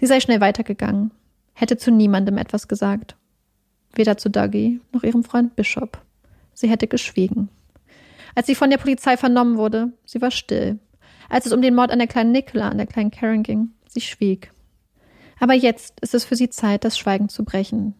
[0.00, 1.10] Sie sei schnell weitergegangen,
[1.52, 3.16] hätte zu niemandem etwas gesagt.
[3.94, 6.00] Weder zu Dougie noch ihrem Freund Bishop.
[6.54, 7.48] Sie hätte geschwiegen.
[8.34, 10.78] Als sie von der Polizei vernommen wurde, sie war still.
[11.28, 14.00] Als es um den Mord an der kleinen Nicola, an der kleinen Karen ging, sie
[14.00, 14.52] schwieg.
[15.38, 17.94] Aber jetzt ist es für sie Zeit, das Schweigen zu brechen.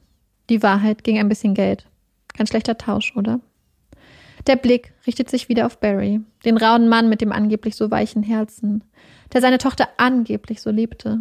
[0.49, 1.87] Die Wahrheit ging ein bisschen Geld.
[2.35, 3.41] Kein schlechter Tausch, oder?
[4.47, 8.23] Der Blick richtet sich wieder auf Barry, den rauen Mann mit dem angeblich so weichen
[8.23, 8.83] Herzen,
[9.33, 11.21] der seine Tochter angeblich so liebte.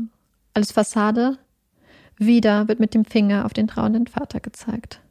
[0.54, 1.38] Alles Fassade?
[2.24, 5.02] Wieder wird mit dem Finger auf den trauenden Vater gezeigt.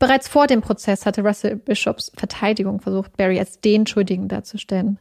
[0.00, 4.98] Bereits vor dem Prozess hatte Russell Bishops Verteidigung versucht, Barry als den Schuldigen darzustellen.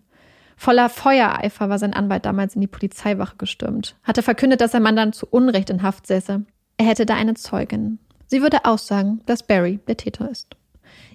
[0.56, 4.96] Voller Feuereifer war sein Anwalt damals in die Polizeiwache gestürmt, hatte verkündet, dass sein Mann
[4.96, 6.44] dann zu Unrecht in Haft säße.
[6.78, 7.98] Er hätte da eine Zeugin.
[8.28, 10.56] Sie würde aussagen, dass Barry der Täter ist.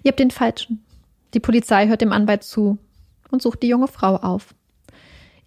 [0.02, 0.84] Ihr habt den Falschen.
[1.32, 2.78] Die Polizei hört dem Anwalt zu
[3.30, 4.52] und sucht die junge Frau auf.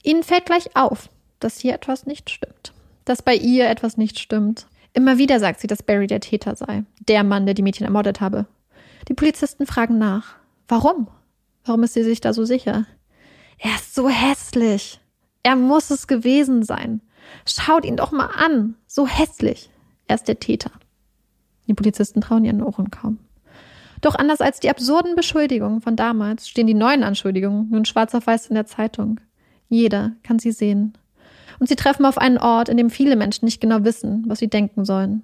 [0.01, 1.09] Ihnen fällt gleich auf,
[1.41, 2.71] dass hier etwas nicht stimmt.
[3.03, 4.67] Dass bei ihr etwas nicht stimmt.
[4.97, 8.19] Immer wieder sagt sie, dass Barry der Täter sei, der Mann, der die Mädchen ermordet
[8.19, 8.47] habe.
[9.07, 10.37] Die Polizisten fragen nach.
[10.67, 11.07] Warum?
[11.65, 12.87] Warum ist sie sich da so sicher?
[13.59, 14.99] Er ist so hässlich.
[15.43, 17.01] Er muss es gewesen sein.
[17.45, 18.73] Schaut ihn doch mal an.
[18.87, 19.69] So hässlich.
[20.07, 20.71] Er ist der Täter.
[21.67, 23.19] Die Polizisten trauen ihren Ohren kaum.
[24.01, 28.25] Doch anders als die absurden Beschuldigungen von damals stehen die neuen Anschuldigungen nun schwarz auf
[28.25, 29.19] weiß in der Zeitung.
[29.69, 30.97] Jeder kann sie sehen
[31.59, 34.49] und sie treffen auf einen Ort, in dem viele Menschen nicht genau wissen, was sie
[34.49, 35.23] denken sollen.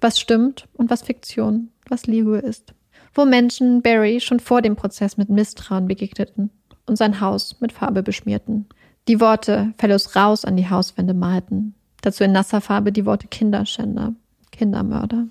[0.00, 2.74] Was stimmt und was Fiktion, was Liebe ist.
[3.14, 6.50] Wo Menschen Barry schon vor dem Prozess mit Misstrauen begegneten
[6.86, 8.66] und sein Haus mit Farbe beschmierten.
[9.08, 11.74] Die Worte Fellows raus an die Hauswände malten.
[12.00, 14.14] Dazu in nasser Farbe die Worte Kinderschänder,
[14.50, 15.26] Kindermörder.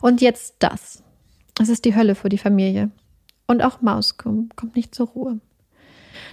[0.00, 1.02] Und jetzt das.
[1.60, 2.90] Es ist die Hölle für die Familie.
[3.46, 5.40] Und auch Mauskum kommt nicht zur Ruhe.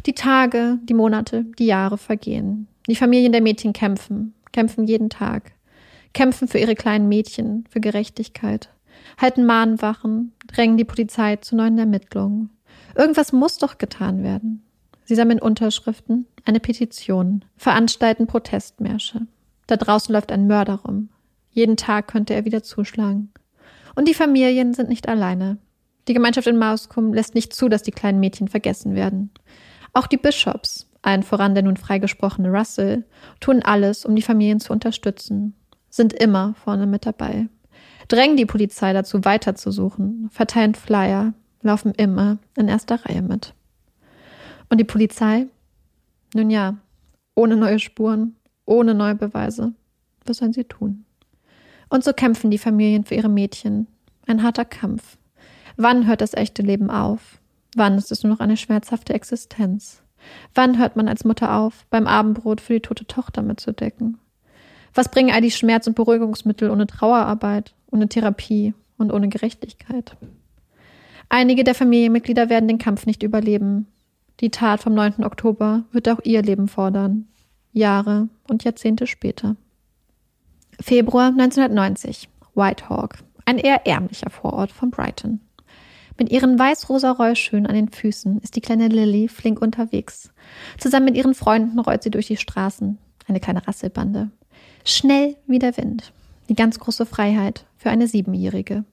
[0.05, 2.67] Die Tage, die Monate, die Jahre vergehen.
[2.87, 5.53] Die Familien der Mädchen kämpfen, kämpfen jeden Tag,
[6.13, 8.69] kämpfen für ihre kleinen Mädchen, für Gerechtigkeit,
[9.17, 12.49] halten Mahnwachen, drängen die Polizei zu neuen Ermittlungen.
[12.95, 14.63] Irgendwas muss doch getan werden.
[15.05, 19.27] Sie sammeln Unterschriften, eine Petition, veranstalten Protestmärsche.
[19.67, 21.09] Da draußen läuft ein Mörder rum.
[21.51, 23.31] Jeden Tag könnte er wieder zuschlagen.
[23.95, 25.57] Und die Familien sind nicht alleine.
[26.07, 29.31] Die Gemeinschaft in Mauskum lässt nicht zu, dass die kleinen Mädchen vergessen werden.
[29.93, 33.05] Auch die Bischofs, allen voran der nun freigesprochene Russell,
[33.39, 35.55] tun alles, um die Familien zu unterstützen,
[35.89, 37.47] sind immer vorne mit dabei,
[38.07, 43.53] drängen die Polizei dazu, weiterzusuchen, verteilen Flyer, laufen immer in erster Reihe mit.
[44.69, 45.47] Und die Polizei?
[46.33, 46.77] Nun ja,
[47.35, 48.35] ohne neue Spuren,
[48.65, 49.73] ohne neue Beweise.
[50.25, 51.05] Was sollen sie tun?
[51.89, 53.87] Und so kämpfen die Familien für ihre Mädchen.
[54.27, 55.17] Ein harter Kampf.
[55.75, 57.41] Wann hört das echte Leben auf?
[57.75, 60.00] Wann ist es nur noch eine schmerzhafte Existenz?
[60.53, 64.17] Wann hört man als Mutter auf, beim Abendbrot für die tote Tochter mitzudecken?
[64.93, 70.17] Was bringen all die Schmerz- und Beruhigungsmittel ohne Trauerarbeit, ohne Therapie und ohne Gerechtigkeit?
[71.29, 73.87] Einige der Familienmitglieder werden den Kampf nicht überleben.
[74.41, 75.23] Die Tat vom 9.
[75.23, 77.27] Oktober wird auch ihr Leben fordern.
[77.71, 79.55] Jahre und Jahrzehnte später.
[80.79, 82.27] Februar 1990.
[82.53, 83.15] Whitehawk,
[83.45, 85.39] ein eher ärmlicher Vorort von Brighton.
[86.21, 90.29] Mit ihren weiß-rosa Rollschuhen an den Füßen ist die kleine Lily flink unterwegs.
[90.77, 92.99] Zusammen mit ihren Freunden rollt sie durch die Straßen.
[93.27, 94.29] Eine kleine Rasselbande.
[94.85, 96.13] Schnell wie der Wind.
[96.47, 98.85] Die ganz große Freiheit für eine Siebenjährige.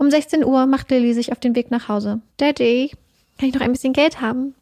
[0.00, 2.22] Um 16 Uhr macht Lily sich auf den Weg nach Hause.
[2.38, 2.90] Daddy,
[3.38, 4.56] kann ich noch ein bisschen Geld haben?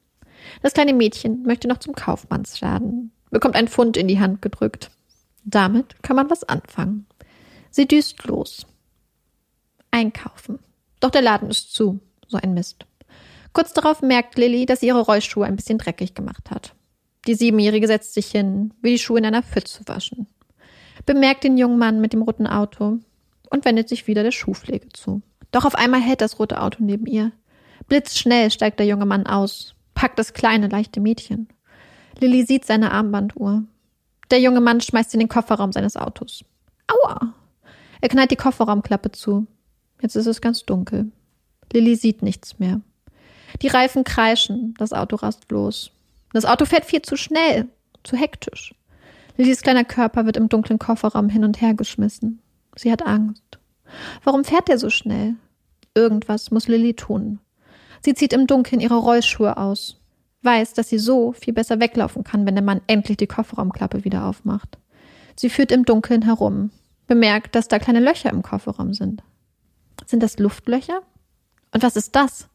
[0.60, 4.90] Das kleine Mädchen möchte noch zum Kaufmannsladen, bekommt ein Pfund in die Hand gedrückt.
[5.46, 7.06] Damit kann man was anfangen.
[7.70, 8.66] Sie düst los.
[9.90, 10.58] Einkaufen.
[11.00, 12.00] Doch der Laden ist zu.
[12.28, 12.86] So ein Mist.
[13.52, 16.74] Kurz darauf merkt Lilly, dass sie ihre Rollschuhe ein bisschen dreckig gemacht hat.
[17.26, 20.26] Die Siebenjährige setzt sich hin, will die Schuhe in einer Pfütze waschen.
[21.04, 22.98] Bemerkt den jungen Mann mit dem roten Auto
[23.50, 25.22] und wendet sich wieder der Schuhpflege zu.
[25.52, 27.32] Doch auf einmal hält das rote Auto neben ihr.
[27.88, 31.48] Blitzschnell steigt der junge Mann aus, packt das kleine, leichte Mädchen.
[32.18, 33.64] Lilly sieht seine Armbanduhr.
[34.30, 36.44] Der junge Mann schmeißt in den Kofferraum seines Autos.
[36.88, 37.34] Aua!
[38.00, 39.46] Er knallt die Kofferraumklappe zu.
[40.00, 41.10] Jetzt ist es ganz dunkel.
[41.72, 42.80] Lilly sieht nichts mehr.
[43.62, 45.90] Die Reifen kreischen, das Auto rast los.
[46.32, 47.68] Das Auto fährt viel zu schnell,
[48.04, 48.74] zu hektisch.
[49.36, 52.40] Lillys kleiner Körper wird im dunklen Kofferraum hin und her geschmissen.
[52.74, 53.58] Sie hat Angst.
[54.24, 55.36] Warum fährt er so schnell?
[55.94, 57.38] Irgendwas muss Lilly tun.
[58.02, 60.00] Sie zieht im Dunkeln ihre Rollschuhe aus,
[60.42, 64.26] weiß, dass sie so viel besser weglaufen kann, wenn der Mann endlich die Kofferraumklappe wieder
[64.26, 64.78] aufmacht.
[65.36, 66.70] Sie führt im Dunkeln herum,
[67.06, 69.22] bemerkt, dass da kleine Löcher im Kofferraum sind.
[70.04, 71.00] Sind das Luftlöcher?
[71.72, 72.48] Und was ist das?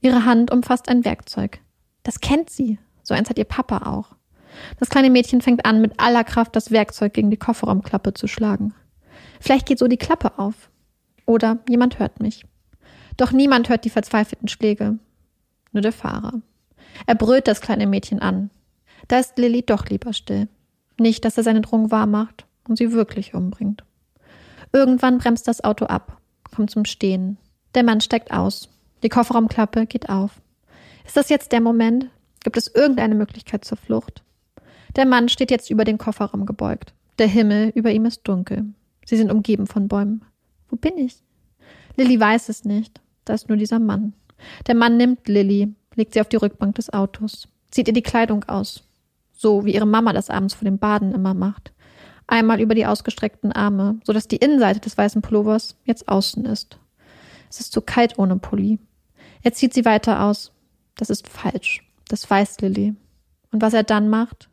[0.00, 1.60] Ihre Hand umfasst ein Werkzeug.
[2.02, 2.78] Das kennt sie.
[3.02, 4.16] So eins hat ihr Papa auch.
[4.78, 8.74] Das kleine Mädchen fängt an, mit aller Kraft das Werkzeug gegen die Kofferraumklappe zu schlagen.
[9.40, 10.70] Vielleicht geht so die Klappe auf.
[11.26, 12.44] Oder jemand hört mich.
[13.16, 14.98] Doch niemand hört die verzweifelten Schläge.
[15.72, 16.40] Nur der Fahrer.
[17.06, 18.50] Er brüllt das kleine Mädchen an.
[19.08, 20.48] Da ist Lilly doch lieber still.
[20.98, 23.84] Nicht, dass er seine Drohung wahrmacht und sie wirklich umbringt.
[24.72, 26.18] Irgendwann bremst das Auto ab,
[26.56, 27.36] kommt zum Stehen.
[27.74, 28.70] Der Mann steigt aus.
[29.02, 30.40] Die Kofferraumklappe geht auf.
[31.04, 32.08] Ist das jetzt der Moment?
[32.42, 34.24] Gibt es irgendeine Möglichkeit zur Flucht?
[34.96, 36.94] Der Mann steht jetzt über den Kofferraum gebeugt.
[37.18, 38.64] Der Himmel über ihm ist dunkel.
[39.04, 40.24] Sie sind umgeben von Bäumen.
[40.70, 41.16] Wo bin ich?
[41.96, 43.00] Lilly weiß es nicht.
[43.26, 44.14] Da ist nur dieser Mann.
[44.66, 48.44] Der Mann nimmt Lilly, legt sie auf die Rückbank des Autos, zieht ihr die Kleidung
[48.44, 48.82] aus.
[49.32, 51.72] So wie ihre Mama das abends vor dem Baden immer macht.
[52.26, 56.78] Einmal über die ausgestreckten Arme, sodass die Innenseite des weißen Pullovers jetzt außen ist.
[57.48, 58.78] Es ist zu kalt ohne Pulli.
[59.42, 60.52] Er zieht sie weiter aus.
[60.96, 61.84] Das ist falsch.
[62.08, 62.94] Das weiß Lilly.
[63.52, 64.48] Und was er dann macht?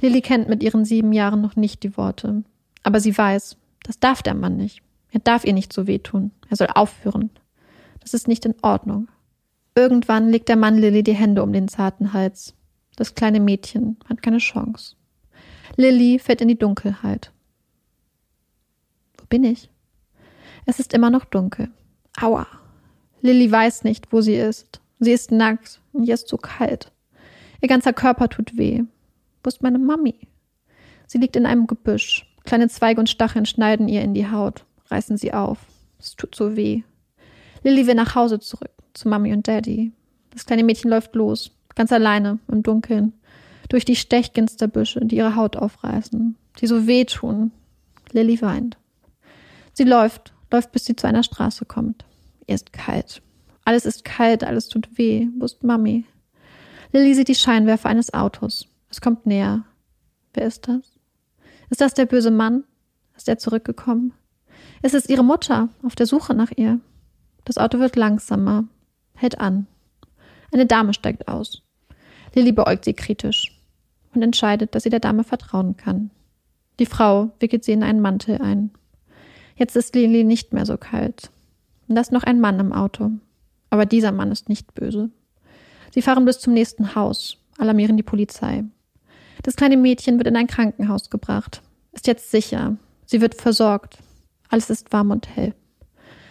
[0.00, 2.44] Lilly kennt mit ihren sieben Jahren noch nicht die Worte.
[2.82, 4.82] Aber sie weiß, das darf der Mann nicht.
[5.10, 6.30] Er darf ihr nicht so wehtun.
[6.48, 7.30] Er soll aufhören.
[8.00, 9.08] Das ist nicht in Ordnung.
[9.74, 12.54] Irgendwann legt der Mann Lilly die Hände um den zarten Hals.
[12.96, 14.96] Das kleine Mädchen hat keine Chance.
[15.76, 17.32] Lilly fällt in die Dunkelheit.
[19.18, 19.70] Wo bin ich?
[20.66, 21.70] Es ist immer noch dunkel.
[22.20, 22.46] Aua.
[23.22, 24.80] Lilly weiß nicht, wo sie ist.
[24.98, 26.92] Sie ist nackt und ihr ist so kalt.
[27.60, 28.82] Ihr ganzer Körper tut weh.
[29.42, 30.14] Wo ist meine Mami?
[31.06, 32.26] Sie liegt in einem Gebüsch.
[32.44, 35.58] Kleine Zweige und Stacheln schneiden ihr in die Haut, reißen sie auf.
[35.98, 36.82] Es tut so weh.
[37.62, 39.92] Lilly will nach Hause zurück, zu Mami und Daddy.
[40.30, 43.12] Das kleine Mädchen läuft los, ganz alleine, im Dunkeln,
[43.70, 47.52] durch die Stechginsterbüsche, die ihre Haut aufreißen, die so wehtun.
[48.12, 48.76] Lilly weint.
[49.72, 52.04] Sie läuft, läuft, bis sie zu einer Straße kommt.
[52.46, 53.22] Ihr ist kalt.
[53.64, 55.28] Alles ist kalt, alles tut weh.
[55.38, 56.04] Wo ist Mami?
[56.92, 58.66] Lilly sieht die Scheinwerfer eines Autos.
[58.90, 59.64] Es kommt näher.
[60.34, 60.98] Wer ist das?
[61.70, 62.64] Ist das der böse Mann?
[63.16, 64.12] Ist er zurückgekommen?
[64.82, 66.80] Ist es ihre Mutter auf der Suche nach ihr?
[67.44, 68.64] Das Auto wird langsamer,
[69.14, 69.68] hält an.
[70.50, 71.62] Eine Dame steigt aus.
[72.34, 73.59] Lilly beäugt sie kritisch
[74.14, 76.10] und entscheidet, dass sie der Dame vertrauen kann.
[76.78, 78.70] Die Frau wickelt sie in einen Mantel ein.
[79.56, 81.30] Jetzt ist Lilly nicht mehr so kalt.
[81.88, 83.10] Und da ist noch ein Mann im Auto.
[83.68, 85.10] Aber dieser Mann ist nicht böse.
[85.92, 88.64] Sie fahren bis zum nächsten Haus, alarmieren die Polizei.
[89.42, 92.76] Das kleine Mädchen wird in ein Krankenhaus gebracht, ist jetzt sicher.
[93.06, 93.98] Sie wird versorgt.
[94.48, 95.54] Alles ist warm und hell.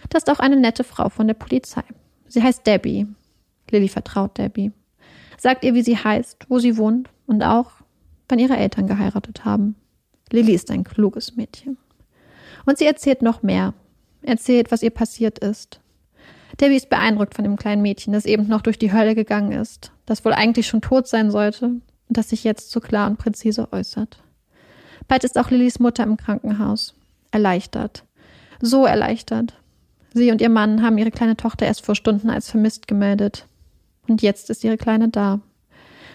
[0.09, 1.84] Da ist auch eine nette Frau von der Polizei.
[2.27, 3.07] Sie heißt Debbie.
[3.69, 4.71] Lilly vertraut Debbie.
[5.39, 7.71] Sagt ihr, wie sie heißt, wo sie wohnt und auch,
[8.27, 9.75] wann ihre Eltern geheiratet haben.
[10.31, 11.77] Lilly ist ein kluges Mädchen.
[12.65, 13.73] Und sie erzählt noch mehr.
[14.21, 15.79] Erzählt, was ihr passiert ist.
[16.59, 19.91] Debbie ist beeindruckt von dem kleinen Mädchen, das eben noch durch die Hölle gegangen ist,
[20.05, 23.71] das wohl eigentlich schon tot sein sollte und das sich jetzt so klar und präzise
[23.71, 24.21] äußert.
[25.07, 26.95] Bald ist auch Lillys Mutter im Krankenhaus.
[27.31, 28.03] Erleichtert.
[28.59, 29.53] So erleichtert.
[30.13, 33.45] Sie und ihr Mann haben ihre kleine Tochter erst vor Stunden als vermisst gemeldet.
[34.10, 35.39] Und jetzt ist ihre Kleine da.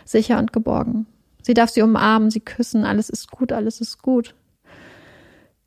[0.04, 1.06] Sicher und geborgen.
[1.42, 2.84] Sie darf sie umarmen, sie küssen.
[2.84, 4.34] Alles ist gut, alles ist gut.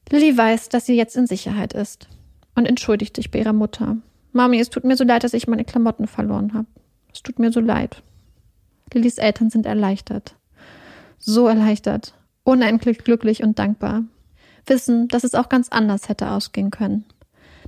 [0.10, 2.08] Lilly weiß, dass sie jetzt in Sicherheit ist
[2.56, 3.98] und entschuldigt sich bei ihrer Mutter.
[4.32, 6.68] Mami, es tut mir so leid, dass ich meine Klamotten verloren habe.
[7.14, 8.02] Es tut mir so leid.
[8.94, 10.36] Lillys Eltern sind erleichtert.
[11.18, 12.14] So erleichtert.
[12.44, 14.04] Unendlich glücklich und dankbar.
[14.66, 17.06] Wissen, dass es auch ganz anders hätte ausgehen können.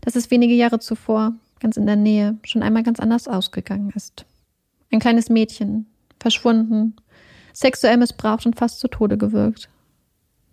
[0.01, 4.25] Dass es wenige Jahre zuvor, ganz in der Nähe, schon einmal ganz anders ausgegangen ist.
[4.91, 5.85] Ein kleines Mädchen,
[6.19, 6.95] verschwunden,
[7.53, 9.69] sexuell missbraucht und fast zu Tode gewirkt.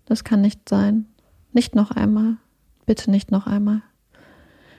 [0.05, 1.07] Das kann nicht sein.
[1.53, 2.37] Nicht noch einmal.
[2.85, 3.83] Bitte nicht noch einmal.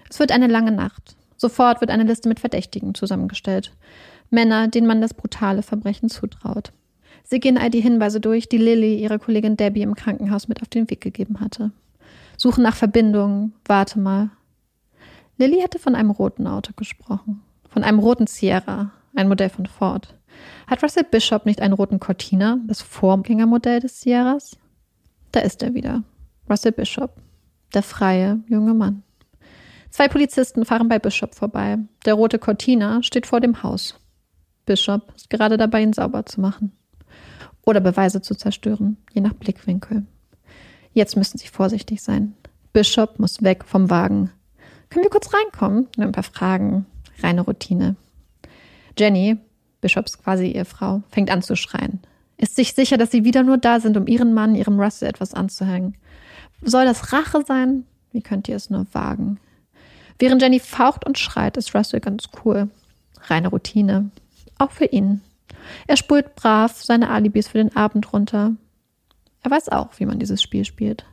[0.10, 1.16] Es wird eine lange Nacht.
[1.36, 3.74] Sofort wird eine Liste mit Verdächtigen zusammengestellt.
[4.30, 6.72] Männer, denen man das brutale Verbrechen zutraut.
[7.24, 10.70] Sie gehen all die Hinweise durch, die Lilly ihrer Kollegin Debbie im Krankenhaus mit auf
[10.70, 11.72] den Weg gegeben hatte.
[12.38, 13.54] Suchen nach Verbindungen.
[13.66, 14.30] Warte mal.
[15.38, 17.42] Lilly hatte von einem roten Auto gesprochen.
[17.70, 20.16] Von einem roten Sierra, ein Modell von Ford.
[20.68, 24.58] Hat Russell Bishop nicht einen roten Cortina, das Vorgängermodell des Sierras?
[25.32, 26.04] Da ist er wieder.
[26.50, 27.12] Russell Bishop.
[27.74, 29.04] Der freie junge Mann.
[29.90, 31.80] Zwei Polizisten fahren bei Bishop vorbei.
[32.06, 34.00] Der rote Cortina steht vor dem Haus.
[34.66, 36.72] Bishop ist gerade dabei, ihn sauber zu machen.
[37.66, 40.06] Oder Beweise zu zerstören, je nach Blickwinkel.
[40.94, 42.36] Jetzt müssen sie vorsichtig sein.
[42.74, 44.32] Bishop muss weg vom Wagen.
[44.90, 45.88] Können wir kurz reinkommen?
[45.98, 46.86] Nur ein paar Fragen.
[47.22, 47.96] Reine Routine.
[48.98, 49.38] Jenny,
[49.82, 52.00] Bishops quasi Ehefrau, fängt an zu schreien.
[52.38, 55.34] Ist sich sicher, dass sie wieder nur da sind, um ihren Mann, ihrem Russell etwas
[55.34, 55.96] anzuhängen.
[56.62, 57.86] Soll das Rache sein?
[58.12, 59.40] Wie könnt ihr es nur wagen?
[60.20, 62.70] Während Jenny faucht und schreit, ist Russell ganz cool.
[63.24, 64.12] Reine Routine.
[64.58, 65.22] Auch für ihn.
[65.86, 68.54] Er spult brav seine Alibis für den Abend runter.
[69.44, 71.06] Er weiß auch, wie man dieses Spiel spielt.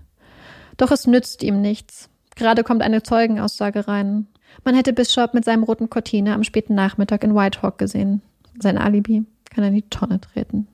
[0.77, 2.09] Doch es nützt ihm nichts.
[2.35, 4.27] Gerade kommt eine Zeugenaussage rein.
[4.65, 8.23] Man hätte Bishop mit seinem roten Cortina am späten Nachmittag in Whitehawk gesehen.
[8.61, 10.67] Sein Alibi kann in die Tonne treten.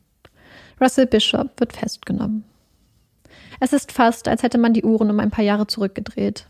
[0.80, 2.44] Russell Bishop wird festgenommen.
[3.60, 6.46] Es ist fast, als hätte man die Uhren um ein paar Jahre zurückgedreht.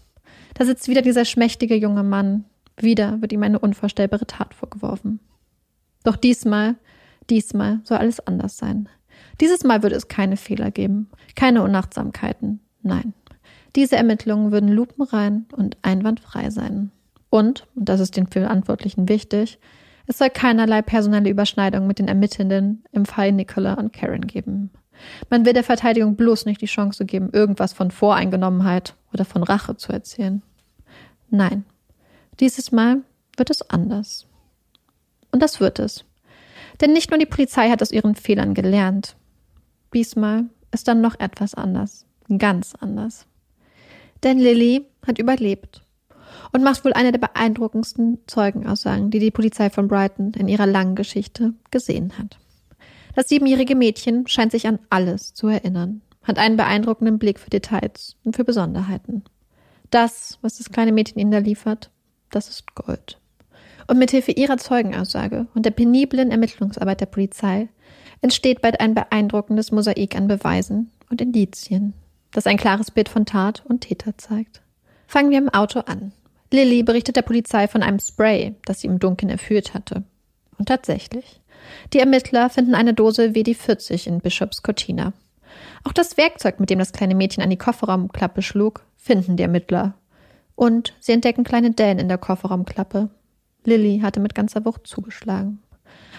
[0.55, 2.45] Da sitzt wieder dieser schmächtige junge Mann.
[2.77, 5.21] Wieder wird ihm eine unvorstellbare Tat vorgeworfen.
[6.05, 6.77] Doch diesmal,
[7.29, 8.89] diesmal soll alles anders sein.
[9.41, 12.61] Dieses Mal würde es keine Fehler geben, keine Unachtsamkeiten.
[12.83, 13.13] Nein.
[13.77, 16.91] Diese Ermittlungen würden lupenrein und einwandfrei sein.
[17.31, 19.59] Und, und das ist den Verantwortlichen wichtig,
[20.07, 24.71] es soll keinerlei personelle Überschneidung mit den Ermittelnden im Fall Nicola und Karen geben.
[25.31, 29.77] Man will der Verteidigung bloß nicht die Chance geben, irgendwas von Voreingenommenheit oder von Rache
[29.77, 30.43] zu erzählen.
[31.31, 31.65] Nein,
[32.41, 33.03] dieses Mal
[33.37, 34.27] wird es anders.
[35.31, 36.05] Und das wird es.
[36.81, 39.15] Denn nicht nur die Polizei hat aus ihren Fehlern gelernt.
[39.95, 42.05] Diesmal ist dann noch etwas anders.
[42.39, 43.27] Ganz anders.
[44.23, 45.83] Denn Lilly hat überlebt
[46.53, 50.95] und macht wohl eine der beeindruckendsten Zeugenaussagen, die die Polizei von Brighton in ihrer langen
[50.95, 52.39] Geschichte gesehen hat.
[53.15, 58.17] Das siebenjährige Mädchen scheint sich an alles zu erinnern, hat einen beeindruckenden Blick für Details
[58.25, 59.25] und für Besonderheiten.
[59.91, 61.91] Das, was das kleine Mädchen ihnen da liefert,
[62.31, 63.19] das ist Gold.
[63.89, 67.69] Und mithilfe ihrer Zeugenaussage und der peniblen Ermittlungsarbeit der Polizei
[68.21, 71.95] entsteht bald ein beeindruckendes Mosaik an Beweisen und Indizien,
[72.33, 74.63] das ein klares Bild von Tat und Täter zeigt.
[75.07, 76.13] Fangen wir im Auto an.
[76.53, 80.05] Lilly berichtet der Polizei von einem Spray, das sie im Dunkeln erführt hatte.
[80.59, 81.41] Und tatsächlich.
[81.93, 85.13] Die Ermittler finden eine Dose WD-40 in Bishops Cortina.
[85.85, 89.95] Auch das Werkzeug, mit dem das kleine Mädchen an die Kofferraumklappe schlug, finden die Ermittler.
[90.55, 93.11] Und sie entdecken kleine Dellen in der Kofferraumklappe.
[93.65, 95.63] Lilly hatte mit ganzer Wucht zugeschlagen.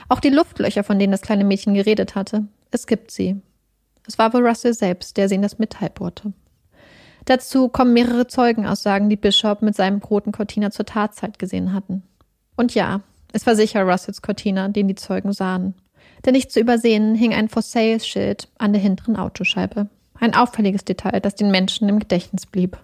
[0.09, 3.41] Auch die Luftlöcher, von denen das kleine Mädchen geredet hatte, es gibt sie.
[4.07, 6.33] Es war wohl Russell selbst, der sie in das Metall bohrte.
[7.25, 12.03] Dazu kommen mehrere Zeugenaussagen, die Bishop mit seinem roten Cortina zur Tatzeit gesehen hatten.
[12.55, 15.75] Und ja, es war sicher Russells Cortina, den die Zeugen sahen.
[16.25, 19.87] Denn nicht zu übersehen hing ein For Sale-Schild an der hinteren Autoscheibe.
[20.19, 22.77] Ein auffälliges Detail, das den Menschen im Gedächtnis blieb.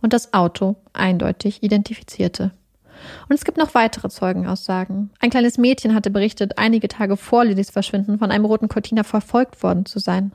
[0.00, 2.50] Und das Auto eindeutig identifizierte.
[3.28, 5.10] Und es gibt noch weitere Zeugenaussagen.
[5.20, 9.62] Ein kleines Mädchen hatte berichtet, einige Tage vor Lillys Verschwinden von einem roten Cortina verfolgt
[9.62, 10.32] worden zu sein.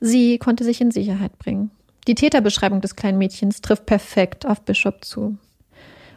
[0.00, 1.70] Sie konnte sich in Sicherheit bringen.
[2.06, 5.36] Die Täterbeschreibung des kleinen Mädchens trifft perfekt auf Bishop zu.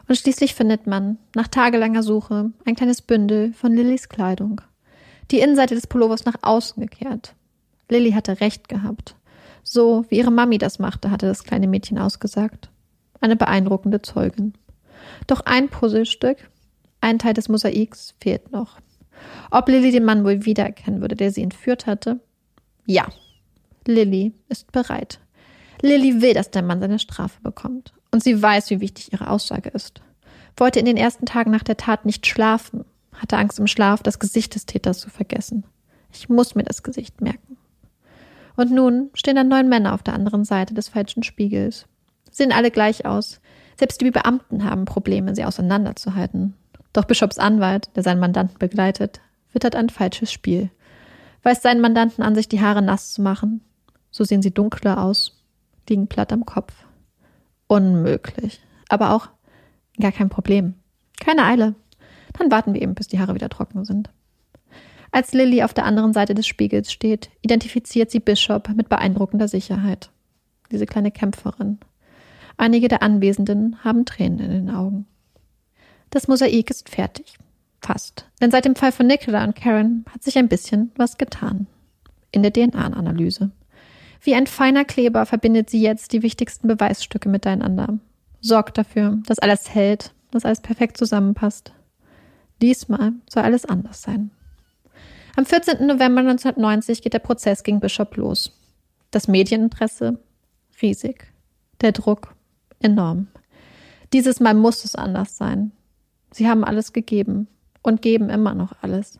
[0.08, 4.60] Und schließlich findet man, nach tagelanger Suche, ein kleines Bündel von Lillys Kleidung.
[5.30, 7.34] Die Innenseite des Pullovers nach außen gekehrt.
[7.88, 9.14] Lilly hatte recht gehabt.
[9.62, 12.70] So wie ihre Mami das machte, hatte das kleine Mädchen ausgesagt.
[13.20, 14.54] Eine beeindruckende Zeugin.
[15.26, 16.50] Doch ein Puzzlestück,
[17.00, 18.78] ein Teil des Mosaiks, fehlt noch.
[19.50, 22.20] Ob Lilly den Mann wohl wiedererkennen würde, der sie entführt hatte?
[22.86, 23.06] Ja.
[23.90, 25.20] Lilly ist bereit.
[25.82, 27.92] Lilly will, dass der Mann seine Strafe bekommt.
[28.10, 30.00] Und sie weiß, wie wichtig ihre Aussage ist.
[30.56, 32.84] Wollte in den ersten Tagen nach der Tat nicht schlafen,
[33.14, 35.64] hatte Angst im Schlaf, das Gesicht des Täters zu vergessen.
[36.12, 37.56] Ich muss mir das Gesicht merken.
[38.56, 41.86] Und nun stehen da neun Männer auf der anderen Seite des falschen Spiegels.
[42.30, 43.40] Sie sehen alle gleich aus.
[43.78, 46.54] Selbst die Beamten haben Probleme, sie auseinanderzuhalten.
[46.92, 49.20] Doch Bischofs Anwalt, der seinen Mandanten begleitet,
[49.52, 50.70] wittert ein falsches Spiel.
[51.42, 53.62] Weist seinen Mandanten an, sich die Haare nass zu machen.
[54.20, 55.40] So sehen sie dunkler aus
[55.88, 56.74] liegen platt am Kopf.
[57.68, 58.60] Unmöglich.
[58.90, 59.30] Aber auch
[59.98, 60.74] gar kein Problem.
[61.18, 61.74] Keine Eile.
[62.34, 64.10] Dann warten wir eben, bis die Haare wieder trocken sind.
[65.10, 70.10] Als Lilly auf der anderen Seite des Spiegels steht, identifiziert sie Bishop mit beeindruckender Sicherheit.
[70.70, 71.78] Diese kleine Kämpferin.
[72.58, 75.06] Einige der Anwesenden haben Tränen in den Augen.
[76.10, 77.38] Das Mosaik ist fertig.
[77.80, 78.28] Fast.
[78.42, 81.68] Denn seit dem Fall von Nicola und Karen hat sich ein bisschen was getan.
[82.32, 83.52] In der DNA-Analyse.
[84.20, 87.98] Wie ein feiner Kleber verbindet sie jetzt die wichtigsten Beweisstücke miteinander.
[88.40, 91.72] Sorgt dafür, dass alles hält, dass alles perfekt zusammenpasst.
[92.60, 94.30] Diesmal soll alles anders sein.
[95.36, 95.86] Am 14.
[95.86, 98.52] November 1990 geht der Prozess gegen Bishop los.
[99.10, 100.18] Das Medieninteresse
[100.82, 101.32] riesig.
[101.80, 102.34] Der Druck
[102.80, 103.28] enorm.
[104.12, 105.72] Dieses Mal muss es anders sein.
[106.30, 107.48] Sie haben alles gegeben
[107.82, 109.18] und geben immer noch alles.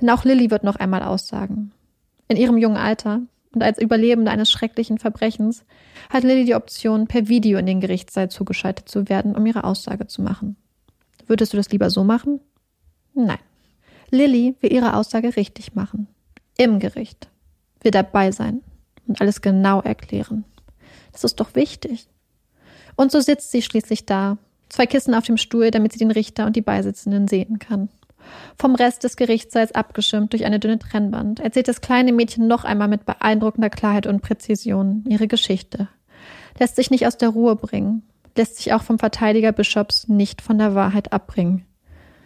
[0.00, 1.72] Denn auch Lilly wird noch einmal aussagen.
[2.28, 3.22] In ihrem jungen Alter
[3.54, 5.64] und als Überlebende eines schrecklichen Verbrechens
[6.08, 10.06] hat Lilly die Option, per Video in den Gerichtssaal zugeschaltet zu werden, um ihre Aussage
[10.06, 10.56] zu machen.
[11.26, 12.40] Würdest du das lieber so machen?
[13.14, 13.38] Nein.
[14.10, 16.08] Lilly will ihre Aussage richtig machen.
[16.56, 17.28] Im Gericht.
[17.82, 18.62] Will dabei sein
[19.06, 20.44] und alles genau erklären.
[21.12, 22.08] Das ist doch wichtig.
[22.96, 24.38] Und so sitzt sie schließlich da,
[24.68, 27.88] zwei Kissen auf dem Stuhl, damit sie den Richter und die Beisitzenden sehen kann.
[28.58, 32.88] Vom Rest des Gerichtssaals abgeschirmt durch eine dünne Trennwand, erzählt das kleine Mädchen noch einmal
[32.88, 35.88] mit beeindruckender Klarheit und Präzision ihre Geschichte.
[36.58, 38.02] Lässt sich nicht aus der Ruhe bringen,
[38.36, 41.64] lässt sich auch vom Verteidiger Bischofs nicht von der Wahrheit abbringen.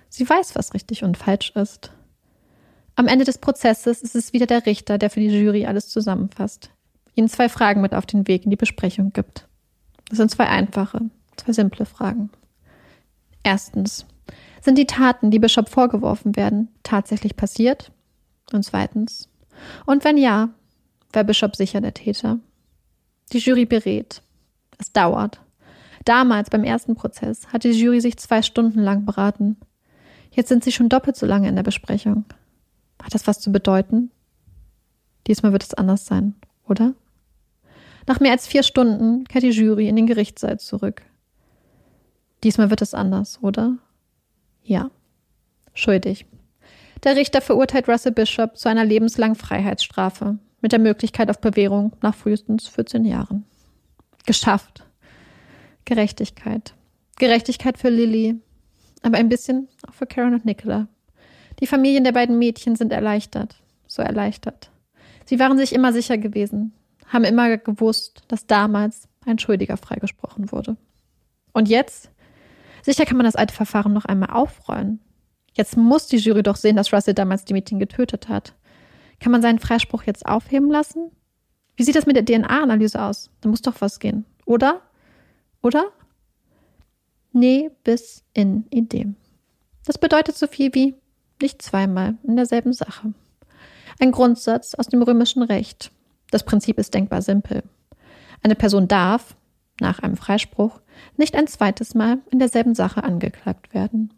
[0.09, 1.93] Sie weiß, was richtig und falsch ist.
[2.97, 6.71] Am Ende des Prozesses ist es wieder der Richter, der für die Jury alles zusammenfasst,
[7.15, 9.49] ihnen zwei Fragen mit auf den Weg in die Besprechung gibt.
[10.09, 11.01] Das sind zwei einfache,
[11.37, 12.31] zwei simple Fragen.
[13.43, 14.07] Erstens,
[14.65, 17.93] sind die Taten, die Bischof vorgeworfen werden, tatsächlich passiert?
[18.53, 19.29] Und zweitens,
[19.87, 20.51] und wenn ja,
[21.13, 22.39] war Bischof sicher der Täter?
[23.33, 24.23] Die Jury berät.
[24.79, 25.41] Es dauert.
[26.05, 29.57] Damals beim ersten Prozess hat die Jury sich zwei Stunden lang beraten.
[30.33, 32.25] Jetzt sind sie schon doppelt so lange in der Besprechung.
[33.03, 34.11] Hat das was zu bedeuten?
[35.27, 36.35] Diesmal wird es anders sein,
[36.67, 36.95] oder?
[38.07, 41.03] Nach mehr als vier Stunden kehrt die Jury in den Gerichtssaal zurück.
[42.43, 43.79] Diesmal wird es anders, oder?
[44.65, 44.91] Ja.
[45.75, 46.27] Schuldig.
[47.05, 52.15] Der Richter verurteilt Russell Bishop zu einer lebenslangen Freiheitsstrafe mit der Möglichkeit auf Bewährung nach
[52.15, 53.45] frühestens 14 Jahren.
[54.27, 54.85] Geschafft.
[55.85, 56.75] Gerechtigkeit.
[57.19, 58.37] Gerechtigkeit für Lily,
[59.03, 60.89] aber ein bisschen auch für Karen und Nicola.
[61.61, 63.57] Die Familien der beiden Mädchen sind erleichtert,
[63.87, 64.71] so erleichtert.
[65.27, 66.73] Sie waren sich immer sicher gewesen,
[67.07, 70.77] haben immer gewusst, dass damals ein Schuldiger freigesprochen wurde.
[71.53, 72.11] Und jetzt?
[72.85, 75.01] Sicher kann man das alte Verfahren noch einmal aufrollen.
[75.55, 78.55] Jetzt muss die Jury doch sehen, dass Russell damals die Mädchen getötet hat.
[79.21, 81.11] Kann man seinen Freispruch jetzt aufheben lassen?
[81.77, 83.31] Wie sieht das mit der DNA-Analyse aus?
[83.41, 84.83] Da muss doch was gehen, oder?
[85.63, 85.87] Oder?
[87.33, 89.07] Nee, bis in Idee.
[89.87, 90.95] Das bedeutet so viel wie
[91.41, 93.15] nicht zweimal in derselben Sache.
[93.99, 95.91] Ein Grundsatz aus dem römischen Recht.
[96.31, 97.63] Das Prinzip ist denkbar simpel.
[98.43, 99.37] Eine Person darf,
[99.81, 100.81] nach einem Freispruch,
[101.17, 104.13] nicht ein zweites Mal in derselben Sache angeklagt werden.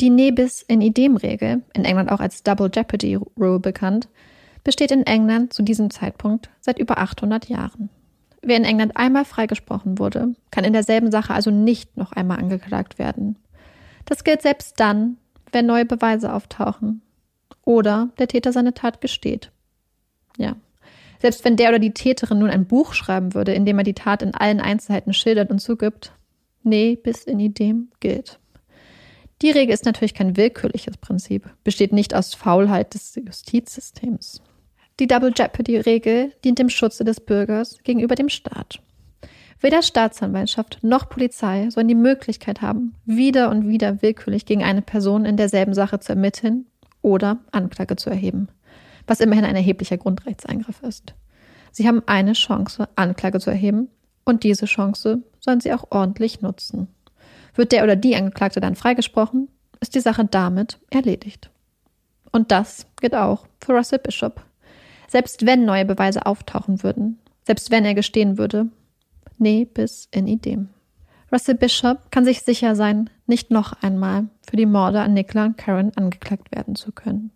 [0.00, 4.08] Die Nebis in idem Regel, in England auch als Double Jeopardy Rule bekannt,
[4.64, 7.90] besteht in England zu diesem Zeitpunkt seit über 800 Jahren.
[8.42, 12.98] Wer in England einmal freigesprochen wurde, kann in derselben Sache also nicht noch einmal angeklagt
[12.98, 13.36] werden.
[14.06, 15.18] Das gilt selbst dann,
[15.52, 17.02] wenn neue Beweise auftauchen
[17.64, 19.52] oder der Täter seine Tat gesteht.
[20.38, 20.56] Ja,
[21.20, 23.94] selbst wenn der oder die Täterin nun ein Buch schreiben würde, in dem er die
[23.94, 26.12] Tat in allen Einzelheiten schildert und zugibt,
[26.62, 28.38] nee, bis in idem gilt.
[29.42, 34.42] Die Regel ist natürlich kein willkürliches Prinzip, besteht nicht aus Faulheit des Justizsystems.
[34.98, 38.80] Die Double Jeopardy-Regel dient dem Schutze des Bürgers gegenüber dem Staat.
[39.60, 45.26] Weder Staatsanwaltschaft noch Polizei sollen die Möglichkeit haben, wieder und wieder willkürlich gegen eine Person
[45.26, 46.66] in derselben Sache zu ermitteln
[47.02, 48.48] oder Anklage zu erheben
[49.10, 51.14] was immerhin ein erheblicher Grundrechtseingriff ist.
[51.72, 53.88] Sie haben eine Chance, Anklage zu erheben,
[54.24, 56.86] und diese Chance sollen sie auch ordentlich nutzen.
[57.56, 59.48] Wird der oder die Angeklagte dann freigesprochen,
[59.80, 61.50] ist die Sache damit erledigt.
[62.30, 64.44] Und das gilt auch für Russell Bishop.
[65.08, 68.68] Selbst wenn neue Beweise auftauchen würden, selbst wenn er gestehen würde,
[69.38, 70.68] nee, bis in idem.
[71.32, 75.58] Russell Bishop kann sich sicher sein, nicht noch einmal für die Morde an Nicola und
[75.58, 77.32] Karen angeklagt werden zu können.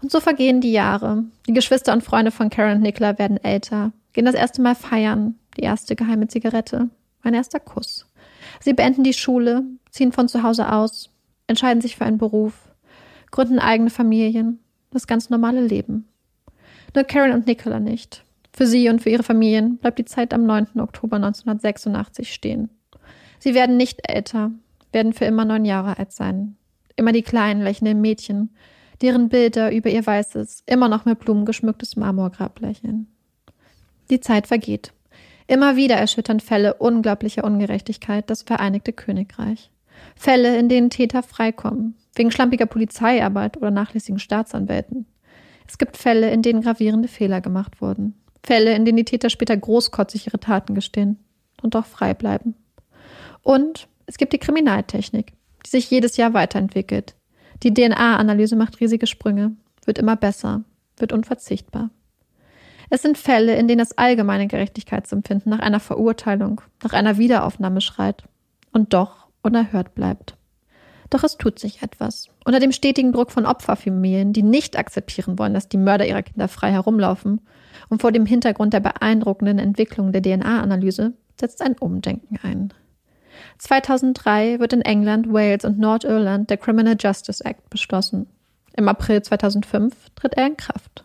[0.00, 1.24] Und so vergehen die Jahre.
[1.46, 5.36] Die Geschwister und Freunde von Karen und Nicola werden älter, gehen das erste Mal feiern,
[5.56, 6.88] die erste geheime Zigarette,
[7.22, 8.06] mein erster Kuss.
[8.60, 11.10] Sie beenden die Schule, ziehen von zu Hause aus,
[11.46, 12.54] entscheiden sich für einen Beruf,
[13.30, 16.06] gründen eigene Familien, das ganz normale Leben.
[16.94, 18.24] Nur Karen und Nicola nicht.
[18.52, 20.80] Für sie und für ihre Familien bleibt die Zeit am 9.
[20.80, 22.70] Oktober 1986 stehen.
[23.38, 24.50] Sie werden nicht älter,
[24.92, 26.56] werden für immer neun Jahre alt sein.
[26.96, 28.50] Immer die kleinen, lächelnden Mädchen,
[29.02, 33.06] deren Bilder über ihr weißes, immer noch mit Blumen geschmücktes Marmorgrab lächeln.
[34.10, 34.92] Die Zeit vergeht.
[35.46, 39.70] Immer wieder erschüttern Fälle unglaublicher Ungerechtigkeit das Vereinigte Königreich.
[40.14, 45.06] Fälle, in denen Täter freikommen, wegen schlampiger Polizeiarbeit oder nachlässigen Staatsanwälten.
[45.66, 48.14] Es gibt Fälle, in denen gravierende Fehler gemacht wurden.
[48.44, 51.18] Fälle, in denen die Täter später großkotzig ihre Taten gestehen
[51.62, 52.54] und doch frei bleiben.
[53.42, 55.32] Und es gibt die Kriminaltechnik,
[55.66, 57.14] die sich jedes Jahr weiterentwickelt,
[57.62, 59.52] die DNA-Analyse macht riesige Sprünge,
[59.84, 60.64] wird immer besser,
[60.96, 61.90] wird unverzichtbar.
[62.90, 68.24] Es sind Fälle, in denen das allgemeine Gerechtigkeitsempfinden nach einer Verurteilung, nach einer Wiederaufnahme schreit
[68.72, 70.36] und doch unerhört bleibt.
[71.10, 72.28] Doch es tut sich etwas.
[72.44, 76.48] Unter dem stetigen Druck von Opferfamilien, die nicht akzeptieren wollen, dass die Mörder ihrer Kinder
[76.48, 77.40] frei herumlaufen,
[77.88, 82.74] und vor dem Hintergrund der beeindruckenden Entwicklung der DNA-Analyse setzt ein Umdenken ein.
[83.58, 88.26] 2003 wird in England, Wales und Nordirland der Criminal Justice Act beschlossen.
[88.76, 91.04] Im April 2005 tritt er in Kraft.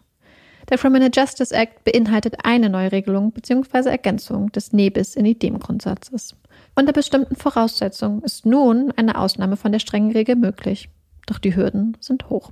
[0.69, 3.89] Der Criminal Justice Act beinhaltet eine Neuregelung bzw.
[3.89, 6.35] Ergänzung des Nebis in Idem-Grundsatzes.
[6.75, 10.89] Unter bestimmten Voraussetzungen ist nun eine Ausnahme von der strengen Regel möglich.
[11.25, 12.51] Doch die Hürden sind hoch.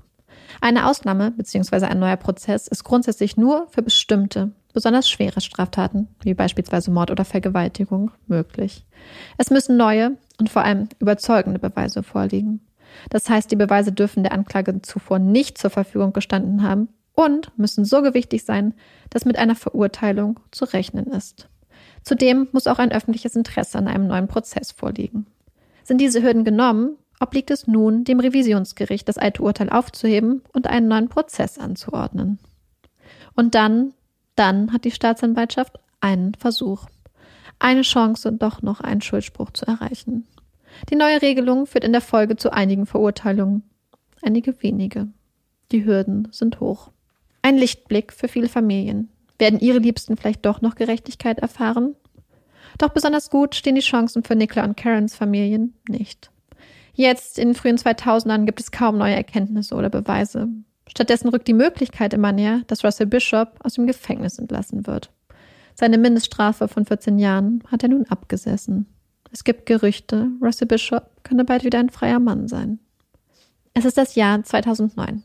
[0.60, 1.86] Eine Ausnahme bzw.
[1.86, 7.26] ein neuer Prozess ist grundsätzlich nur für bestimmte, besonders schwere Straftaten, wie beispielsweise Mord oder
[7.26, 8.86] Vergewaltigung, möglich.
[9.38, 12.62] Es müssen neue und vor allem überzeugende Beweise vorliegen.
[13.10, 17.86] Das heißt, die Beweise dürfen der Anklage zuvor nicht zur Verfügung gestanden haben und müssen
[17.86, 18.74] so gewichtig sein,
[19.10, 21.48] dass mit einer Verurteilung zu rechnen ist.
[22.04, 25.28] Zudem muss auch ein öffentliches Interesse an einem neuen Prozess vorliegen.
[25.84, 30.88] Sind diese Hürden genommen, obliegt es nun dem Revisionsgericht, das alte Urteil aufzuheben und einen
[30.88, 32.40] neuen Prozess anzuordnen.
[33.36, 33.94] Und dann,
[34.42, 36.88] dann hat die Staatsanwaltschaft einen Versuch.
[37.60, 40.26] Eine Chance, doch noch einen Schuldspruch zu erreichen.
[40.90, 43.62] Die neue Regelung führt in der Folge zu einigen Verurteilungen.
[44.24, 45.10] Einige wenige.
[45.72, 46.90] Die Hürden sind hoch.
[47.44, 49.10] Ein Lichtblick für viele Familien.
[49.38, 51.96] Werden ihre Liebsten vielleicht doch noch Gerechtigkeit erfahren?
[52.80, 56.32] Doch besonders gut stehen die Chancen für Nicola und Karens Familien nicht.
[56.96, 60.48] Jetzt, in den frühen 2000ern, gibt es kaum neue Erkenntnisse oder Beweise.
[60.92, 65.10] Stattdessen rückt die Möglichkeit immer näher, dass Russell Bishop aus dem Gefängnis entlassen wird.
[65.74, 68.88] Seine Mindeststrafe von 14 Jahren hat er nun abgesessen.
[69.32, 72.80] Es gibt Gerüchte, Russell Bishop könne bald wieder ein freier Mann sein.
[73.74, 75.24] Es ist das Jahr 2009.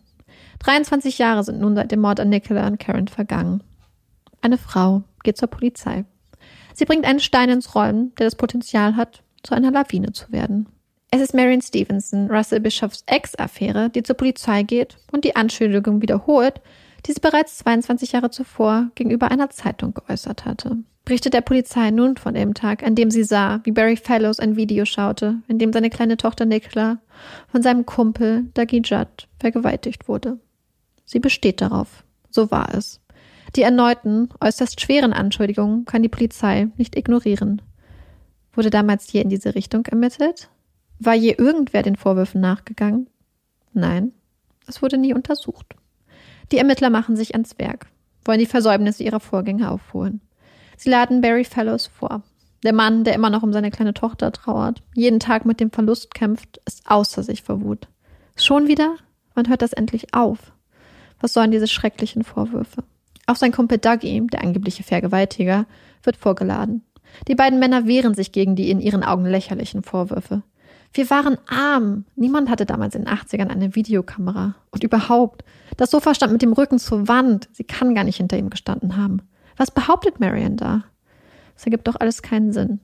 [0.60, 3.62] 23 Jahre sind nun seit dem Mord an Nicola und Karen vergangen.
[4.40, 6.04] Eine Frau geht zur Polizei.
[6.74, 10.68] Sie bringt einen Stein ins Rollen, der das Potenzial hat, zu einer Lawine zu werden.
[11.16, 16.60] Es ist Marion Stevenson, Russell Bischoffs Ex-Affäre, die zur Polizei geht und die Anschuldigung wiederholt,
[17.06, 20.76] die sie bereits 22 Jahre zuvor gegenüber einer Zeitung geäußert hatte.
[21.06, 24.56] Berichtet der Polizei nun von dem Tag, an dem sie sah, wie Barry Fellows ein
[24.56, 26.98] Video schaute, in dem seine kleine Tochter Nicola
[27.48, 30.38] von seinem Kumpel Dougie Judd vergewaltigt wurde.
[31.06, 32.04] Sie besteht darauf.
[32.28, 33.00] So war es.
[33.56, 37.62] Die erneuten, äußerst schweren Anschuldigungen kann die Polizei nicht ignorieren.
[38.52, 40.50] Wurde damals je in diese Richtung ermittelt?
[40.98, 43.08] War je irgendwer den Vorwürfen nachgegangen?
[43.72, 44.12] Nein,
[44.66, 45.74] es wurde nie untersucht.
[46.52, 47.86] Die Ermittler machen sich ans Werk,
[48.24, 50.20] wollen die Versäumnisse ihrer Vorgänger aufholen.
[50.76, 52.22] Sie laden Barry Fellows vor.
[52.62, 56.14] Der Mann, der immer noch um seine kleine Tochter trauert, jeden Tag mit dem Verlust
[56.14, 57.88] kämpft, ist außer sich vor Wut.
[58.36, 58.96] Schon wieder?
[59.34, 60.52] Wann hört das endlich auf?
[61.20, 62.84] Was sollen diese schrecklichen Vorwürfe?
[63.26, 65.66] Auch sein Kumpel Dougie, der angebliche Vergewaltiger,
[66.02, 66.82] wird vorgeladen.
[67.28, 70.42] Die beiden Männer wehren sich gegen die in ihren Augen lächerlichen Vorwürfe.
[70.96, 72.06] Wir waren arm.
[72.14, 74.54] Niemand hatte damals in den 80ern eine Videokamera.
[74.70, 75.44] Und überhaupt,
[75.76, 77.50] das Sofa stand mit dem Rücken zur Wand.
[77.52, 79.20] Sie kann gar nicht hinter ihm gestanden haben.
[79.58, 80.84] Was behauptet Marion da?
[81.54, 82.80] Das ergibt doch alles keinen Sinn.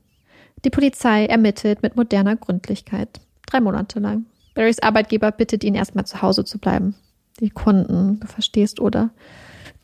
[0.63, 3.23] Die Polizei ermittelt mit moderner Gründlichkeit.
[3.47, 4.27] Drei Monate lang.
[4.55, 6.95] Barrys Arbeitgeber bittet ihn erstmal zu Hause zu bleiben.
[7.41, 9.09] Die Kunden, du verstehst, oder?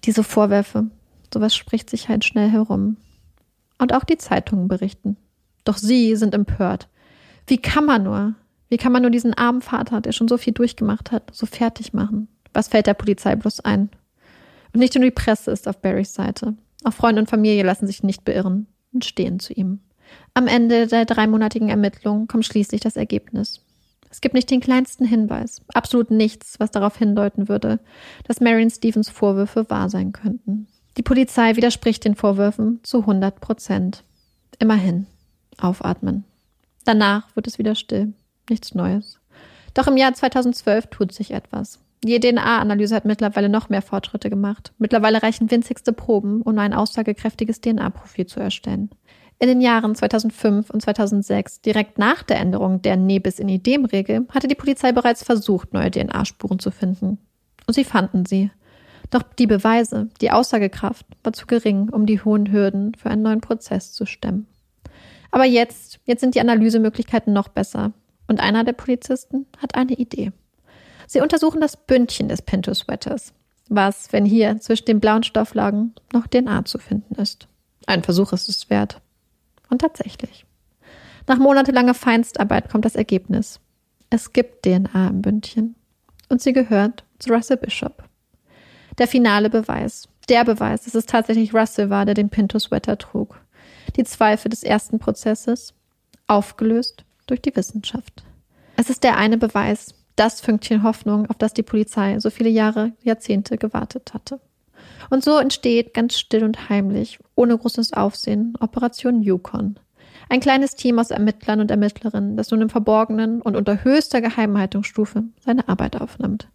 [0.05, 0.91] Diese Vorwürfe.
[1.33, 2.99] Sowas spricht sich halt schnell herum.
[3.79, 5.17] Und auch die Zeitungen berichten.
[5.65, 6.89] Doch sie sind empört.
[7.49, 8.35] Wie kann man nur?
[8.69, 11.95] Wie kann man nur diesen armen Vater, der schon so viel durchgemacht hat, so fertig
[11.95, 12.29] machen?
[12.53, 13.91] Was fällt der Polizei bloß ein?
[14.75, 16.55] Und nicht nur die Presse ist auf Barrys Seite.
[16.85, 19.81] Auch Freunde und Familie lassen sich nicht beirren und stehen zu ihm.
[20.35, 23.61] Am Ende der dreimonatigen Ermittlung kommt schließlich das Ergebnis.
[24.11, 27.81] Es gibt nicht den kleinsten Hinweis, absolut nichts, was darauf hindeuten würde,
[28.25, 30.67] dass Marion Stevens Vorwürfe wahr sein könnten.
[30.97, 34.05] Die Polizei widerspricht den Vorwürfen zu 100 Prozent.
[34.59, 35.07] Immerhin.
[35.59, 36.25] Aufatmen.
[36.89, 38.15] Danach wird es wieder still.
[38.49, 39.21] Nichts Neues.
[39.75, 41.81] Doch im Jahr 2012 tut sich etwas.
[42.03, 44.73] Die DNA-Analyse hat mittlerweile noch mehr Fortschritte gemacht.
[44.79, 48.89] Mittlerweile reichen winzigste Proben, um ein aussagekräftiges DNA-Profil zu erstellen.
[49.39, 54.49] In den Jahren 2005 und 2006, direkt nach der Änderung der Nebis in Idem-Regel, hatte
[54.49, 57.19] die Polizei bereits versucht, neue DNA-Spuren zu finden.
[57.67, 58.51] Und sie fanden sie.
[59.11, 63.43] Doch die Beweise, die Aussagekraft war zu gering, um die hohen Hürden für einen neuen
[63.43, 64.47] Prozess zu stemmen.
[65.31, 67.93] Aber jetzt, jetzt sind die Analysemöglichkeiten noch besser.
[68.27, 70.33] Und einer der Polizisten hat eine Idee.
[71.07, 73.33] Sie untersuchen das Bündchen des Pinto Sweaters.
[73.69, 77.49] Was, wenn hier zwischen den blauen Stofflagen noch DNA zu finden ist?
[77.87, 79.01] Ein Versuch ist es wert.
[79.71, 80.47] Und tatsächlich.
[81.27, 83.61] Nach monatelanger Feinstarbeit kommt das Ergebnis.
[84.11, 85.75] Es gibt DNA im Bündchen.
[86.31, 88.05] Und sie gehört zu Russell Bishop.
[88.99, 90.09] Der finale Beweis.
[90.29, 93.41] Der Beweis, dass es tatsächlich Russell war, der den Pinto-Sweater trug.
[93.97, 95.75] Die Zweifel des ersten Prozesses
[96.27, 98.25] aufgelöst durch die Wissenschaft.
[98.77, 102.93] Es ist der eine Beweis, das Fünkchen Hoffnung, auf das die Polizei so viele Jahre,
[103.03, 104.41] Jahrzehnte gewartet hatte.
[105.11, 109.79] Und so entsteht ganz still und heimlich, ohne großes Aufsehen, Operation Yukon.
[110.29, 115.25] Ein kleines Team aus Ermittlern und Ermittlerinnen, das nun im Verborgenen und unter höchster Geheimhaltungsstufe
[115.41, 116.49] seine Arbeit aufnimmt.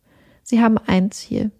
[0.43, 1.51] Sie haben ein Ziel.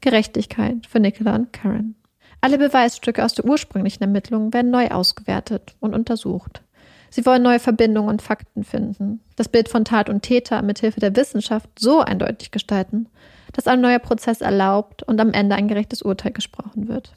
[0.00, 1.94] Gerechtigkeit für Nicola und Karen.
[2.40, 6.62] Alle Beweisstücke aus der ursprünglichen Ermittlung werden neu ausgewertet und untersucht.
[7.10, 11.16] Sie wollen neue Verbindungen und Fakten finden, das Bild von Tat und Täter mithilfe der
[11.16, 13.08] Wissenschaft so eindeutig gestalten,
[13.52, 17.14] dass ein neuer Prozess erlaubt und am Ende ein gerechtes Urteil gesprochen wird.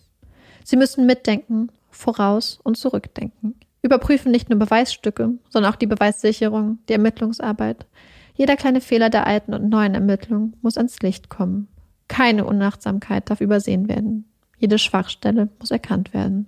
[0.63, 6.93] Sie müssen mitdenken, voraus und zurückdenken, überprüfen nicht nur Beweisstücke, sondern auch die Beweissicherung, die
[6.93, 7.85] Ermittlungsarbeit.
[8.33, 11.67] Jeder kleine Fehler der alten und neuen Ermittlung muss ans Licht kommen.
[12.07, 14.25] Keine Unachtsamkeit darf übersehen werden.
[14.63, 16.45] Jede Schwachstelle muss erkannt werden.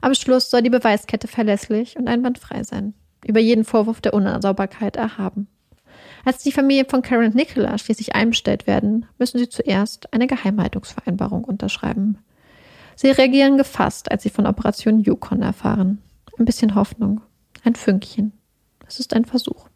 [0.00, 2.94] Am Schluss soll die Beweiskette verlässlich und einwandfrei sein,
[3.26, 5.46] über jeden Vorwurf der Unsauberkeit erhaben.
[6.24, 11.44] Als die Familie von Karen und Nicola schließlich einbestellt werden, müssen sie zuerst eine Geheimhaltungsvereinbarung
[11.44, 12.16] unterschreiben.
[12.94, 15.98] Sie reagieren gefasst, als sie von Operation Yukon erfahren.
[16.38, 17.20] Ein bisschen Hoffnung,
[17.64, 18.32] ein Fünkchen.
[18.88, 19.68] Es ist ein Versuch.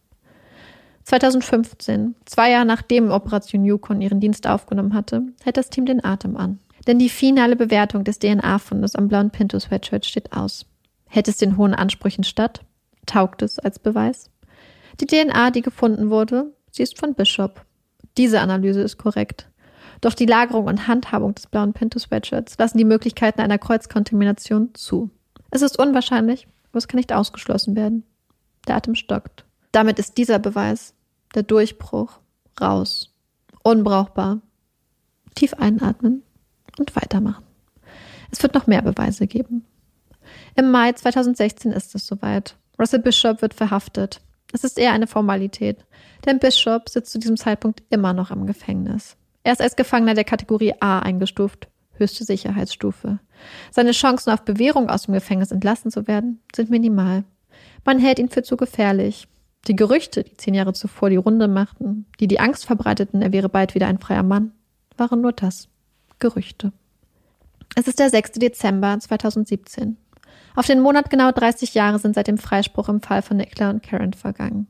[1.04, 6.38] 2015, zwei Jahre nachdem Operation Yukon ihren Dienst aufgenommen hatte, hält das Team den Atem
[6.38, 6.58] an.
[6.86, 10.66] Denn die finale Bewertung des DNA-Fundes am blauen Pinto-Sweatshirt steht aus.
[11.06, 12.62] Hält es den hohen Ansprüchen statt?
[13.06, 14.30] Taugt es als Beweis?
[15.00, 17.64] Die DNA, die gefunden wurde, sie ist von Bishop.
[18.16, 19.48] Diese Analyse ist korrekt.
[20.00, 25.10] Doch die Lagerung und Handhabung des blauen Pinto-Sweatshirts lassen die Möglichkeiten einer Kreuzkontamination zu.
[25.50, 28.04] Es ist unwahrscheinlich, aber es kann nicht ausgeschlossen werden.
[28.66, 29.44] Der Atem stockt.
[29.72, 30.94] Damit ist dieser Beweis,
[31.34, 32.20] der Durchbruch,
[32.60, 33.14] raus.
[33.62, 34.40] Unbrauchbar.
[35.34, 36.22] Tief einatmen
[36.80, 37.44] und weitermachen.
[38.30, 39.64] Es wird noch mehr Beweise geben.
[40.56, 42.56] Im Mai 2016 ist es soweit.
[42.78, 44.20] Russell Bishop wird verhaftet.
[44.52, 45.84] Es ist eher eine Formalität,
[46.26, 49.16] denn Bishop sitzt zu diesem Zeitpunkt immer noch im Gefängnis.
[49.42, 53.20] Er ist als Gefangener der Kategorie A eingestuft, höchste Sicherheitsstufe.
[53.70, 57.24] Seine Chancen auf Bewährung aus dem Gefängnis entlassen zu werden, sind minimal.
[57.84, 59.28] Man hält ihn für zu gefährlich.
[59.68, 63.48] Die Gerüchte, die zehn Jahre zuvor die Runde machten, die die Angst verbreiteten, er wäre
[63.48, 64.52] bald wieder ein freier Mann,
[64.96, 65.68] waren nur das.
[66.20, 66.72] Gerüchte.
[67.74, 68.32] Es ist der 6.
[68.32, 69.96] Dezember 2017.
[70.54, 73.82] Auf den Monat genau 30 Jahre sind seit dem Freispruch im Fall von Nicola und
[73.82, 74.66] Karen vergangen.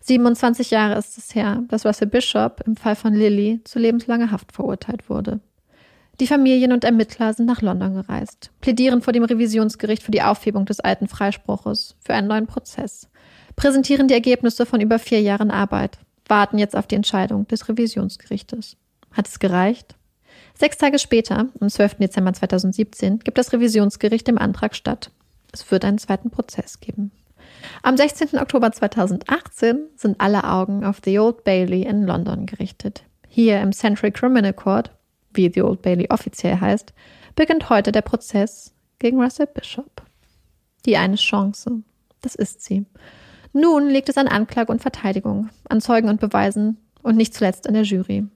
[0.00, 4.52] 27 Jahre ist es her, dass Russell Bishop im Fall von Lily zu lebenslanger Haft
[4.52, 5.40] verurteilt wurde.
[6.20, 10.64] Die Familien und Ermittler sind nach London gereist, plädieren vor dem Revisionsgericht für die Aufhebung
[10.64, 13.08] des alten Freispruches, für einen neuen Prozess,
[13.54, 18.76] präsentieren die Ergebnisse von über vier Jahren Arbeit, warten jetzt auf die Entscheidung des Revisionsgerichtes.
[19.12, 19.97] Hat es gereicht?
[20.58, 21.98] Sechs Tage später, am 12.
[21.98, 25.12] Dezember 2017, gibt das Revisionsgericht dem Antrag statt.
[25.52, 27.12] Es wird einen zweiten Prozess geben.
[27.84, 28.36] Am 16.
[28.40, 33.04] Oktober 2018 sind alle Augen auf The Old Bailey in London gerichtet.
[33.28, 34.90] Hier im Central Criminal Court,
[35.32, 36.92] wie The Old Bailey offiziell heißt,
[37.36, 40.02] beginnt heute der Prozess gegen Russell Bishop.
[40.86, 41.84] Die eine Chance,
[42.20, 42.84] das ist sie.
[43.52, 47.74] Nun liegt es an Anklage und Verteidigung, an Zeugen und Beweisen und nicht zuletzt an
[47.74, 48.26] der Jury.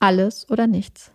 [0.00, 1.12] Alles oder nichts.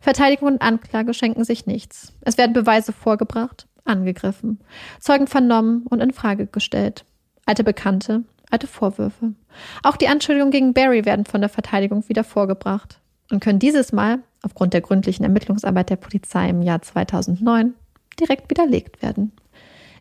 [0.00, 2.12] Verteidigung und Anklage schenken sich nichts.
[2.20, 4.60] Es werden Beweise vorgebracht, angegriffen,
[5.00, 7.04] Zeugen vernommen und in Frage gestellt.
[7.46, 9.34] Alte Bekannte, alte Vorwürfe.
[9.82, 13.00] Auch die Anschuldigungen gegen Barry werden von der Verteidigung wieder vorgebracht
[13.30, 17.74] und können dieses Mal, aufgrund der gründlichen Ermittlungsarbeit der Polizei im Jahr 2009,
[18.20, 19.32] direkt widerlegt werden.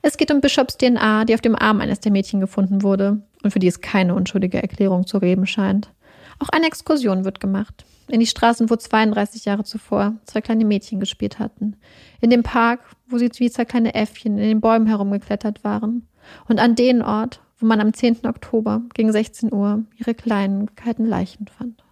[0.02, 3.52] Es geht um Bishops DNA, die auf dem Arm eines der Mädchen gefunden wurde und
[3.52, 5.92] für die es keine unschuldige Erklärung zu geben scheint.
[6.40, 11.00] Auch eine Exkursion wird gemacht in die Straßen, wo 32 Jahre zuvor zwei kleine Mädchen
[11.00, 11.76] gespielt hatten,
[12.22, 16.08] in dem Park, wo sie wie zwei kleine Äffchen in den Bäumen herumgeklettert waren,
[16.48, 18.26] und an den Ort, wo man am 10.
[18.26, 21.84] Oktober gegen 16 Uhr ihre kleinen, kalten Leichen fand.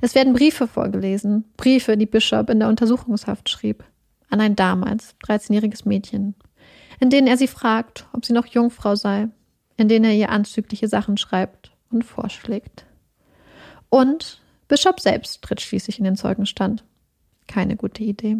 [0.00, 3.84] Es werden Briefe vorgelesen, Briefe, die Bishop in der Untersuchungshaft schrieb,
[4.28, 6.34] an ein damals 13-jähriges Mädchen,
[7.00, 9.28] in denen er sie fragt, ob sie noch Jungfrau sei,
[9.76, 12.86] in denen er ihr anzügliche Sachen schreibt und vorschlägt.
[13.88, 14.40] Und
[14.70, 16.84] Bishop selbst tritt schließlich in den Zeugenstand.
[17.48, 18.36] Keine gute Idee.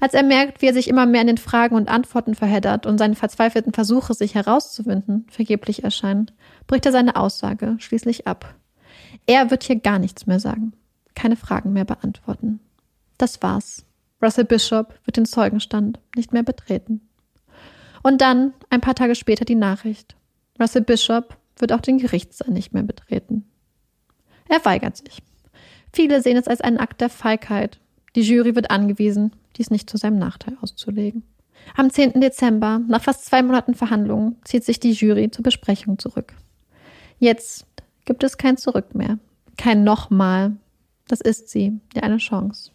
[0.00, 2.96] Als er merkt, wie er sich immer mehr in den Fragen und Antworten verheddert und
[2.96, 6.30] seine verzweifelten Versuche, sich herauszuwinden, vergeblich erscheinen,
[6.66, 8.54] bricht er seine Aussage schließlich ab.
[9.26, 10.72] Er wird hier gar nichts mehr sagen,
[11.14, 12.60] keine Fragen mehr beantworten.
[13.18, 13.84] Das war's.
[14.22, 17.02] Russell Bishop wird den Zeugenstand nicht mehr betreten.
[18.02, 20.16] Und dann, ein paar Tage später, die Nachricht.
[20.58, 23.44] Russell Bishop wird auch den Gerichtssaal nicht mehr betreten.
[24.48, 25.22] Er weigert sich.
[25.92, 27.78] Viele sehen es als einen Akt der Feigheit.
[28.14, 31.22] Die Jury wird angewiesen, dies nicht zu seinem Nachteil auszulegen.
[31.76, 32.20] Am 10.
[32.20, 36.34] Dezember, nach fast zwei Monaten Verhandlungen, zieht sich die Jury zur Besprechung zurück.
[37.18, 37.66] Jetzt
[38.04, 39.18] gibt es kein Zurück mehr.
[39.56, 40.56] Kein Nochmal.
[41.08, 42.70] Das ist sie, die eine Chance.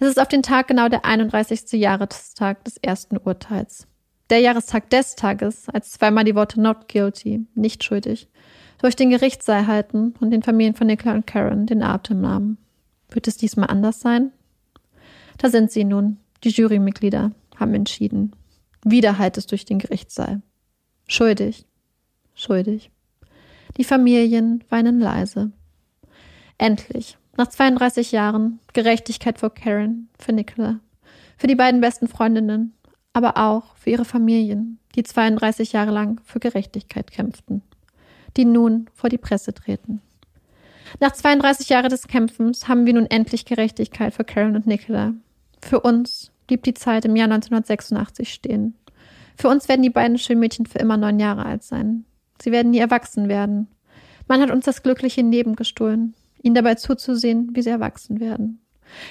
[0.00, 1.72] Es ist auf den Tag genau der 31.
[1.72, 3.86] Jahrestag des ersten Urteils.
[4.30, 8.28] Der Jahrestag des Tages, als zweimal die Worte not guilty, nicht schuldig,
[8.84, 12.58] durch den Gerichtssaal halten und den Familien von Nicola und Karen den Atem nahmen.
[13.08, 14.30] Wird es diesmal anders sein?
[15.38, 18.36] Da sind sie nun, die Jurymitglieder haben entschieden.
[18.84, 20.42] Wieder halt es durch den Gerichtssaal.
[21.08, 21.64] Schuldig.
[22.34, 22.90] Schuldig.
[23.78, 25.50] Die Familien weinen leise.
[26.58, 30.78] Endlich, nach 32 Jahren, Gerechtigkeit für Karen, für Nicola,
[31.38, 32.74] für die beiden besten Freundinnen,
[33.14, 37.62] aber auch für ihre Familien, die 32 Jahre lang für Gerechtigkeit kämpften,
[38.36, 40.00] die nun vor die Presse treten.
[41.00, 45.14] Nach 32 Jahren des Kämpfens haben wir nun endlich Gerechtigkeit für Karen und Nicola.
[45.62, 48.74] Für uns blieb die Zeit im Jahr 1986 stehen.
[49.36, 52.04] Für uns werden die beiden Schulmädchen für immer neun Jahre alt sein.
[52.40, 53.68] Sie werden nie erwachsen werden.
[54.28, 58.60] Man hat uns das glückliche Leben gestohlen, ihnen dabei zuzusehen, wie sie erwachsen werden.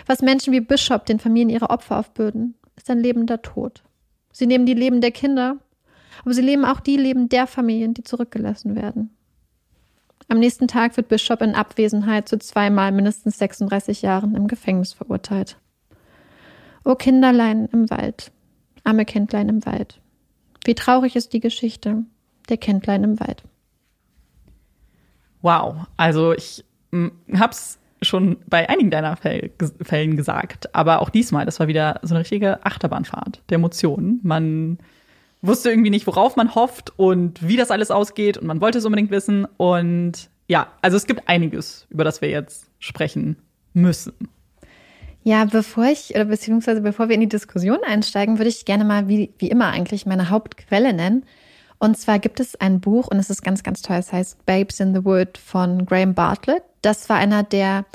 [0.06, 3.84] Was Menschen wie Bishop den Familien ihrer Opfer aufbürden, ist ein lebender Tod.
[4.32, 5.58] Sie nehmen die Leben der Kinder,
[6.22, 9.10] aber sie leben auch die Leben der Familien, die zurückgelassen werden.
[10.30, 15.58] Am nächsten Tag wird Bishop in Abwesenheit zu zweimal mindestens 36 Jahren im Gefängnis verurteilt.
[16.86, 18.32] O Kinderlein im Wald,
[18.84, 20.00] arme Kindlein im Wald.
[20.66, 22.04] Wie traurig ist die Geschichte
[22.50, 23.44] der Kindlein im Wald.
[25.42, 26.64] Wow, also ich
[27.34, 32.22] hab's schon bei einigen deiner Fällen gesagt, aber auch diesmal, das war wieder so eine
[32.22, 34.20] richtige Achterbahnfahrt der Emotionen.
[34.24, 34.78] Man
[35.44, 38.86] wusste irgendwie nicht, worauf man hofft und wie das alles ausgeht und man wollte es
[38.86, 43.38] unbedingt wissen und ja, also es gibt einiges, über das wir jetzt sprechen
[43.74, 44.14] müssen.
[45.24, 49.08] Ja, bevor ich, oder beziehungsweise bevor wir in die Diskussion einsteigen, würde ich gerne mal,
[49.08, 51.24] wie, wie immer eigentlich, meine Hauptquelle nennen.
[51.80, 53.98] Und zwar gibt es ein Buch und es ist ganz, ganz toll.
[53.98, 56.64] Es heißt Babes in the Wood von Graham Bartlett.
[56.82, 57.86] Das war einer der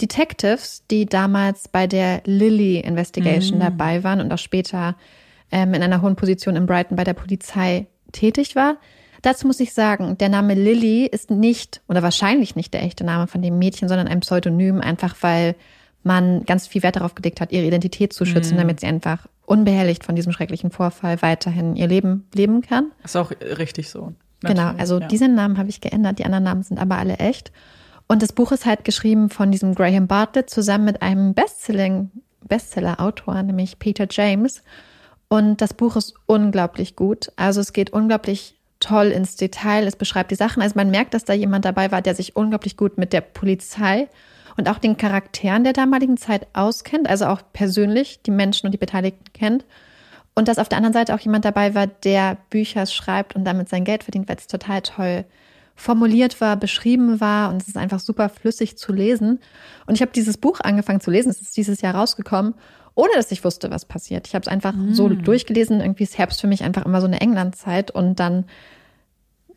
[0.00, 3.62] Detectives, die damals bei der Lilly Investigation mm.
[3.62, 4.96] dabei waren und auch später
[5.50, 8.76] ähm, in einer hohen Position in Brighton bei der Polizei tätig war.
[9.22, 13.26] Dazu muss ich sagen, der Name Lilly ist nicht oder wahrscheinlich nicht der echte Name
[13.26, 15.56] von dem Mädchen, sondern ein Pseudonym, einfach weil
[16.02, 18.58] man ganz viel Wert darauf gelegt hat, ihre Identität zu schützen, mhm.
[18.58, 22.92] damit sie einfach unbehelligt von diesem schrecklichen Vorfall weiterhin ihr Leben leben kann.
[23.04, 24.12] Ist auch richtig so.
[24.42, 25.08] Natürlich, genau, also ja.
[25.08, 27.50] diesen Namen habe ich geändert, die anderen Namen sind aber alle echt.
[28.06, 32.10] Und das Buch ist halt geschrieben von diesem Graham Bartlett zusammen mit einem Bestselling,
[32.46, 34.62] Bestseller-Autor, nämlich Peter James.
[35.28, 37.32] Und das Buch ist unglaublich gut.
[37.36, 39.86] Also es geht unglaublich toll ins Detail.
[39.86, 40.62] Es beschreibt die Sachen.
[40.62, 44.08] Also man merkt, dass da jemand dabei war, der sich unglaublich gut mit der Polizei
[44.56, 48.78] und auch den Charakteren der damaligen Zeit auskennt, also auch persönlich die Menschen und die
[48.78, 49.64] Beteiligten kennt.
[50.34, 53.68] Und dass auf der anderen Seite auch jemand dabei war, der Bücher schreibt und damit
[53.68, 55.24] sein Geld verdient, weil es total toll
[55.74, 59.40] formuliert war, beschrieben war und es ist einfach super flüssig zu lesen.
[59.86, 62.54] Und ich habe dieses Buch angefangen zu lesen, es ist dieses Jahr rausgekommen,
[62.96, 64.26] ohne dass ich wusste, was passiert.
[64.26, 64.94] Ich habe es einfach mm.
[64.94, 65.80] so durchgelesen.
[65.80, 68.46] Irgendwie ist Herbst für mich einfach immer so eine Englandzeit und dann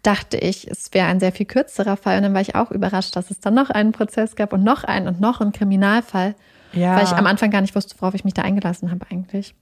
[0.03, 2.17] dachte ich, es wäre ein sehr viel kürzerer Fall.
[2.17, 4.83] Und dann war ich auch überrascht, dass es dann noch einen Prozess gab und noch
[4.83, 6.35] einen und noch einen Kriminalfall.
[6.73, 6.97] Ja.
[6.97, 9.55] Weil ich am Anfang gar nicht wusste, worauf ich mich da eingelassen habe eigentlich.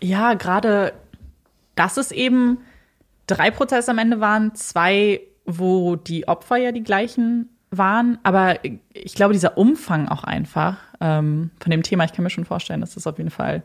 [0.00, 0.92] Ja, gerade,
[1.74, 2.58] dass es eben
[3.26, 8.18] drei Prozesse am Ende waren, zwei, wo die Opfer ja die gleichen waren.
[8.22, 8.58] Aber
[8.92, 12.80] ich glaube, dieser Umfang auch einfach ähm, von dem Thema, ich kann mir schon vorstellen,
[12.80, 13.62] dass das auf jeden Fall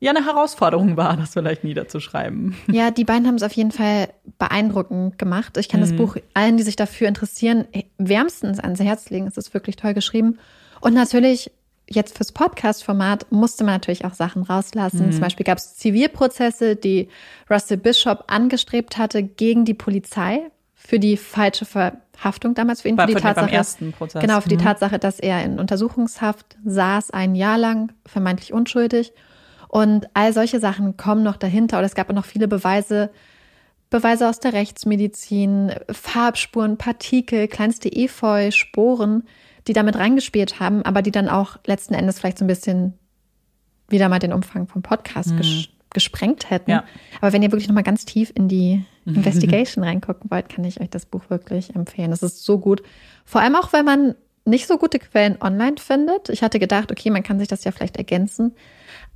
[0.00, 2.54] ja eine Herausforderung war, das vielleicht niederzuschreiben.
[2.70, 4.08] Ja, die beiden haben es auf jeden Fall
[4.38, 5.56] beeindruckend gemacht.
[5.56, 5.84] Ich kann mhm.
[5.84, 7.66] das Buch allen, die sich dafür interessieren,
[7.98, 9.26] wärmstens ans Herz legen.
[9.26, 10.38] Es ist wirklich toll geschrieben.
[10.80, 11.50] Und natürlich
[11.88, 15.06] jetzt fürs Podcast-Format musste man natürlich auch Sachen rauslassen.
[15.06, 15.12] Mhm.
[15.12, 17.08] Zum Beispiel gab es Zivilprozesse, die
[17.50, 20.50] Russell Bishop angestrebt hatte gegen die Polizei
[20.86, 22.98] für die falsche Verhaftung damals für ihn.
[22.98, 24.20] War für die Tatsache, beim ersten Prozess.
[24.20, 24.58] Genau, für mhm.
[24.58, 29.12] die Tatsache, dass er in Untersuchungshaft saß, ein Jahr lang, vermeintlich unschuldig.
[29.68, 31.78] Und all solche Sachen kommen noch dahinter.
[31.78, 33.10] Oder es gab auch noch viele Beweise,
[33.88, 39.24] Beweise aus der Rechtsmedizin, Farbspuren, Partikel, kleinste Efeu, Sporen,
[39.66, 42.92] die damit reingespielt haben, aber die dann auch letzten Endes vielleicht so ein bisschen
[43.88, 45.38] wieder mal den Umfang vom Podcast mhm.
[45.94, 46.70] Ges gesprengt hätten.
[46.70, 46.84] Ja.
[47.20, 50.80] Aber wenn ihr wirklich noch mal ganz tief in die Investigation reingucken wollt, kann ich
[50.80, 52.12] euch das Buch wirklich empfehlen.
[52.12, 52.82] Es ist so gut.
[53.24, 54.14] Vor allem auch, weil man
[54.44, 56.28] nicht so gute Quellen online findet.
[56.28, 58.54] Ich hatte gedacht, okay, man kann sich das ja vielleicht ergänzen.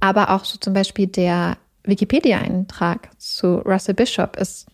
[0.01, 4.67] Aber auch so zum Beispiel der Wikipedia-Eintrag zu Russell Bishop ist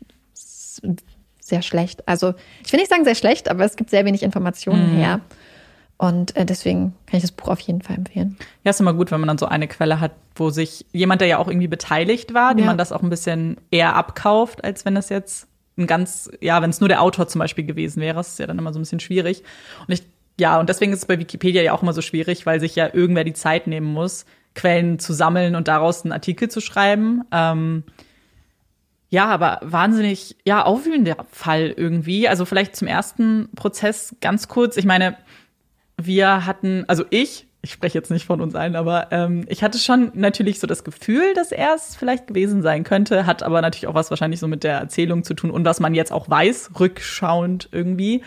[1.40, 2.06] sehr schlecht.
[2.09, 4.97] Also ich will nicht sagen sehr schlecht, aber es gibt sehr wenig Informationen mhm.
[4.97, 5.20] her.
[6.05, 8.36] Und äh, deswegen kann ich das Buch auf jeden Fall empfehlen.
[8.62, 11.28] Ja, ist immer gut, wenn man dann so eine Quelle hat, wo sich jemand, der
[11.28, 12.66] ja auch irgendwie beteiligt war, dem Ja.
[12.66, 16.70] man das auch ein bisschen eher abkauft, als wenn das jetzt ein ganz, ja, wenn
[16.70, 18.82] es nur der Autor zum Beispiel gewesen wäre, das ist ja dann immer so ein
[18.82, 19.43] bisschen schwierig.
[19.86, 20.02] Und ich,
[20.39, 22.93] ja, und deswegen ist es bei Wikipedia ja auch immer so schwierig, weil sich ja
[22.93, 24.24] irgendwer die Zeit nehmen muss,
[24.55, 27.22] Quellen zu sammeln und daraus einen Artikel zu schreiben.
[27.32, 27.82] Ähm,
[29.10, 32.28] ja, aber wahnsinnig, ja, aufwühlender Fall irgendwie.
[32.28, 34.76] Also vielleicht zum ersten Prozess ganz kurz.
[34.76, 35.16] Ich meine,
[35.96, 39.78] wir hatten, also ich, ich spreche jetzt nicht von uns allen, aber ähm, ich hatte
[39.78, 43.86] schon natürlich so das Gefühl, dass er es vielleicht gewesen sein könnte, hat aber natürlich
[43.86, 46.72] auch was wahrscheinlich so mit der Erzählung zu tun und was man jetzt auch weiß,
[46.78, 48.22] rückschauend irgendwie.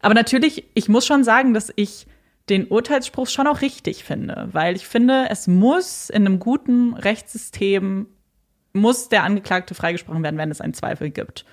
[0.00, 2.06] Aber natürlich, ich muss schon sagen, dass ich
[2.48, 8.06] den Urteilsspruch schon auch richtig finde, weil ich finde, es muss in einem guten Rechtssystem
[8.72, 11.44] muss der Angeklagte freigesprochen werden, wenn es einen Zweifel gibt.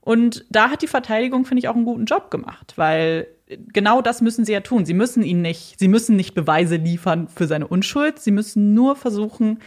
[0.00, 3.28] Und da hat die Verteidigung, finde ich, auch einen guten Job gemacht, weil
[3.72, 4.84] genau das müssen sie ja tun.
[4.84, 8.18] Sie müssen ihn nicht, sie müssen nicht Beweise liefern für seine Unschuld.
[8.18, 9.58] Sie müssen nur versuchen,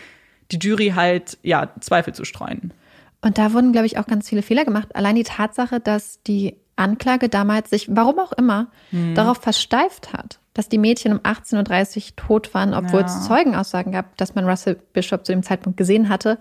[0.52, 2.74] die Jury halt, ja, Zweifel zu streuen.
[3.22, 4.96] Und da wurden, glaube ich, auch ganz viele Fehler gemacht.
[4.96, 9.16] Allein die Tatsache, dass die Anklage damals sich, warum auch immer, Hm.
[9.16, 13.06] darauf versteift hat, dass die Mädchen um 18.30 Uhr tot waren, obwohl Ja.
[13.08, 16.38] es Zeugenaussagen gab, dass man Russell Bishop zu dem Zeitpunkt gesehen hatte.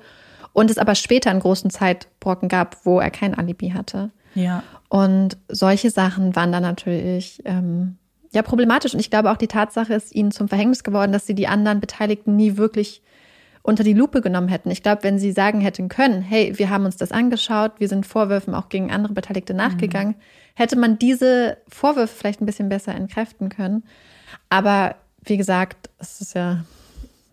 [0.52, 4.10] Und es aber später einen großen Zeitbrocken gab, wo er kein Alibi hatte.
[4.34, 4.62] Ja.
[4.88, 7.96] Und solche Sachen waren dann natürlich ähm,
[8.32, 8.94] ja problematisch.
[8.94, 11.80] Und ich glaube auch die Tatsache ist ihnen zum Verhängnis geworden, dass sie die anderen
[11.80, 13.02] Beteiligten nie wirklich
[13.62, 14.70] unter die Lupe genommen hätten.
[14.70, 18.04] Ich glaube, wenn sie sagen hätten können, hey, wir haben uns das angeschaut, wir sind
[18.04, 20.16] Vorwürfen auch gegen andere Beteiligte nachgegangen,
[20.54, 23.84] hätte man diese Vorwürfe vielleicht ein bisschen besser entkräften können.
[24.50, 26.64] Aber wie gesagt, es ist ja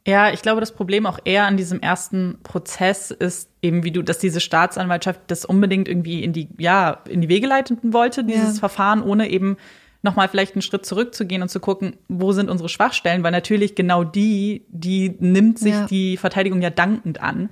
[0.07, 4.02] Ja, ich glaube, das Problem auch eher an diesem ersten Prozess ist eben, wie du,
[4.02, 8.56] dass diese Staatsanwaltschaft das unbedingt irgendwie in die, ja, in die Wege leiten wollte, dieses
[8.56, 8.60] Ja.
[8.60, 9.57] Verfahren, ohne eben
[10.02, 14.03] nochmal vielleicht einen Schritt zurückzugehen und zu gucken, wo sind unsere Schwachstellen, weil natürlich genau
[14.03, 15.86] die, die nimmt sich Ja.
[15.86, 17.49] die Verteidigung ja dankend an.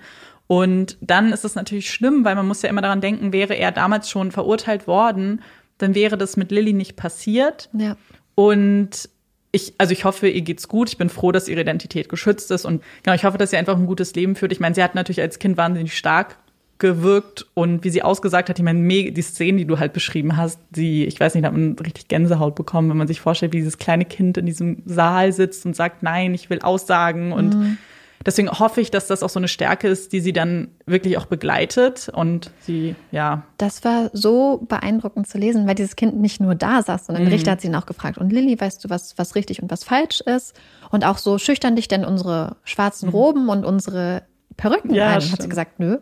[0.48, 3.72] Und dann ist es natürlich schlimm, weil man muss ja immer daran denken, wäre er
[3.72, 5.44] damals schon verurteilt worden,
[5.78, 7.70] dann wäre das mit Lilly nicht passiert.
[7.74, 7.96] ja
[8.34, 9.10] Und
[9.52, 10.90] ich, also ich hoffe, ihr geht's gut.
[10.90, 12.66] Ich bin froh, dass ihre Identität geschützt ist.
[12.66, 14.52] Und genau, ich hoffe, dass sie einfach ein gutes Leben führt.
[14.52, 16.38] Ich meine, sie hat natürlich als Kind wahnsinnig stark
[16.78, 20.62] gewirkt und wie sie ausgesagt hat, ich meine, die Szenen, die du halt beschrieben hast,
[20.70, 23.58] die, ich weiß nicht, da hat man richtig Gänsehaut bekommen, wenn man sich vorstellt, wie
[23.58, 27.78] dieses kleine Kind in diesem Saal sitzt und sagt, nein, ich will aussagen und
[28.26, 31.26] Deswegen hoffe ich, dass das auch so eine Stärke ist, die sie dann wirklich auch
[31.26, 36.54] begleitet und sie, ja, Das war so beeindruckend zu lesen, weil dieses Kind nicht nur
[36.56, 37.28] da saß, sondern Mhm.
[37.30, 39.72] der Richter hat sie dann auch gefragt, und Lilly, weißt du, was, was richtig und
[39.72, 40.54] was falsch ist?
[40.92, 44.24] Und auch so schüchtern dich denn unsere schwarzen Roben und unsere
[44.58, 44.96] Perücken Mhm.
[44.96, 45.32] Ja, an?
[45.32, 46.00] Hat sie gesagt, nö,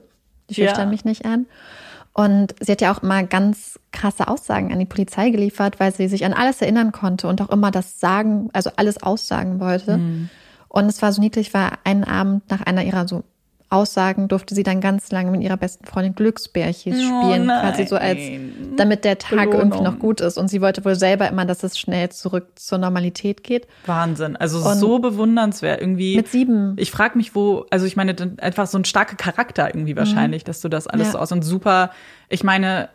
[0.49, 0.91] die schüchtern Ja.
[0.91, 1.45] mich nicht an.
[2.13, 6.07] Und sie hat ja auch immer ganz krasse Aussagen an die Polizei geliefert, weil sie
[6.07, 9.97] sich an alles erinnern konnte und auch immer das sagen, also alles aussagen wollte.
[9.99, 10.29] Mhm.
[10.69, 13.23] Und es war so niedlich, weil einen Abend nach einer ihrer so
[13.69, 17.59] Aussagen durfte sie dann ganz lange mit ihrer besten Freundin Glücksbärchen Oh spielen, nein.
[17.59, 18.17] quasi so als,
[18.77, 19.59] damit der Tag Belohnung.
[19.59, 20.37] irgendwie noch gut ist.
[20.37, 23.67] Und sie wollte wohl selber immer, dass es schnell zurück zur Normalität geht.
[23.85, 24.37] Wahnsinn.
[24.37, 26.15] Also Und so bewundernswert irgendwie.
[26.15, 26.75] Mit sieben.
[26.77, 30.61] Ich frage mich, wo, also ich meine, einfach so ein starker Charakter irgendwie wahrscheinlich, dass
[30.61, 31.11] du das alles Mhm.
[31.11, 31.11] Ja.
[31.11, 31.91] so aus und super.
[32.29, 32.87] Ich meine,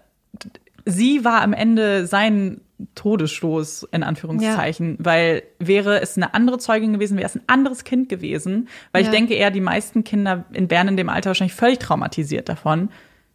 [0.87, 2.63] sie war am Ende sein
[2.95, 8.09] Todesstoß, in Anführungszeichen, weil wäre es eine andere Zeugin gewesen, wäre es ein anderes Kind
[8.09, 9.13] gewesen, weil ich Ja.
[9.13, 12.91] denke eher, die meisten Kinder in Bern in dem Alter wahrscheinlich völlig traumatisiert davon.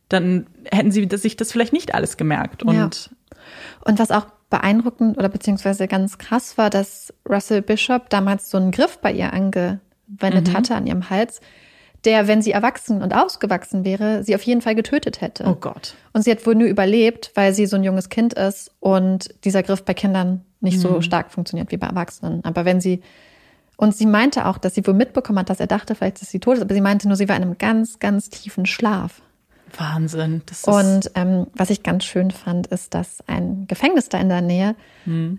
[0.10, 2.64] Dann hätten sie sich das vielleicht nicht alles gemerkt.
[2.64, 2.90] Und Ja.
[3.86, 8.72] Und was auch beeindruckend oder beziehungsweise ganz krass war, dass Russell Bishop damals so einen
[8.72, 11.42] Griff bei ihr angewendet hatte an ihrem Hals,
[12.08, 15.44] der, wenn sie erwachsen und ausgewachsen wäre, sie auf jeden Fall getötet hätte.
[15.46, 15.94] oh Gott.
[16.14, 19.62] Und sie hat wohl nur überlebt, weil sie so ein junges Kind ist und dieser
[19.62, 22.44] Griff bei Kindern nicht so stark funktioniert wie bei Erwachsenen.
[22.44, 23.02] Aber wenn sie,
[23.76, 26.40] und sie meinte auch, dass sie wohl mitbekommen hat, dass er dachte, vielleicht ist sie
[26.40, 29.22] tot, ist, aber sie meinte nur, sie war in einem ganz, ganz tiefen Schlaf.
[29.78, 30.42] Wahnsinn.
[30.46, 34.30] Das ist Und ähm, was ich ganz schön fand, ist, dass ein Gefängnis da in
[34.30, 34.76] der Nähe,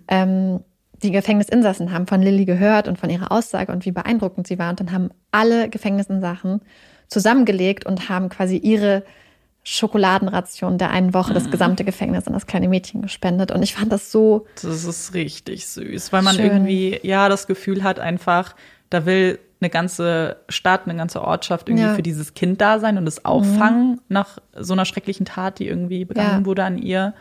[0.06, 0.60] ähm,
[1.02, 4.70] die Gefängnisinsassen haben von Lilly gehört und von ihrer Aussage und wie beeindruckend sie war.
[4.70, 6.60] Und dann haben alle Gefängnisinsassen
[7.08, 9.04] zusammengelegt und haben quasi ihre
[9.62, 13.50] Schokoladenration der einen Woche das gesamte Gefängnis an das kleine Mädchen gespendet.
[13.52, 16.46] Und ich fand das so, Das ist richtig süß, weil man Schön.
[16.46, 18.56] irgendwie ja das Gefühl hat einfach,
[18.90, 21.92] da will eine ganze Stadt, eine ganze Ortschaft irgendwie Ja.
[21.92, 21.96] Mhm.
[21.96, 26.04] für dieses Kind da sein und es auffangen nach so einer schrecklichen Tat, die irgendwie
[26.04, 26.46] begangen Ja.
[26.46, 27.12] wurde an ihr.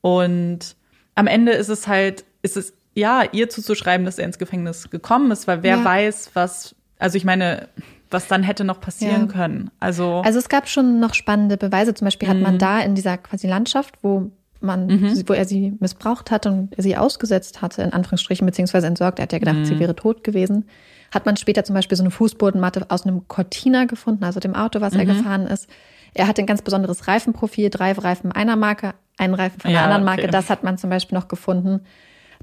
[0.00, 0.76] Und
[1.14, 5.30] am Ende ist es halt, ist es ja ihr zuzuschreiben, dass er ins Gefängnis gekommen
[5.30, 5.84] ist, weil wer Ja.
[5.84, 7.68] weiß, was, also ich meine,
[8.10, 9.32] was dann hätte noch passieren Ja.
[9.32, 9.70] können.
[9.80, 11.94] Also, Also es gab schon noch spannende Beweise.
[11.94, 14.30] Zum Beispiel hat man da in dieser quasi Landschaft, wo
[14.60, 14.90] man,
[15.26, 19.18] wo er sie missbraucht hatte und sie ausgesetzt hatte, in Anführungsstrichen, beziehungsweise entsorgt.
[19.18, 20.68] Er hat ja gedacht, sie wäre tot gewesen.
[21.14, 24.80] Hat man später zum Beispiel so eine Fußbodenmatte aus einem Cortina gefunden, also dem Auto,
[24.80, 25.68] was er gefahren ist.
[26.12, 29.84] Er hatte ein ganz besonderes Reifenprofil, drei Reifen einer Marke, einen Reifen von einer Ja,
[29.84, 30.22] anderen Marke.
[30.22, 30.30] okay.
[30.30, 31.80] Das hat man zum Beispiel noch gefunden.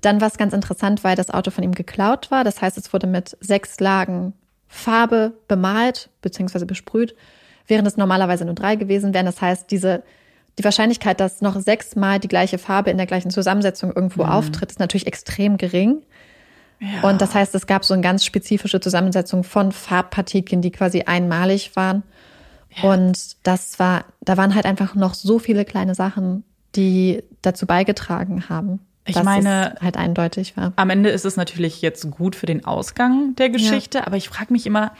[0.02, 2.44] Dann war es ganz interessant, weil das Auto von ihm geklaut war.
[2.44, 4.34] Das heißt, es wurde mit sechs Lagen
[4.68, 6.66] Farbe bemalt bzw.
[6.66, 7.16] besprüht,
[7.68, 9.26] während es normalerweise nur drei gewesen wären.
[9.26, 10.04] Das heißt, diese,
[10.60, 14.80] die Wahrscheinlichkeit, dass noch sechsmal die gleiche Farbe in der gleichen Zusammensetzung irgendwo auftritt, ist
[14.80, 16.04] natürlich extrem gering.
[17.02, 21.76] Und das heißt, es gab so eine ganz spezifische Zusammensetzung von Farbpartikeln, die quasi einmalig
[21.76, 22.04] waren.
[22.84, 26.44] Und das war, da waren halt einfach noch so viele kleine Sachen,
[26.76, 30.74] die dazu beigetragen haben, Ich dass meine- es halt eindeutig war.
[30.76, 34.52] Am Ende ist es natürlich jetzt gut für den Ausgang der Geschichte, aber ich frage
[34.54, 34.92] mich immer,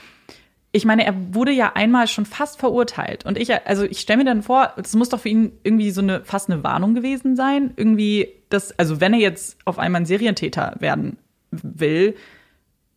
[0.72, 3.24] ich meine, er wurde ja einmal schon fast verurteilt.
[3.24, 6.00] Und ich, also ich stelle mir dann vor, es muss doch für ihn irgendwie so
[6.02, 7.72] eine fast eine Warnung gewesen sein.
[7.76, 11.16] Irgendwie, dass, also wenn er jetzt auf einmal ein Serientäter werden
[11.50, 12.16] will,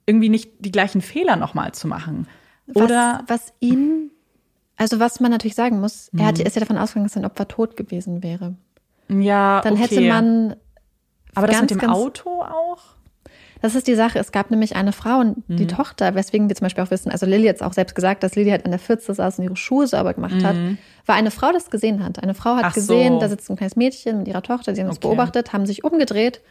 [0.05, 2.27] irgendwie nicht die gleichen Fehler nochmal zu machen.
[2.73, 4.11] Oder was, was ihn,
[4.75, 6.25] also was man natürlich sagen muss, er Mhm.
[6.27, 8.55] hat, ist ja davon ausgegangen, dass sein Opfer tot gewesen wäre.
[9.09, 9.83] ja, Dann okay.
[9.83, 10.55] hätte man.
[11.35, 12.79] Aber das ganz, mit dem Auto auch?
[13.61, 14.17] Das ist die Sache.
[14.17, 15.57] Es gab nämlich eine Frau und Mhm.
[15.57, 18.23] die Tochter, weswegen wir zum Beispiel auch wissen, also Lilly hat es auch selbst gesagt,
[18.23, 20.55] dass Lilly halt an der Pfütze saß und ihre Schuhe sauber gemacht hat,
[21.05, 22.21] war eine Frau, das gesehen hat.
[22.23, 22.67] Eine Frau hat Mhm.
[22.69, 23.19] Ach gesehen, so.
[23.19, 25.07] da sitzt ein kleines Mädchen mit ihrer Tochter, sie haben das Okay.
[25.07, 26.41] beobachtet, haben sich umgedreht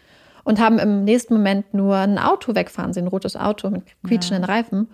[0.45, 4.45] und haben im nächsten Moment nur ein Auto wegfahren sehen, ein rotes Auto mit quietschenden
[4.45, 4.89] Reifen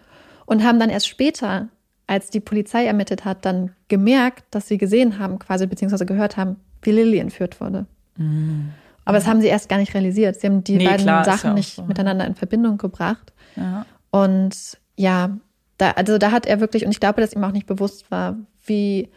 [0.46, 1.68] und haben dann erst später,
[2.06, 6.56] als die Polizei ermittelt hat, dann gemerkt, dass sie gesehen haben, quasi beziehungsweise gehört haben,
[6.82, 7.84] wie Lilly entführt wurde.
[9.06, 10.38] Aber das haben sie erst gar nicht realisiert.
[10.38, 10.78] Sie haben die Mhm.
[10.78, 11.82] Nee, beiden klar, Sachen ja nicht so.
[11.84, 13.32] miteinander in Verbindung gebracht.
[13.56, 13.86] Ja.
[14.10, 15.30] Und ja,
[15.78, 18.36] da, also da hat er wirklich, und ich glaube, dass ihm auch nicht bewusst war,
[18.66, 19.08] wie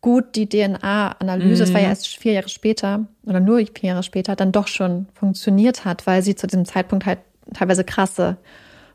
[0.00, 1.84] gut die DNA-Analyse, das war Mhm.
[1.84, 6.06] ja erst vier Jahre später oder nur vier Jahre später, dann doch schon funktioniert hat,
[6.06, 7.20] weil sie zu diesem Zeitpunkt halt
[7.54, 8.36] teilweise krasse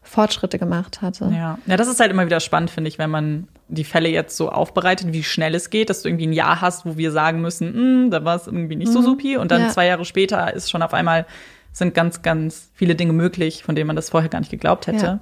[0.01, 1.25] Fortschritte gemacht hatte.
[1.33, 1.59] Ja.
[1.65, 4.49] ja, das ist halt immer wieder spannend, finde ich, wenn man die Fälle jetzt so
[4.49, 7.73] aufbereitet, wie schnell es geht, dass du irgendwie ein Jahr hast, wo wir sagen müssen,
[7.73, 9.37] "Hm, da war es irgendwie nicht so supi.
[9.37, 9.69] Und dann Ja.
[9.69, 11.25] zwei Jahre später ist schon auf einmal,
[11.71, 15.05] sind ganz, ganz viele Dinge möglich, von denen man das vorher gar nicht geglaubt hätte.
[15.05, 15.19] Ja.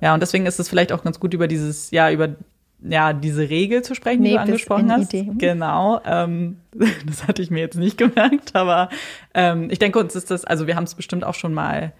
[0.00, 2.30] Ja, und deswegen ist es vielleicht auch ganz gut, über dieses, ja, über
[2.86, 5.14] ja, diese Regel zu sprechen, die du angesprochen hast.
[5.14, 5.30] Idee.
[5.38, 6.00] Genau.
[6.04, 6.58] Ähm,
[7.06, 8.90] das hatte ich mir jetzt nicht gemerkt, aber
[9.32, 11.92] ähm, ich denke, uns ist das, also wir haben es bestimmt auch schon mal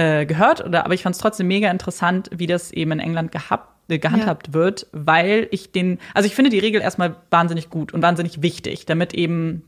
[0.00, 3.32] äh, gehört, oder, aber ich fand es trotzdem mega interessant, wie das eben in England
[3.32, 7.92] gehabt, äh, gehandhabt wird, weil ich den, also ich finde die Regel erstmal wahnsinnig gut
[7.92, 9.64] und wahnsinnig wichtig, damit eben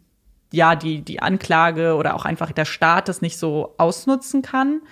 [0.52, 4.82] ja die, die Anklage oder auch einfach der Staat das nicht so ausnutzen kann.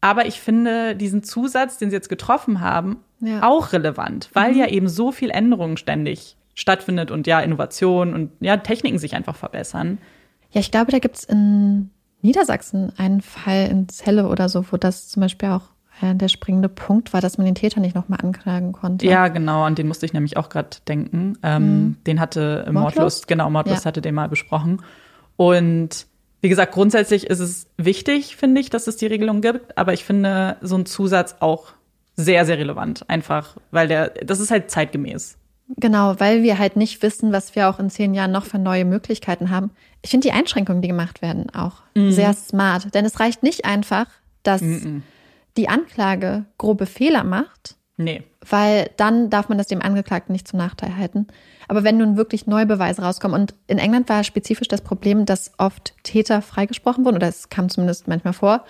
[0.00, 3.42] Aber ich finde diesen Zusatz, den sie jetzt getroffen haben, Ja.
[3.42, 8.56] auch relevant, weil ja eben so viel Änderungen ständig stattfindet und ja Innovation und ja
[8.56, 9.98] Techniken sich einfach verbessern.
[10.52, 11.90] Ja, ich glaube, da gibt's in
[12.22, 15.62] Niedersachsen einen Fall in Celle oder so, wo das zum Beispiel auch
[16.02, 19.06] äh, der springende Punkt war, dass man den Täter nicht nochmal anklagen konnte.
[19.06, 21.38] Ja, genau, an den musste ich nämlich auch gerade denken.
[21.42, 23.28] Ähm, Den hatte äh, Mordlust, Mordlust?
[23.28, 23.88] genau, Mordlust Ja.
[23.88, 24.82] hatte den mal besprochen.
[25.36, 26.06] Und
[26.42, 30.04] wie gesagt, grundsätzlich ist es wichtig, finde ich, dass es die Regelung gibt, aber ich
[30.04, 31.72] finde so ein Zusatz auch
[32.16, 33.08] sehr, sehr relevant.
[33.08, 35.36] Einfach, weil der, das ist halt zeitgemäß.
[35.76, 38.84] Genau, weil wir halt nicht wissen, was wir auch in zehn Jahren noch für neue
[38.84, 39.70] Möglichkeiten haben.
[40.02, 42.94] Ich finde die Einschränkungen, die gemacht werden, auch sehr smart.
[42.94, 44.06] Denn es reicht nicht einfach,
[44.42, 44.62] dass
[45.56, 48.22] die Anklage grobe Fehler macht, Nee.
[48.48, 51.26] weil dann darf man das dem Angeklagten nicht zum Nachteil halten.
[51.68, 55.52] Aber wenn nun wirklich neue Beweise rauskommen, und in England war spezifisch das Problem, dass
[55.58, 58.64] oft Täter freigesprochen wurden, oder es kam zumindest manchmal vor,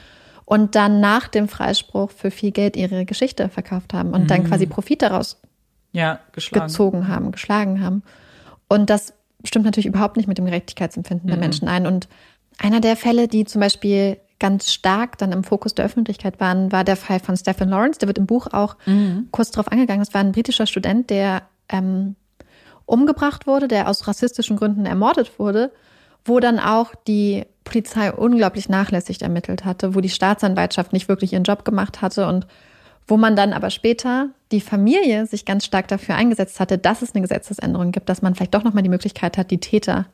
[0.46, 4.66] und dann nach dem Freispruch für viel Geld ihre Geschichte verkauft haben und dann quasi
[4.66, 5.40] Profit daraus
[5.92, 8.02] Ja, gezogen haben, geschlagen haben.
[8.68, 9.14] Und das
[9.44, 11.86] stimmt natürlich überhaupt nicht mit dem Gerechtigkeitsempfinden der Menschen ein.
[11.86, 12.08] Und
[12.58, 16.84] einer der Fälle, die zum Beispiel ganz stark dann im Fokus der Öffentlichkeit waren, war
[16.84, 17.98] der Fall von Stephen Lawrence.
[17.98, 18.76] Der wird im Buch auch
[19.30, 20.00] kurz darauf angegangen.
[20.00, 22.16] Das war ein britischer Student, der ähm,
[22.86, 25.72] umgebracht wurde, der aus rassistischen Gründen ermordet wurde,
[26.24, 31.44] wo dann auch die Polizei unglaublich nachlässig ermittelt hatte, wo die Staatsanwaltschaft nicht wirklich ihren
[31.44, 32.46] Job gemacht hatte und
[33.10, 37.14] wo man dann aber später die Familie sich ganz stark dafür eingesetzt hatte, dass es
[37.14, 40.06] eine Gesetzesänderung gibt, dass man vielleicht doch nochmal die Möglichkeit hat, die Täter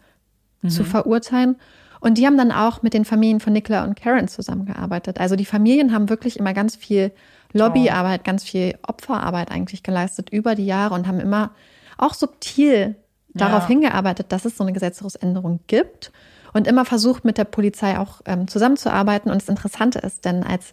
[0.68, 1.56] zu verurteilen.
[2.00, 5.20] Und die haben dann auch mit den Familien von Nicola und Karen zusammengearbeitet.
[5.20, 7.12] Also die Familien haben wirklich immer ganz viel
[7.52, 11.52] Lobbyarbeit, ganz viel Opferarbeit eigentlich geleistet über die Jahre und haben immer
[11.98, 12.96] auch subtil
[13.34, 13.68] darauf Ja.
[13.68, 16.12] hingearbeitet, dass es so eine Gesetzesänderung gibt
[16.52, 19.30] und immer versucht, mit der Polizei auch ähm, zusammenzuarbeiten.
[19.30, 20.72] Und das Interessante ist, denn als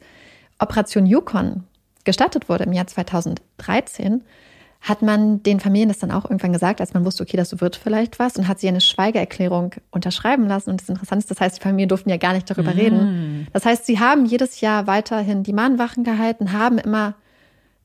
[0.59, 1.63] Operation Yukon
[2.03, 4.23] gestartet wurde im Jahr 2013,
[4.81, 7.77] hat man den Familien das dann auch irgendwann gesagt, als man wusste, okay, das wird
[7.77, 10.71] vielleicht was und hat sie eine Schweigeerklärung unterschreiben lassen.
[10.71, 12.77] Und das Interessante ist, das heißt, die Familien durften ja gar nicht darüber mm.
[12.77, 13.47] reden.
[13.53, 17.15] Das heißt, sie haben jedes Jahr weiterhin die Mahnwachen gehalten, haben immer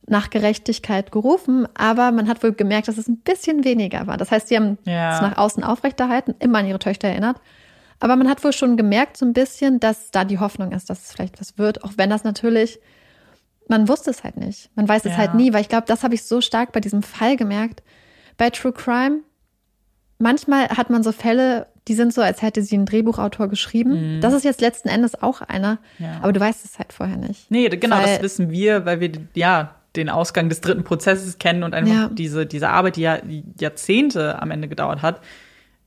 [0.09, 4.17] nach Gerechtigkeit gerufen, aber man hat wohl gemerkt, dass es ein bisschen weniger war.
[4.17, 5.15] Das heißt, sie haben ja.
[5.15, 7.41] es nach außen aufrechterhalten, immer an ihre Töchter erinnert.
[8.01, 11.05] Aber man hat wohl schon gemerkt, so ein bisschen, dass da die Hoffnung ist, dass
[11.05, 12.81] es vielleicht was wird, auch wenn das natürlich
[13.69, 14.71] man wusste es halt nicht.
[14.75, 15.19] Man weiß es ja.
[15.19, 17.83] halt nie, weil ich glaube, das habe ich so stark bei diesem Fall gemerkt.
[18.37, 19.21] Bei True Crime,
[20.19, 24.17] manchmal hat man so Fälle, die sind so, als hätte sie ein Drehbuchautor geschrieben.
[24.17, 24.21] Mhm.
[24.21, 26.19] Das ist jetzt letzten Endes auch einer, ja.
[26.23, 27.51] aber du weißt es halt vorher nicht.
[27.51, 31.63] Nee, genau, weil, das wissen wir, weil wir ja den Ausgang des dritten Prozesses kennen
[31.63, 32.09] und einfach ja.
[32.13, 33.19] diese, diese Arbeit, die ja
[33.59, 35.21] Jahrzehnte am Ende gedauert hat,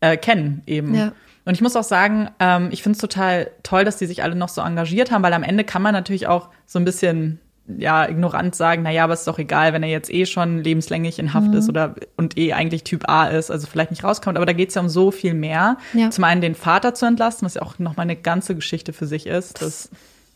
[0.02, 0.96] äh, kennen eben.
[0.96, 1.14] Ja.
[1.46, 4.36] Und ich muss auch sagen, ähm, ich finde es total toll, dass die sich alle
[4.36, 8.08] noch so engagiert haben, weil am Ende kann man natürlich auch so ein bisschen ja,
[8.10, 11.50] ignorant sagen, naja, aber ist doch egal, wenn er jetzt eh schon lebenslänglich in Haft
[11.50, 11.58] mhm.
[11.58, 14.38] ist oder und eh eigentlich Typ A ist, also vielleicht nicht rauskommt.
[14.38, 15.78] Aber da geht es ja um so viel mehr.
[15.94, 16.10] Ja.
[16.10, 19.28] Zum einen den Vater zu entlasten, was ja auch nochmal eine ganze Geschichte für sich
[19.28, 19.90] ist, dass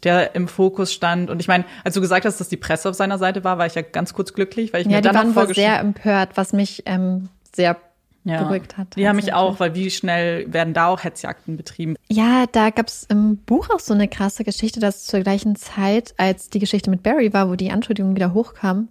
[0.04, 1.30] der im Fokus stand.
[1.30, 3.66] Und ich meine, als du gesagt hast, dass die Presse auf seiner Seite war, war
[3.66, 6.54] ich ja ganz kurz glücklich, weil ich ja, mir dann auch vorgestellt sehr empört, was
[6.54, 7.78] mich ähm, sehr.
[8.26, 8.96] Beruhigt hat.
[8.96, 11.96] Die haben mich auch, weil wie schnell werden da auch Hetzjagden betrieben?
[12.10, 16.14] Ja, da gab es im Buch auch so eine krasse Geschichte, dass zur gleichen Zeit,
[16.18, 18.90] als die Geschichte mit Barry war, wo die Anschuldigungen wieder hochkamen,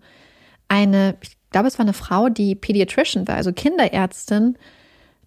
[0.69, 4.57] eine, ich glaube, es war eine Frau, die Pediatrician war, also Kinderärztin,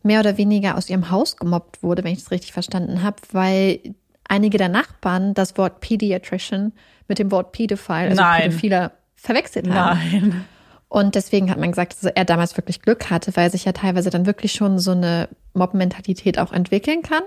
[0.03, 3.79] mehr oder weniger aus ihrem Haus gemobbt wurde, wenn ich es richtig verstanden habe, weil
[4.27, 6.73] einige der Nachbarn das Wort Pediatrician
[7.07, 8.41] mit dem Wort Pedophile, also Nein.
[8.43, 9.99] Pädophiler, verwechselt haben.
[10.11, 10.45] Nein.
[10.89, 14.09] Und deswegen hat man gesagt, dass er damals wirklich Glück hatte, weil sich ja teilweise
[14.09, 17.23] dann wirklich schon so eine Mob-Mentalität auch entwickeln kann.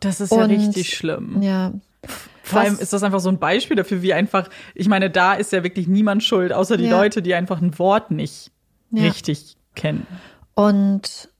[0.00, 1.40] Das ist ja richtig schlimm.
[1.40, 1.72] Ja.
[2.42, 5.52] Vor allem ist das einfach so ein Beispiel dafür, wie einfach, ich meine, da ist
[5.52, 7.00] ja wirklich niemand schuld, außer die ja.
[7.00, 8.50] Leute, die einfach ein Wort nicht
[8.90, 9.04] ja.
[9.04, 10.06] richtig kennen.
[10.54, 11.30] Und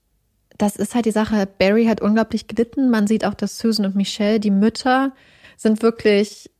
[0.59, 1.47] das ist halt die Sache.
[1.59, 2.89] Barry hat unglaublich gelitten.
[2.89, 5.13] Man sieht auch, dass Susan und Michelle, die Mütter,
[5.57, 6.52] sind wirklich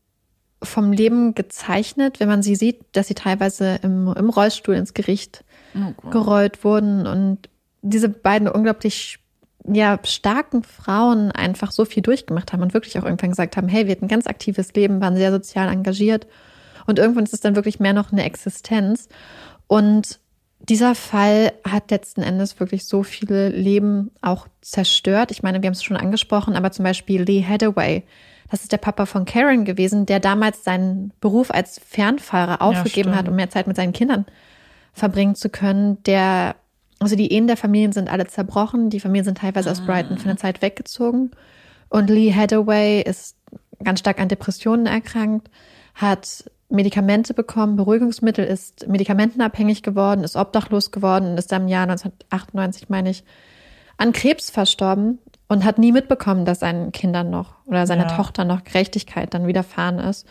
[0.63, 5.45] vom Leben gezeichnet, wenn man sie sieht, dass sie teilweise im, im Rollstuhl ins Gericht
[5.75, 7.07] oh gerollt wurden.
[7.07, 7.49] Und
[7.83, 9.19] diese beiden unglaublich
[9.65, 13.87] ja, starken Frauen einfach so viel durchgemacht haben und wirklich auch irgendwann gesagt haben, hey,
[13.87, 16.27] wir hatten ein ganz aktives Leben, waren sehr sozial engagiert.
[16.87, 19.09] Und irgendwann ist es dann wirklich mehr noch eine Existenz.
[19.69, 20.19] Und
[20.69, 25.31] dieser Fall hat letzten Endes wirklich so viele Leben auch zerstört.
[25.31, 28.05] Ich meine, wir haben es schon angesprochen, aber zum Beispiel Lee Hathaway,
[28.53, 33.17] das ist der Papa von Karen gewesen, der damals seinen Beruf als Fernfahrer aufgegeben ja,
[33.17, 34.27] hat, um mehr Zeit mit seinen Kindern
[34.93, 36.03] verbringen zu können.
[36.05, 36.55] Der,
[36.99, 38.91] also die Ehen der Familien sind alle zerbrochen.
[38.91, 39.73] Die Familien sind teilweise ah.
[39.73, 41.31] aus Brighton für eine Zeit weggezogen.
[41.89, 43.39] Und Lee Hathaway ist
[43.83, 45.49] ganz stark an Depressionen erkrankt,
[45.95, 51.85] hat Medikamente bekommen, Beruhigungsmittel, ist medikamentenabhängig geworden, ist obdachlos geworden und ist dann im Jahr
[51.85, 53.25] 1998, meine ich,
[53.97, 55.21] an Krebs verstorben
[55.53, 58.17] und hat nie mitbekommen, dass seinen Kindern noch oder seiner ja.
[58.17, 60.27] Tochter noch Gerechtigkeit dann widerfahren ist.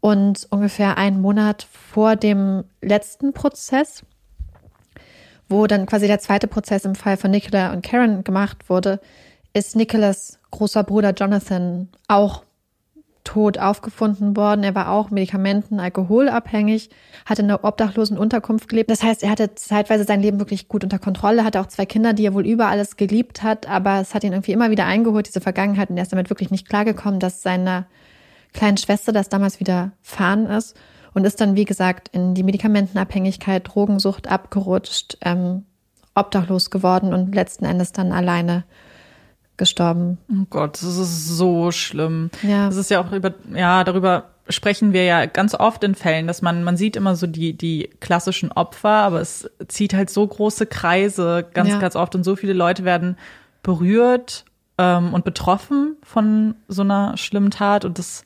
[0.00, 4.02] Und ungefähr einen Monat vor dem letzten Prozess,
[5.48, 9.00] wo dann quasi der zweite Prozess im Fall von Nicola und Karen gemacht wurde,
[9.54, 12.44] ist Nicholas großer Bruder Jonathan auch
[13.28, 14.64] tot aufgefunden worden.
[14.64, 16.88] Er war auch Medikamenten, alkoholabhängig,
[17.26, 18.90] hatte in einer obdachlosen Unterkunft gelebt.
[18.90, 22.14] Das heißt, er hatte zeitweise sein Leben wirklich gut unter Kontrolle, hatte auch zwei Kinder,
[22.14, 25.28] die er wohl über alles geliebt hat, aber es hat ihn irgendwie immer wieder eingeholt,
[25.28, 27.86] diese Vergangenheit, und er ist damit wirklich nicht klargekommen, dass seiner
[28.54, 30.74] kleinen Schwester das damals wieder fahren ist
[31.12, 35.66] und ist dann, wie gesagt, in die Medikamentenabhängigkeit, Drogensucht abgerutscht, ähm,
[36.14, 38.64] obdachlos geworden und letzten Endes dann alleine
[39.58, 40.18] gestorben.
[40.30, 42.30] Oh Gott, das ist so schlimm.
[42.42, 42.66] Ja.
[42.66, 46.40] Das ist ja auch über, ja, darüber sprechen wir ja ganz oft in Fällen, dass
[46.40, 50.66] man, man sieht immer so die, die klassischen Opfer, aber es zieht halt so große
[50.66, 51.78] Kreise ganz, ja.
[51.78, 53.18] ganz oft und so viele Leute werden
[53.62, 54.46] berührt
[54.78, 58.24] ähm, und betroffen von so einer schlimmen Tat und das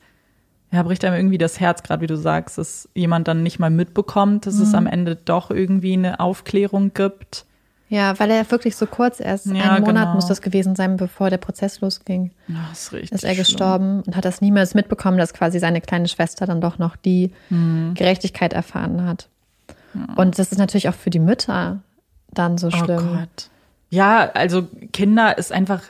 [0.71, 3.69] ja, bricht einem irgendwie das Herz, gerade wie du sagst, dass jemand dann nicht mal
[3.69, 4.63] mitbekommt, dass mhm.
[4.63, 7.45] es am Ende doch irgendwie eine Aufklärung gibt.
[7.93, 10.15] Ja, weil er wirklich so kurz erst, ja, einen Monat genau.
[10.15, 12.31] muss das gewesen sein, bevor der Prozess losging.
[12.47, 13.11] Das ist richtig.
[13.11, 14.03] Ist er gestorben schlimm.
[14.07, 17.93] und hat das niemals mitbekommen, dass quasi seine kleine Schwester dann doch noch die mhm.
[17.93, 19.27] Gerechtigkeit erfahren hat.
[19.93, 20.15] Ja.
[20.15, 21.81] Und das ist natürlich auch für die Mütter
[22.31, 23.09] dann so oh schlimm.
[23.11, 23.49] Oh Gott.
[23.91, 25.83] Ja, also Kinder ist einfach,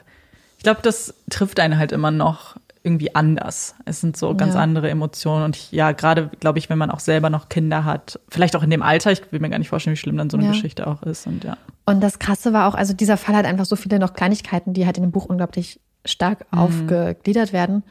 [0.57, 3.75] ich glaube, das trifft einen halt immer noch irgendwie anders.
[3.85, 4.59] Es sind so ganz ja.
[4.59, 5.45] andere Emotionen.
[5.45, 8.63] Und ich, ja, gerade, glaube ich, wenn man auch selber noch Kinder hat, vielleicht auch
[8.63, 10.51] in dem Alter, ich will mir gar nicht vorstellen, wie schlimm dann so eine ja.
[10.51, 11.25] Geschichte auch ist.
[11.25, 11.57] Und ja.
[11.85, 14.85] Und das Krasse war auch, also dieser Fall hat einfach so viele noch Kleinigkeiten, die
[14.85, 16.59] halt in dem Buch unglaublich stark mhm.
[16.59, 17.83] aufgegliedert werden.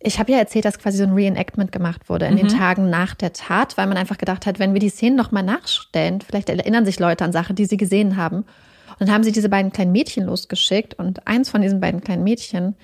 [0.00, 3.14] Ich habe ja erzählt, dass quasi so ein Reenactment gemacht wurde in den Tagen nach
[3.14, 6.84] der Tat, weil man einfach gedacht hat, wenn wir die Szenen nochmal nachstellen, vielleicht erinnern
[6.84, 8.36] sich Leute an Sachen, die sie gesehen haben.
[8.36, 12.22] Und dann haben sie diese beiden kleinen Mädchen losgeschickt und eins von diesen beiden kleinen
[12.22, 12.76] Mädchen,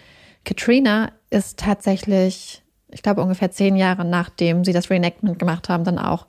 [0.45, 5.99] Katrina, ist tatsächlich, ich glaube ungefähr zehn Jahre nachdem sie das Reenactment gemacht haben, dann
[5.99, 6.27] auch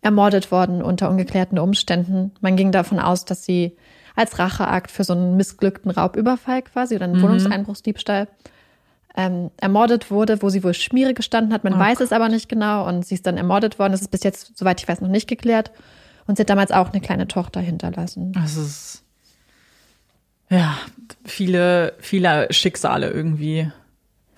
[0.00, 2.32] ermordet worden unter ungeklärten Umständen.
[2.40, 3.76] Man ging davon aus, dass sie
[4.16, 8.28] als Racheakt für so einen missglückten Raubüberfall quasi oder einen Wohnungseinbruchsdiebstahl
[9.16, 11.64] ähm, ermordet wurde, wo sie wohl Schmiere gestanden hat.
[11.64, 13.92] Man Oh weiß es aber nicht genau und sie ist dann ermordet worden.
[13.92, 15.72] Das ist bis jetzt, soweit ich weiß, noch nicht geklärt.
[16.26, 18.32] Und sie hat damals auch eine kleine Tochter hinterlassen.
[18.32, 19.02] Das ist
[20.50, 20.76] ja
[21.24, 23.70] viele, viele Schicksale irgendwie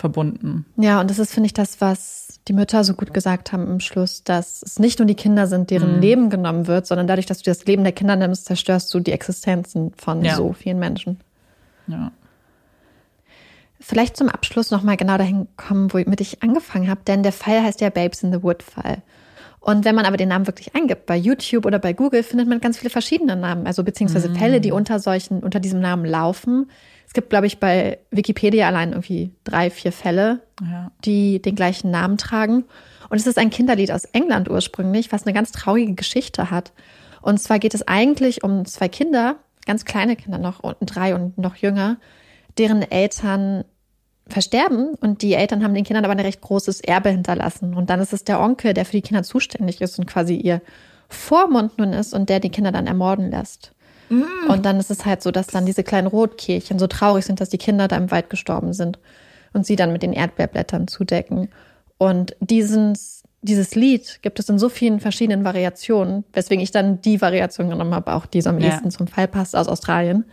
[0.01, 0.65] verbunden.
[0.77, 3.81] Ja, und das ist, finde ich, das, was die Mütter so gut gesagt haben im
[3.81, 7.39] Schluss, dass es nicht nur die Kinder sind, deren Leben genommen wird, sondern dadurch, dass
[7.39, 10.37] du das Leben der Kinder nimmst, zerstörst du die Existenzen von Ja.
[10.37, 11.21] so vielen Menschen.
[11.87, 12.13] Ja.
[13.79, 17.81] Vielleicht zum Abschluss nochmal genau dahin kommen, womit ich angefangen habe, denn der Fall heißt
[17.81, 19.03] ja Babes in the Wood Fall.
[19.61, 22.61] Und wenn man aber den Namen wirklich eingibt, bei YouTube oder bei Google, findet man
[22.61, 26.71] ganz viele verschiedene Namen, also beziehungsweise Fälle, die unter solchen, unter diesem Namen laufen.
[27.11, 30.93] Es gibt, glaube ich, bei Wikipedia allein irgendwie drei, vier Fälle, Ja.
[31.05, 32.67] die den gleichen Namen tragen.
[33.09, 36.73] Und es ist ein Kinderlied aus England ursprünglich, was eine ganz traurige Geschichte hat.
[37.21, 41.37] Und zwar geht es eigentlich um zwei Kinder, ganz kleine Kinder noch, und drei und
[41.37, 41.97] noch jünger,
[42.59, 43.65] deren Eltern
[44.29, 47.75] versterben und die Eltern haben den Kindern aber ein recht großes Erbe hinterlassen.
[47.75, 50.63] Und dann ist es der Onkel, der für die Kinder zuständig ist und quasi ihr
[51.09, 53.73] Vormund nun ist und der die Kinder dann ermorden lässt.
[54.49, 57.49] Und dann ist es halt so, dass dann diese kleinen Rotkehlchen so traurig sind, dass
[57.49, 58.99] die Kinder da im Wald gestorben sind
[59.53, 61.49] und sie dann mit den Erdbeerblättern zudecken.
[61.99, 67.21] Und dieses, dieses Lied gibt es in so vielen verschiedenen Variationen, weswegen ich dann die
[67.21, 68.69] Variation genommen habe, auch die so am Ja.
[68.69, 70.25] ehesten zum Fall passt aus Australien.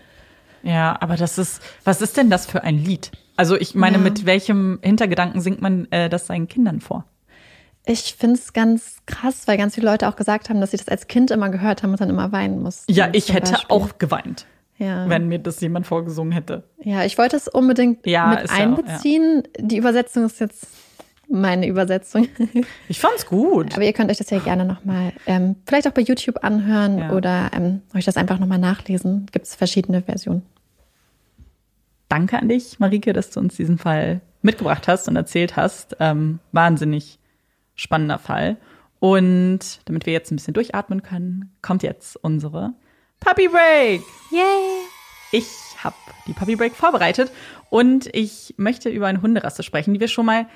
[0.64, 3.12] Ja, aber das ist, was ist denn das für ein Lied?
[3.36, 4.04] Also ich meine, Ja.
[4.04, 7.06] mit welchem Hintergedanken singt man äh, das seinen Kindern vor?
[7.90, 10.90] Ich finde es ganz krass, weil ganz viele Leute auch gesagt haben, dass sie das
[10.90, 12.92] als Kind immer gehört haben und dann immer weinen mussten.
[12.92, 13.68] Ja, ich hätte Beispiel.
[13.76, 14.46] auch geweint,
[14.78, 15.08] Ja.
[15.10, 16.64] wenn mir das jemand vorgesungen hätte.
[16.84, 19.44] ja, ich wollte es unbedingt Ja, mit ist ja einbeziehen.
[19.60, 20.68] Die Übersetzung ist jetzt
[21.30, 22.28] meine Übersetzung.
[22.90, 23.74] Ich fand's gut.
[23.74, 27.52] Aber ihr könnt euch das ja gerne nochmal ähm, vielleicht auch bei YouTube anhören oder
[27.54, 29.28] ähm, euch das einfach nochmal nachlesen.
[29.32, 30.44] Gibt es verschiedene Versionen.
[32.10, 35.98] Danke an dich, Marike, dass du uns diesen Fall mitgebracht hast und erzählt hast.
[36.00, 37.20] Ähm, wahnsinnig
[37.78, 38.58] spannender Fall.
[39.00, 42.74] Und damit wir jetzt ein bisschen durchatmen können, kommt jetzt unsere
[43.22, 44.02] Puppy Break.
[44.32, 44.88] Yay!
[45.32, 45.48] Ich
[45.84, 45.96] habe
[46.26, 47.32] die Puppy Break vorbereitet
[47.70, 50.48] und ich möchte über eine Hunderasse sprechen, die wir schon mal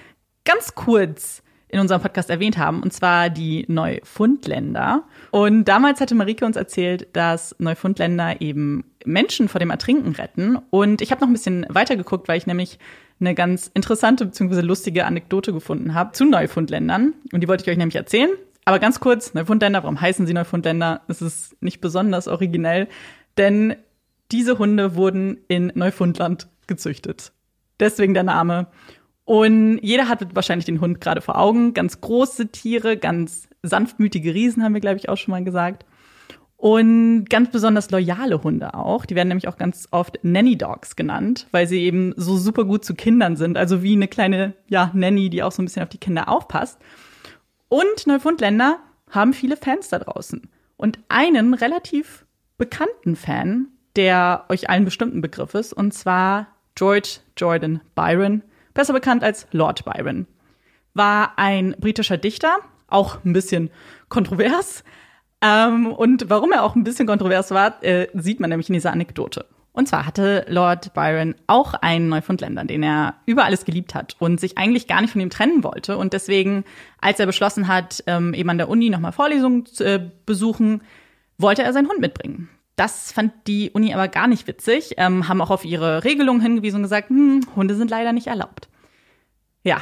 [0.43, 5.03] ganz kurz in unserem Podcast erwähnt haben, und zwar die Neufundländer.
[5.31, 10.57] Und damals hatte Marike uns erzählt, dass Neufundländer eben Menschen vor dem Ertrinken retten.
[10.69, 12.77] Und ich habe noch ein bisschen weiter geguckt, weil ich nämlich
[13.21, 14.61] eine ganz interessante bzw.
[14.61, 17.13] lustige Anekdote gefunden habe zu Neufundländern.
[17.31, 18.31] Und die wollte ich euch nämlich erzählen.
[18.65, 21.01] Aber ganz kurz, Neufundländer, warum heißen sie Neufundländer?
[21.07, 22.87] Es ist nicht besonders originell,
[23.37, 23.75] denn
[24.31, 27.31] diese Hunde wurden in Neufundland gezüchtet.
[27.79, 28.67] Deswegen der Name.
[29.25, 31.73] Und jeder hat wahrscheinlich den Hund gerade vor Augen.
[31.73, 35.85] Ganz große Tiere, ganz sanftmütige Riesen, haben wir, glaube ich, auch schon mal gesagt.
[36.61, 39.07] Und ganz besonders loyale Hunde auch.
[39.07, 42.85] Die werden nämlich auch ganz oft Nanny Dogs genannt, weil sie eben so super gut
[42.85, 43.57] zu Kindern sind.
[43.57, 46.77] Also wie eine kleine, ja, Nanny, die auch so ein bisschen auf die Kinder aufpasst.
[47.67, 48.77] Und Neufundländer
[49.09, 50.51] haben viele Fans da draußen.
[50.77, 52.27] Und einen relativ
[52.59, 58.43] bekannten Fan, der euch allen bestimmten Begriff ist, und zwar George Jordan Byron,
[58.75, 60.27] besser bekannt als Lord Byron,
[60.93, 63.71] war ein britischer Dichter, auch ein bisschen
[64.09, 64.83] kontrovers.
[65.41, 68.91] Ähm, und warum er auch ein bisschen kontrovers war, äh, sieht man nämlich in dieser
[68.91, 69.45] Anekdote.
[69.73, 74.39] Und zwar hatte Lord Byron auch einen Neufundländer, den er über alles geliebt hat und
[74.39, 75.97] sich eigentlich gar nicht von ihm trennen wollte.
[75.97, 76.65] Und deswegen,
[76.99, 80.81] als er beschlossen hat, ähm, eben an der Uni nochmal Vorlesungen zu äh, besuchen,
[81.37, 82.49] wollte er seinen Hund mitbringen.
[82.75, 86.77] Das fand die Uni aber gar nicht witzig, ähm, haben auch auf ihre Regelungen hingewiesen
[86.77, 88.67] und gesagt, hm, Hunde sind leider nicht erlaubt.
[89.63, 89.81] Ja,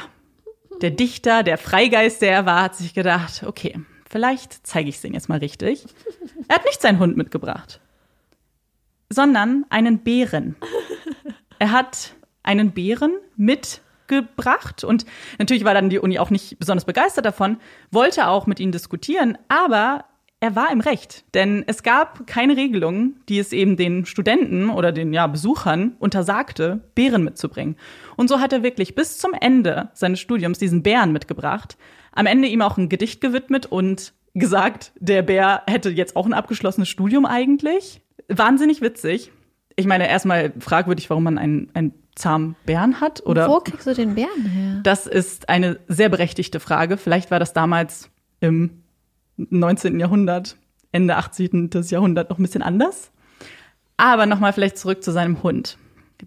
[0.82, 3.80] der Dichter, der Freigeist, der er war, hat sich gedacht, okay,
[4.10, 5.86] vielleicht zeige ich es denen jetzt mal richtig.
[6.48, 7.80] Er hat nicht seinen Hund mitgebracht,
[9.08, 10.56] sondern einen Bären.
[11.58, 15.06] Er hat einen Bären mitgebracht und
[15.38, 17.58] natürlich war dann die Uni auch nicht besonders begeistert davon,
[17.90, 20.04] wollte auch mit ihnen diskutieren, aber
[20.42, 24.90] er war im Recht, denn es gab keine Regelung, die es eben den Studenten oder
[24.90, 27.76] den ja, Besuchern untersagte, Bären mitzubringen.
[28.16, 31.76] Und so hat er wirklich bis zum Ende seines Studiums diesen Bären mitgebracht,
[32.12, 36.32] am Ende ihm auch ein Gedicht gewidmet und gesagt, der Bär hätte jetzt auch ein
[36.32, 38.00] abgeschlossenes Studium eigentlich.
[38.28, 39.32] Wahnsinnig witzig.
[39.76, 43.24] Ich meine, erstmal fragwürdig, warum man einen, einen zahmen Bären hat?
[43.24, 44.80] Oder Wo kriegst du den Bären her?
[44.82, 46.96] das ist eine sehr berechtigte Frage.
[46.96, 48.10] Vielleicht war das damals
[48.40, 48.82] im
[49.36, 49.98] 19.
[49.98, 50.56] Jahrhundert,
[50.92, 51.70] Ende 18.
[51.88, 53.10] Jahrhundert noch ein bisschen anders.
[53.96, 55.76] Aber nochmal vielleicht zurück zu seinem Hund.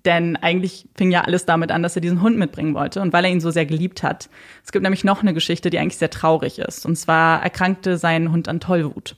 [0.06, 3.26] Denn eigentlich fing ja alles damit an, dass er diesen Hund mitbringen wollte und weil
[3.26, 4.30] er ihn so sehr geliebt hat.
[4.64, 6.86] Es gibt nämlich noch eine Geschichte, die eigentlich sehr traurig ist.
[6.86, 9.16] Und zwar erkrankte sein Hund an Tollwut.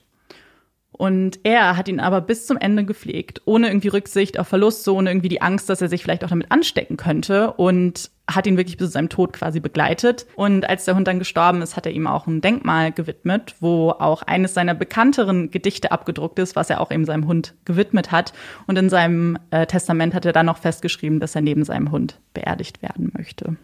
[0.92, 4.96] Und er hat ihn aber bis zum Ende gepflegt, ohne irgendwie Rücksicht auf Verlust, so
[4.96, 8.56] ohne irgendwie die Angst, dass er sich vielleicht auch damit anstecken könnte und hat ihn
[8.56, 10.26] wirklich bis zu seinem Tod quasi begleitet.
[10.34, 13.90] Und als der Hund dann gestorben ist, hat er ihm auch ein Denkmal gewidmet, wo
[13.90, 18.32] auch eines seiner bekannteren Gedichte abgedruckt ist, was er auch eben seinem Hund gewidmet hat.
[18.66, 22.20] Und in seinem äh, Testament hat er dann noch festgeschrieben, dass er neben seinem Hund
[22.34, 23.56] beerdigt werden möchte.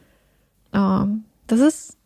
[0.72, 1.06] Oh,
[1.48, 1.98] das ist,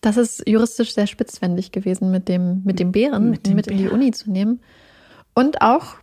[0.00, 3.76] das ist juristisch sehr spitzwendig gewesen, mit dem, mit dem Bären Mit dem mit in
[3.76, 3.88] die.
[3.88, 4.60] Uni zu nehmen.
[5.34, 5.96] Und auch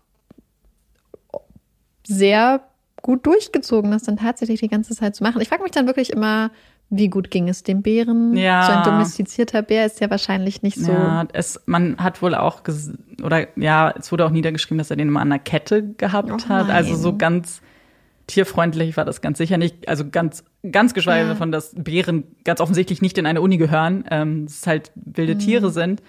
[2.05, 2.61] sehr
[3.01, 5.41] gut durchgezogen, das dann tatsächlich die ganze Zeit zu machen.
[5.41, 6.51] Ich frage mich dann wirklich immer,
[6.89, 8.35] wie gut ging es dem Bären?
[8.35, 8.63] Ja.
[8.63, 10.91] So ein domestizierter Bär ist ja wahrscheinlich nicht so.
[10.91, 12.91] Ja, es, man hat wohl auch, ges
[13.23, 16.49] oder ja, es wurde auch niedergeschrieben, dass er den immer an der Kette gehabt Oh
[16.49, 16.69] hat.
[16.69, 17.61] Also so ganz
[18.27, 19.87] tierfreundlich war das ganz sicher nicht.
[19.87, 21.29] Also ganz, ganz geschweige Ja.
[21.33, 25.37] davon, dass Bären ganz offensichtlich nicht in eine Uni gehören, ähm, dass es halt wilde
[25.37, 26.01] Tiere sind.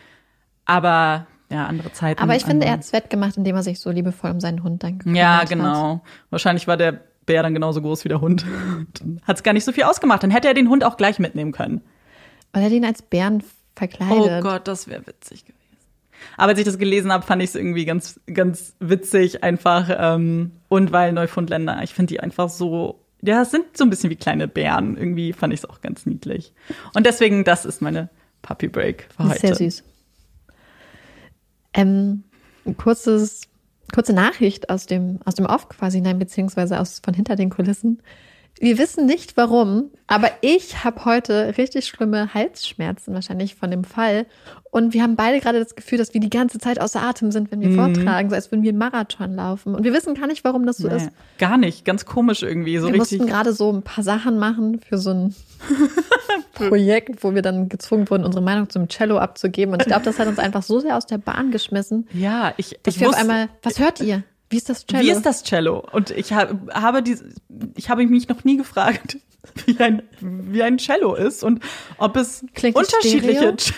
[0.65, 2.21] Aber ja, andere Zeiten.
[2.23, 4.83] Aber ich finde, er hat es wettgemacht, indem er sich so liebevoll um seinen Hund
[4.83, 5.49] dann gekümmert Ja, hat.
[5.49, 6.03] genau.
[6.31, 8.45] Wahrscheinlich war der Bär dann genauso groß wie der Hund.
[9.23, 10.23] Hat es gar nicht so viel ausgemacht.
[10.25, 11.83] Dann hätte er den Hund auch gleich mitnehmen können.
[12.53, 14.43] Weil er den als Bären Oh verkleidet.
[14.43, 15.59] Gott, das wäre witzig gewesen.
[16.37, 19.89] Aber als ich das gelesen habe, fand ich es irgendwie ganz, ganz witzig einfach.
[19.97, 24.11] Ähm, und weil Neufundländer, ich finde die einfach so, ja, es sind so ein bisschen
[24.11, 24.97] wie kleine Bären.
[24.97, 26.53] Irgendwie fand ich es auch ganz niedlich.
[26.95, 28.09] Und deswegen, das ist meine
[28.43, 29.39] Puppy Break für heute.
[29.41, 29.85] sehr süß.
[31.75, 32.25] Ähm,
[32.79, 33.43] kurzes,
[33.93, 38.03] kurze Nachricht aus dem, aus dem Off quasi, nein, beziehungsweise aus, von hinter den Kulissen.
[38.61, 44.27] Wir wissen nicht warum, aber ich habe heute richtig schlimme Halsschmerzen wahrscheinlich von dem Fall.
[44.71, 47.51] Und wir haben beide gerade das Gefühl, dass wir die ganze Zeit außer Atem sind,
[47.51, 47.77] wenn wir Mhm.
[47.77, 49.75] vortragen, so als würden wir einen Marathon laufen.
[49.75, 51.09] Und wir wissen gar nicht, warum das so Nee, ist.
[51.39, 52.77] gar nicht, ganz komisch irgendwie.
[52.79, 53.19] So wir richtig.
[53.21, 55.35] mussten gerade so ein paar Sachen machen für so ein
[56.55, 59.73] Projekt, wo wir dann gezwungen wurden, unsere Meinung zum Cello abzugeben.
[59.75, 62.79] Und ich glaube, das hat uns einfach so sehr aus der Bahn geschmissen, Ja, ich,
[62.83, 64.23] dass ich wir auf wusste- einmal, was hört ihr?
[64.51, 65.03] Wie ist das Cello?
[65.03, 65.83] Wie ist das Cello?
[65.93, 67.25] Und ich hab, habe diese,
[67.75, 69.17] ich habe mich noch nie gefragt,
[69.67, 71.63] wie ein, wie ein Cello ist und
[71.99, 73.39] ob es Klingt unterschiedliche?
[73.57, 73.73] Cellos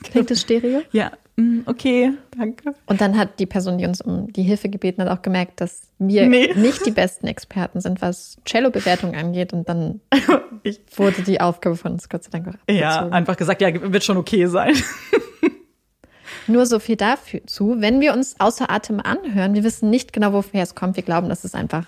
[0.00, 0.10] gibt.
[0.10, 0.82] Klingt es Stereo?
[0.92, 1.12] Ja,
[1.66, 2.74] okay, danke.
[2.86, 5.82] Und dann hat die Person, die uns um die Hilfe gebeten hat, auch gemerkt, dass
[5.98, 6.52] wir Nee.
[6.56, 9.52] nicht die besten Experten sind, was Cello-Bewertung angeht.
[9.52, 10.00] Und dann
[10.96, 13.12] wurde die Aufgabe von uns Gott sei Dank auch ja, abgezogen.
[13.14, 14.74] einfach gesagt, ja, wird schon okay sein.
[16.46, 17.76] Nur so viel dazu.
[17.78, 20.96] Wenn wir uns außer Atem anhören, wir wissen nicht genau, woher es kommt.
[20.96, 21.86] Wir glauben, dass es einfach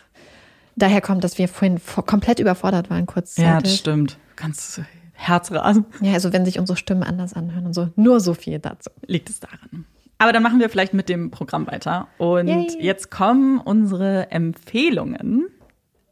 [0.77, 3.75] daher kommt, dass wir vorhin vor- komplett überfordert waren, kurzzeitig.
[3.77, 4.19] stimmt.
[4.37, 4.81] Ganz
[5.21, 7.89] Herzrasen Ja, also wenn sich unsere Stimmen anders anhören und so.
[7.95, 8.91] Nur so viel dazu.
[9.07, 9.85] liegt es daran.
[10.17, 12.09] Aber dann machen wir vielleicht mit dem Programm weiter.
[12.19, 12.77] Und Yay.
[12.81, 15.47] jetzt kommen unsere Empfehlungen.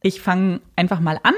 [0.03, 1.35] Ich fange einfach mal an.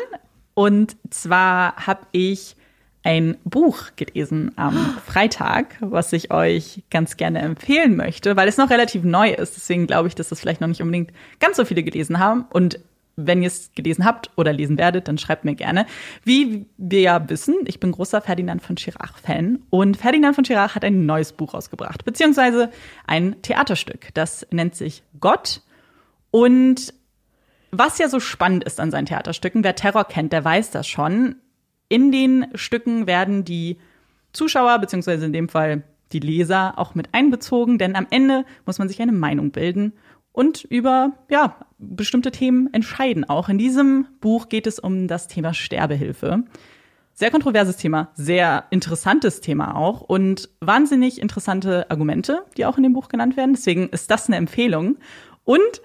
[0.54, 2.56] Und zwar habe ich
[3.02, 4.74] ein Buch gelesen am
[5.06, 9.56] Freitag, was ich euch ganz gerne empfehlen möchte, weil es noch relativ neu ist.
[9.56, 12.46] Deswegen glaube ich, dass das vielleicht noch nicht unbedingt ganz so viele gelesen haben.
[12.50, 12.80] Und
[13.26, 15.86] wenn ihr es gelesen habt oder lesen werdet, dann schreibt mir gerne.
[16.24, 20.84] Wie wir ja wissen, ich bin großer Ferdinand von Schirach-Fan und Ferdinand von Schirach hat
[20.84, 22.70] ein neues Buch rausgebracht, beziehungsweise
[23.06, 24.08] ein Theaterstück.
[24.14, 25.62] Das nennt sich Gott
[26.30, 26.94] und
[27.72, 31.36] was ja so spannend ist an seinen Theaterstücken, wer Terror kennt, der weiß das schon.
[31.88, 33.78] In den Stücken werden die
[34.32, 38.88] Zuschauer, beziehungsweise in dem Fall die Leser, auch mit einbezogen, denn am Ende muss man
[38.88, 39.92] sich eine Meinung bilden
[40.32, 43.28] und über ja, bestimmte Themen entscheiden.
[43.28, 46.44] Auch in diesem Buch geht es um das Thema Sterbehilfe.
[47.14, 52.94] Sehr kontroverses Thema, sehr interessantes Thema auch und wahnsinnig interessante Argumente, die auch in dem
[52.94, 53.54] Buch genannt werden.
[53.54, 54.96] Deswegen ist das eine Empfehlung.
[55.44, 55.82] Und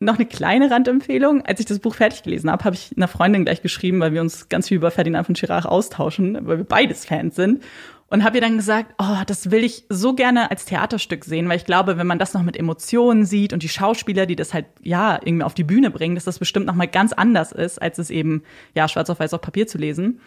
[0.00, 1.42] noch eine kleine Randempfehlung.
[1.44, 4.22] Als ich das Buch fertig gelesen habe, habe ich einer Freundin gleich geschrieben, weil wir
[4.22, 7.62] uns ganz viel über Ferdinand von Schirach austauschen, weil wir beides Fans sind.
[8.12, 11.58] Und habe ihr dann gesagt, oh, das will ich so gerne als Theaterstück sehen, weil
[11.58, 14.66] ich glaube, wenn man das noch mit Emotionen sieht und die Schauspieler, die das halt
[14.82, 17.98] ja irgendwie auf die Bühne bringen, dass das bestimmt noch mal ganz anders ist, als
[17.98, 18.42] es eben
[18.74, 20.20] ja schwarz auf weiß auf Papier zu lesen.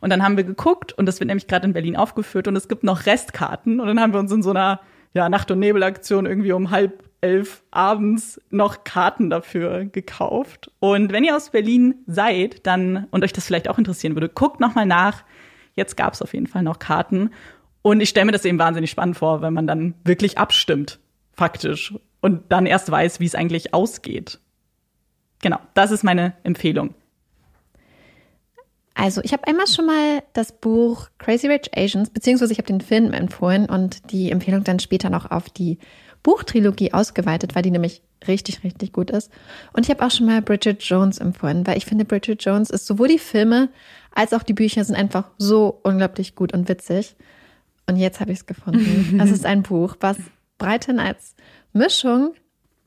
[0.00, 2.66] Und dann haben wir geguckt und das wird nämlich gerade in Berlin aufgeführt und es
[2.66, 4.80] gibt noch Restkarten und dann haben wir uns in so einer
[5.14, 10.70] ja, Nacht- und Nebelaktion irgendwie um halb elf abends noch Karten dafür gekauft.
[10.78, 14.60] Und wenn ihr aus Berlin seid, dann und euch das vielleicht auch interessieren würde, guckt
[14.60, 15.24] noch mal nach.
[15.78, 17.30] Jetzt gab es auf jeden Fall noch Karten.
[17.82, 20.98] Und ich stelle mir das eben wahnsinnig spannend vor, wenn man dann wirklich abstimmt,
[21.32, 24.40] faktisch, und dann erst weiß, wie es eigentlich ausgeht.
[25.40, 26.94] Genau, das ist meine Empfehlung.
[28.94, 32.80] Also, ich habe einmal schon mal das Buch Crazy Rich Asians, beziehungsweise ich habe den
[32.80, 35.78] Film empfohlen und die Empfehlung dann später noch auf die
[36.24, 39.30] Buchtrilogie ausgeweitet, weil die nämlich richtig, richtig gut ist.
[39.72, 42.86] Und ich habe auch schon mal Bridget Jones empfohlen, weil ich finde, Bridget Jones ist
[42.86, 43.68] sowohl die Filme
[44.18, 47.14] als auch die Bücher sind einfach so unglaublich gut und witzig.
[47.86, 49.20] Und jetzt habe ich es gefunden.
[49.22, 50.16] Es ist ein Buch, was
[50.58, 51.36] Breiten als
[51.72, 52.34] Mischung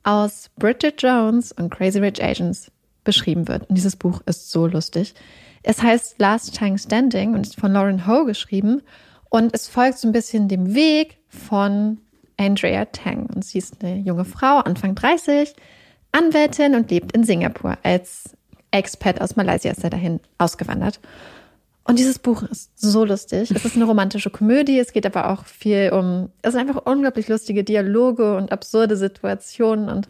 [0.02, 2.70] aus Bridget Jones und Crazy Rich Asians
[3.02, 3.66] beschrieben wird.
[3.70, 5.14] Und dieses Buch ist so lustig.
[5.62, 8.82] Es heißt Last Time Standing und ist von Lauren Ho geschrieben.
[9.30, 11.96] Und es folgt so ein bisschen dem Weg von
[12.36, 13.24] Andrea Tang.
[13.34, 15.54] Und sie ist eine junge Frau, Anfang 30,
[16.12, 17.78] Anwältin und lebt in Singapur.
[17.82, 18.36] Als
[18.72, 20.98] Expat aus Malaysia ist er dahin ausgewandert.
[21.84, 23.50] Und dieses Buch ist so lustig.
[23.50, 24.78] Es ist eine romantische Komödie.
[24.78, 29.88] Es geht aber auch viel um, es sind einfach unglaublich lustige Dialoge und absurde Situationen.
[29.88, 30.08] Und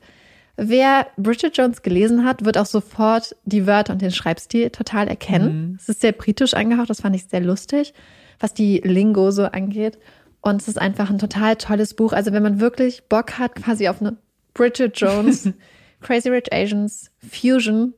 [0.57, 5.71] wer Bridget Jones gelesen hat, wird auch sofort die Wörter und den Schreibstil total erkennen.
[5.71, 5.79] Mhm.
[5.81, 6.91] Es ist sehr britisch angehaucht.
[6.91, 7.95] Das fand ich sehr lustig,
[8.39, 9.99] was die Lingo so angeht.
[10.43, 12.13] Und es ist einfach ein total tolles Buch.
[12.13, 14.19] Also wenn man wirklich Bock hat, quasi auf eine
[14.53, 15.49] Bridget Jones,
[16.03, 17.95] Crazy Rich Asians Fusion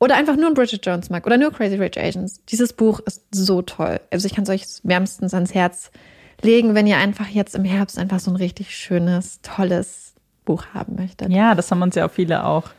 [0.00, 2.40] oder einfach nur ein Bridget Jones mag oder nur Crazy Rich Asians.
[2.48, 4.00] Dieses Buch ist so toll.
[4.10, 5.92] Also ich kann es euch wärmstens ans Herz
[6.42, 10.14] legen, wenn ihr einfach jetzt im Herbst einfach so ein richtig schönes, tolles
[10.46, 11.30] Buch haben möchtet.
[11.30, 12.70] Ja, das haben uns ja auch viele auch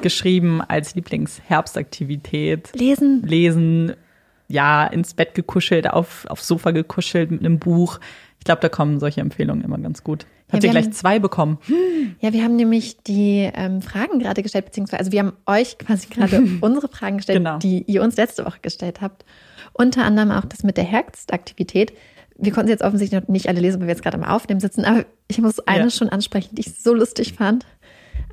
[0.00, 2.70] geschrieben als Lieblingsherbstaktivität.
[2.74, 3.22] Lesen.
[3.22, 3.92] Lesen,
[4.48, 8.00] ja, ins Bett gekuschelt, auf, aufs Sofa gekuschelt mit einem Buch.
[8.38, 10.26] Ich glaube, da kommen solche Empfehlungen immer ganz gut.
[10.52, 11.58] Habt Ja, ihr gleich haben- zwei bekommen?
[12.20, 16.08] Ja, wir haben nämlich die ähm, Fragen gerade gestellt, beziehungsweise also wir haben euch quasi
[16.08, 17.58] gerade unsere Fragen gestellt, Genau.
[17.58, 19.24] die ihr uns letzte Woche gestellt habt.
[19.72, 21.92] Unter anderem auch das mit der Herbstaktivität.
[22.36, 24.60] Wir konnten sie jetzt offensichtlich noch nicht alle lesen, weil wir jetzt gerade am Aufnehmen
[24.60, 25.90] sitzen, aber ich muss eine Ja.
[25.90, 27.64] schon ansprechen, die ich so lustig fand.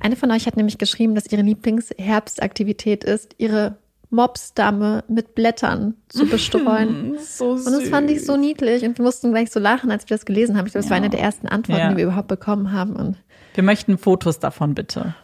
[0.00, 3.76] Eine von euch hat nämlich geschrieben, dass ihre Lieblingsherbstaktivität ist, ihre
[4.10, 7.16] Mopsdame mit Blättern zu bestreuen.
[7.24, 10.16] So Und das fand ich so niedlich und wir mussten gleich so lachen, als wir
[10.16, 10.66] das gelesen haben.
[10.66, 11.90] Ich glaube, das war eine der ersten Antworten, Ja.
[11.90, 12.96] die wir überhaupt bekommen haben.
[12.96, 13.16] Und
[13.54, 15.14] Wir möchten Fotos davon, bitte.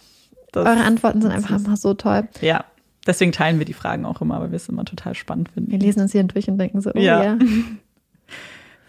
[0.53, 2.29] Das, eure Antworten sind einfach immer so toll.
[2.41, 2.65] Ja,
[3.07, 5.81] deswegen teilen wir die Fragen auch immer, weil wir es immer total spannend Wir finden.
[5.81, 7.23] lesen uns hier durch und denken so, oh Ja.
[7.23, 7.39] ja.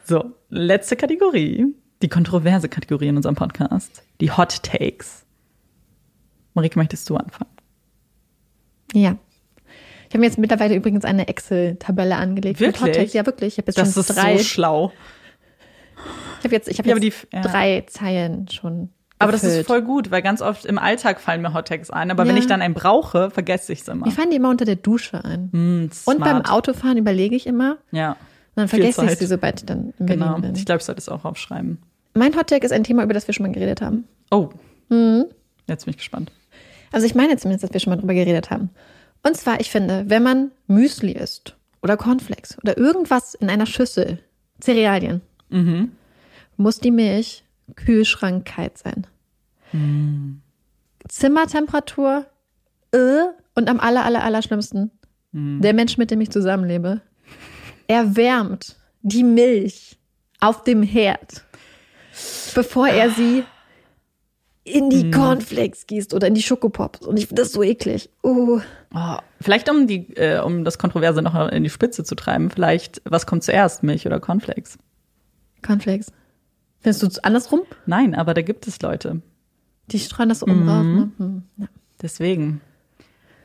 [0.06, 1.65] So, letzte Kategorie.
[2.02, 4.03] Die kontroverse Kategorie in unserem Podcast.
[4.22, 5.26] Die Hot Takes.
[6.53, 7.52] Marike, möchtest du anfangen?
[8.94, 9.18] Ja.
[10.07, 12.59] Ich habe mir jetzt mittlerweile übrigens eine Excel-Tabelle angelegt.
[12.59, 12.81] Mit Wirklich?
[12.95, 13.13] Hottakes.
[13.13, 13.53] Ja, wirklich.
[13.53, 14.38] Ich habe jetzt Das schon ist drei.
[14.38, 14.91] so schlau.
[16.39, 17.41] ich habe jetzt, ich habe Ja, jetzt die- ja.
[17.41, 18.89] drei Zeilen schon.
[19.19, 19.67] Aber das ist gefüllt.
[19.67, 22.11] voll gut, weil ganz oft im Alltag fallen mir Hot Takes ein.
[22.11, 22.41] Aber wenn Ja.
[22.41, 24.05] ich dann einen brauche, vergesse ich es immer.
[24.05, 25.49] Mir fallen die immer unter der Dusche ein.
[25.51, 26.45] Hm, Und beim.
[26.45, 27.77] Autofahren überlege ich immer.
[27.91, 28.17] Ja, Und
[28.55, 30.35] dann vergesse ich sie, sobald ich dann in genau.
[30.39, 30.53] Bin.
[30.55, 31.79] Ich glaube, ich sollte es auch aufschreiben.
[32.13, 34.05] Mein Hottag ist ein Thema, über das wir schon mal geredet haben.
[34.29, 34.49] Oh,
[34.89, 35.25] Mhm.
[35.67, 36.31] jetzt bin ich gespannt.
[36.91, 38.69] Also ich meine zumindest, dass wir schon mal drüber geredet haben.
[39.27, 44.19] Und zwar, ich finde, wenn man Müsli isst oder Cornflakes oder irgendwas in einer Schüssel,
[44.61, 45.21] Cerealien,
[46.55, 47.43] muss die Milch
[47.75, 49.05] kühlschrankkalt sein.
[51.09, 52.25] Zimmertemperatur
[52.91, 53.23] äh,
[53.53, 54.91] und am aller, aller, aller schlimmsten,
[55.61, 57.01] der Mensch, mit dem ich zusammenlebe,
[57.87, 59.97] erwärmt die Milch
[60.39, 61.43] auf dem Herd,
[62.55, 63.43] bevor er sie
[64.68, 67.06] in die Cornflakes gießt oder in die Schokopops.
[67.06, 68.10] Und ich finde das so eklig.
[68.23, 68.60] Uh.
[68.94, 73.02] Oh, vielleicht um die, äh, um das Kontroverse noch in die Spitze zu treiben, vielleicht,
[73.06, 74.77] was kommt zuerst, Milch oder Cornflakes?
[75.65, 76.11] Cornflakes.
[76.80, 77.61] Findest du es andersrum?
[77.85, 79.22] Nein, aber da gibt es Leute.
[79.88, 80.84] Die streuen das so oben drauf.
[80.84, 81.11] Ne?
[81.18, 81.44] Hm.
[81.57, 81.68] Ja.
[82.02, 82.61] Deswegen.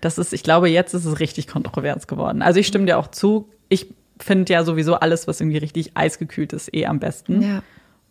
[0.00, 2.42] Das ist, ich glaube, jetzt ist es richtig kontrovers geworden.
[2.42, 3.48] Also ich stimme dir auch zu.
[3.68, 7.42] Ich finde ja sowieso alles, was irgendwie richtig eisgekühlt ist, eh am besten.
[7.42, 7.62] ja.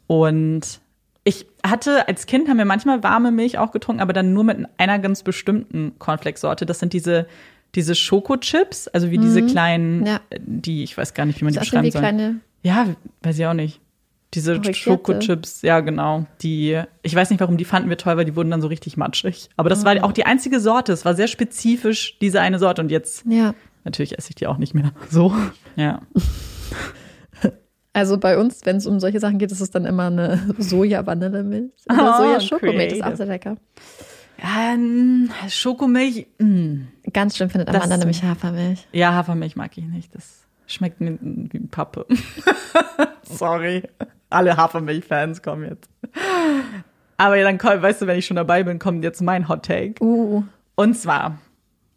[0.08, 0.82] Und
[1.24, 4.58] ich hatte, als Kind haben wir manchmal warme Milch auch getrunken, aber dann nur mit
[4.78, 6.66] einer ganz bestimmten Cornflakes-Sorte.
[6.66, 7.28] Das sind diese,
[7.76, 10.06] diese Schokochips, also wie diese kleinen, Mhm.
[10.08, 10.20] Ja.
[10.40, 12.02] die, ich weiß gar nicht, wie man die Das sind beschreiben soll.
[12.02, 12.36] kleine.
[12.64, 12.88] Ja,
[13.22, 13.80] weiß ich auch nicht.
[14.34, 14.74] Diese Brigitte.
[14.76, 16.26] Schokochips, ja genau.
[16.42, 18.96] Die, ich weiß nicht, warum die fanden wir toll, weil die wurden dann so richtig
[18.98, 19.50] matschig.
[19.58, 19.94] Aber das Ah.
[19.96, 20.94] war auch die einzige Sorte.
[20.94, 22.82] Es war sehr spezifisch diese eine Sorte.
[22.82, 23.54] Und jetzt Ja.
[23.84, 24.92] natürlich esse ich die auch nicht mehr.
[25.10, 25.34] So.
[25.76, 26.02] Ja.
[27.94, 31.72] Also bei uns, wenn es um solche Sachen geht, ist es dann immer eine Soja-Vanillemilch.
[31.90, 32.90] Oder Oh, Soja-Schokomilch.
[32.90, 33.56] Das ist auch sehr lecker.
[34.44, 36.28] Ähm, Schokomilch.
[36.40, 36.82] mm.
[37.14, 38.88] Ganz schlimm findet Das Amanda ist- nämlich Hafermilch.
[38.92, 40.16] Ja, Hafermilch mag ich nicht.
[40.16, 42.06] Das schmeckt mir wie Pappe.
[43.24, 43.84] Sorry.
[44.30, 45.90] Alle Hafermilch-Fans kommen jetzt.
[47.18, 49.64] Aber ja, dann, komm, weißt du, wenn ich schon dabei bin, kommt jetzt mein Hot
[49.66, 50.04] Take.
[50.04, 50.44] Uh.
[50.76, 51.38] Und zwar,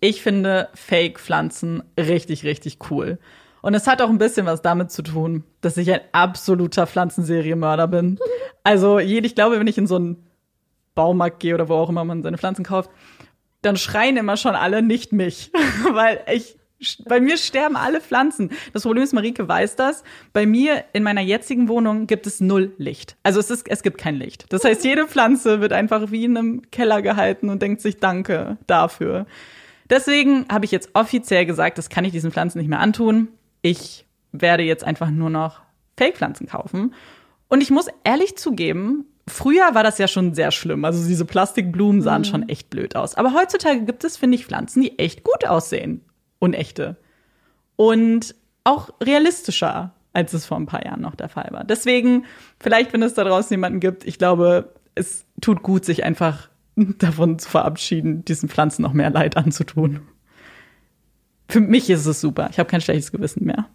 [0.01, 3.19] ich finde Fake-Pflanzen richtig, richtig cool.
[3.65, 7.89] Und es hat auch ein bisschen was damit zu tun, dass ich ein absoluter Pflanzenserienmörder
[7.89, 8.19] bin.
[8.63, 10.23] Also, ich glaube, wenn ich in so einen
[10.95, 12.91] Baumarkt gehe oder wo auch immer man seine Pflanzen kauft,
[13.63, 15.51] dann schreien immer schon alle nicht mich.
[15.93, 16.59] Weil ich
[17.09, 18.51] Bei mir sterben alle Pflanzen.
[18.75, 20.05] Das Problem ist, Marike weiß das.
[20.35, 23.17] Bei mir in meiner jetzigen Wohnung gibt es null Licht.
[23.23, 24.45] Also es, ist, es gibt kein Licht.
[24.51, 28.59] Das heißt, jede Pflanze wird einfach wie in einem Keller gehalten und denkt sich Danke
[28.67, 29.25] dafür.
[29.89, 33.29] Deswegen habe ich jetzt offiziell gesagt, das kann ich diesen Pflanzen nicht mehr antun.
[33.65, 35.63] Ich werde jetzt einfach nur noch
[35.97, 36.93] Fake-Pflanzen kaufen.
[37.49, 40.85] Und ich muss ehrlich zugeben, früher war das ja schon sehr schlimm.
[40.85, 42.27] Also diese Plastikblumen sahen mhm.
[42.27, 43.15] schon echt blöd aus.
[43.15, 46.03] Aber heutzutage gibt es, finde ich, Pflanzen, die echt gut aussehen.
[46.41, 46.97] Und echte.
[47.77, 48.35] Und
[48.65, 51.65] auch realistischer, als es vor ein paar Jahren noch der Fall war.
[51.65, 52.27] Deswegen,
[52.61, 57.39] vielleicht, wenn es da draußen jemanden gibt, ich glaube, es tut gut, sich einfach davon
[57.39, 60.03] zu verabschieden, diesen Pflanzen noch mehr Leid anzutun.
[61.49, 62.49] Für mich ist es super.
[62.51, 63.67] Ich habe kein schlechtes Gewissen mehr.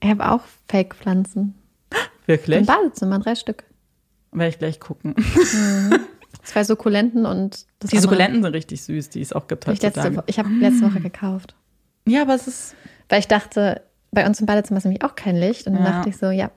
[0.00, 1.54] Ich habe auch Fake-Pflanzen.
[2.26, 2.60] Wirklich?
[2.60, 3.64] Im Badezimmer, drei Stück.
[4.32, 5.14] Werde ich gleich gucken.
[5.16, 6.00] Mhm.
[6.42, 10.22] Zwei Sukkulenten und das Die Sukkulenten sind richtig süß, die es auch gibt Ich, letzte,
[10.26, 11.54] ich habe letzte Woche gekauft.
[12.06, 12.74] Ja, aber es ist.
[13.08, 15.66] Weil ich dachte, bei uns im Badezimmer ist nämlich auch kein Licht.
[15.66, 15.90] Und dann ja.
[15.92, 16.50] dachte ich so, ja.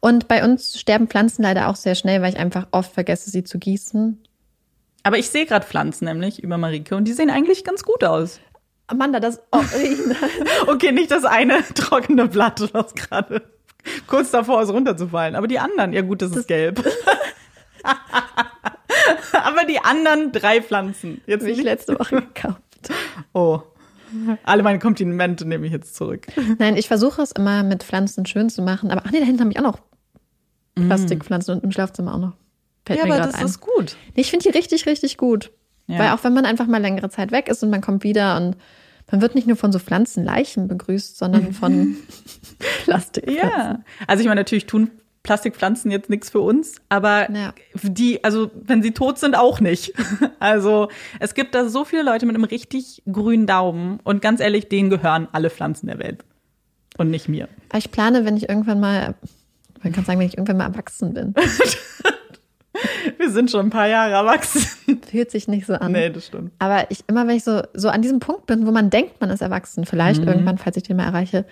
[0.00, 3.44] Und bei uns sterben Pflanzen leider auch sehr schnell, weil ich einfach oft vergesse, sie
[3.44, 4.18] zu gießen.
[5.02, 8.40] Aber ich sehe gerade Pflanzen nämlich über Marike und die sehen eigentlich ganz gut aus.
[8.88, 9.40] Amanda, das.
[9.52, 9.62] Oh,
[10.66, 13.42] okay, nicht das eine trockene Blatt, was gerade
[14.06, 15.36] kurz davor ist, runterzufallen.
[15.36, 16.84] Aber die anderen, ja gut, das, das ist gelb.
[19.32, 21.20] Aber die anderen drei Pflanzen.
[21.26, 22.60] Jetzt habe ich letzte Woche gekauft.
[23.32, 23.60] Oh.
[24.44, 26.26] Alle meine Komplimente nehme ich jetzt zurück.
[26.58, 28.90] Nein, ich versuche es immer mit Pflanzen schön zu machen.
[28.90, 29.78] Aber ach nee, da hinten habe ich auch noch
[30.74, 32.32] Plastikpflanzen und im Schlafzimmer auch noch.
[32.86, 33.44] Fällt ja, aber das ein.
[33.44, 33.96] ist gut.
[34.14, 35.50] Nee, ich finde die richtig, richtig gut.
[35.86, 35.98] Ja.
[35.98, 38.56] Weil auch wenn man einfach mal längere Zeit weg ist und man kommt wieder und
[39.10, 41.96] man wird nicht nur von so Pflanzenleichen begrüßt, sondern von
[42.84, 43.50] Plastikpflanzen.
[43.50, 44.90] Ja, also ich meine, natürlich tun
[45.22, 47.52] Plastikpflanzen jetzt nichts für uns, aber ja.
[47.82, 49.92] die, also wenn sie tot sind, auch nicht.
[50.40, 54.68] Also es gibt da so viele Leute mit einem richtig grünen Daumen und ganz ehrlich,
[54.68, 56.24] denen gehören alle Pflanzen der Welt
[56.96, 57.48] und nicht mir.
[57.74, 59.16] Ich plane, wenn ich irgendwann mal,
[59.82, 61.34] man kann sagen, wenn ich irgendwann mal erwachsen bin.
[63.16, 65.00] Wir sind schon ein paar Jahre erwachsen.
[65.10, 65.92] Fühlt sich nicht so an.
[65.92, 66.52] Nee, das stimmt.
[66.58, 69.30] Aber ich, immer wenn ich so, so an diesem Punkt bin, wo man denkt, man
[69.30, 70.28] ist erwachsen, vielleicht mhm.
[70.28, 71.44] irgendwann, falls ich den mal erreiche,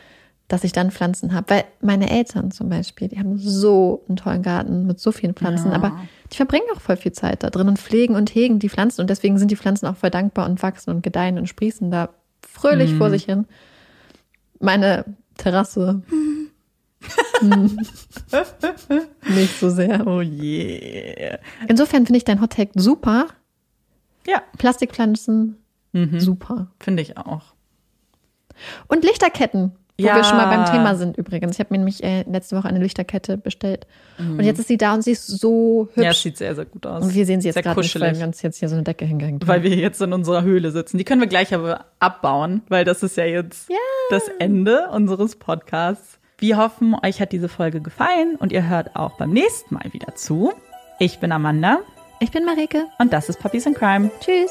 [0.48, 1.50] dass ich dann Pflanzen habe.
[1.50, 5.70] Weil meine Eltern zum Beispiel, die haben so einen tollen Garten mit so vielen Pflanzen,
[5.70, 5.76] ja.
[5.76, 5.98] aber
[6.32, 9.10] die verbringen auch voll viel Zeit da drin und pflegen und hegen die Pflanzen und
[9.10, 12.92] deswegen sind die Pflanzen auch voll dankbar und wachsen und gedeihen und sprießen da fröhlich
[12.92, 12.98] mhm.
[12.98, 13.46] vor sich hin.
[14.60, 15.04] Meine
[15.36, 16.02] Terrasse.
[16.08, 16.32] Hm.
[19.28, 20.06] Nicht so sehr.
[20.06, 21.18] Oh je.
[21.18, 21.38] Yeah.
[21.68, 23.26] Insofern finde ich dein Hottag super.
[24.26, 24.42] Ja.
[24.58, 25.56] Plastikpflanzen,
[25.92, 26.20] mhm.
[26.20, 26.68] super.
[26.80, 27.54] Finde ich auch.
[28.88, 29.72] Und Lichterketten.
[29.98, 30.16] Wo ja.
[30.16, 31.54] wir schon mal beim Thema sind übrigens.
[31.54, 33.86] Ich habe mir nämlich äh, letzte Woche eine Lichterkette bestellt.
[34.18, 34.38] Mhm.
[34.38, 36.04] Und jetzt ist sie da und sie ist so hübsch.
[36.04, 37.02] Ja, sieht sehr, sehr gut aus.
[37.02, 39.06] Und wir sehen sie jetzt gerade nicht, weil wir uns jetzt hier so eine Decke
[39.06, 39.48] hingehängt.
[39.48, 40.98] Weil wir jetzt in unserer Höhle sitzen.
[40.98, 43.76] Die können wir gleich aber abbauen, weil das ist ja jetzt ja.
[44.10, 46.15] das Ende unseres Podcasts.
[46.38, 50.14] Wir hoffen, euch hat diese Folge gefallen und ihr hört auch beim nächsten Mal wieder
[50.14, 50.52] zu.
[50.98, 51.78] Ich bin Amanda.
[52.20, 52.86] Ich bin Marike.
[52.98, 54.10] Und das ist Puppies in Crime.
[54.20, 54.50] Tschüss.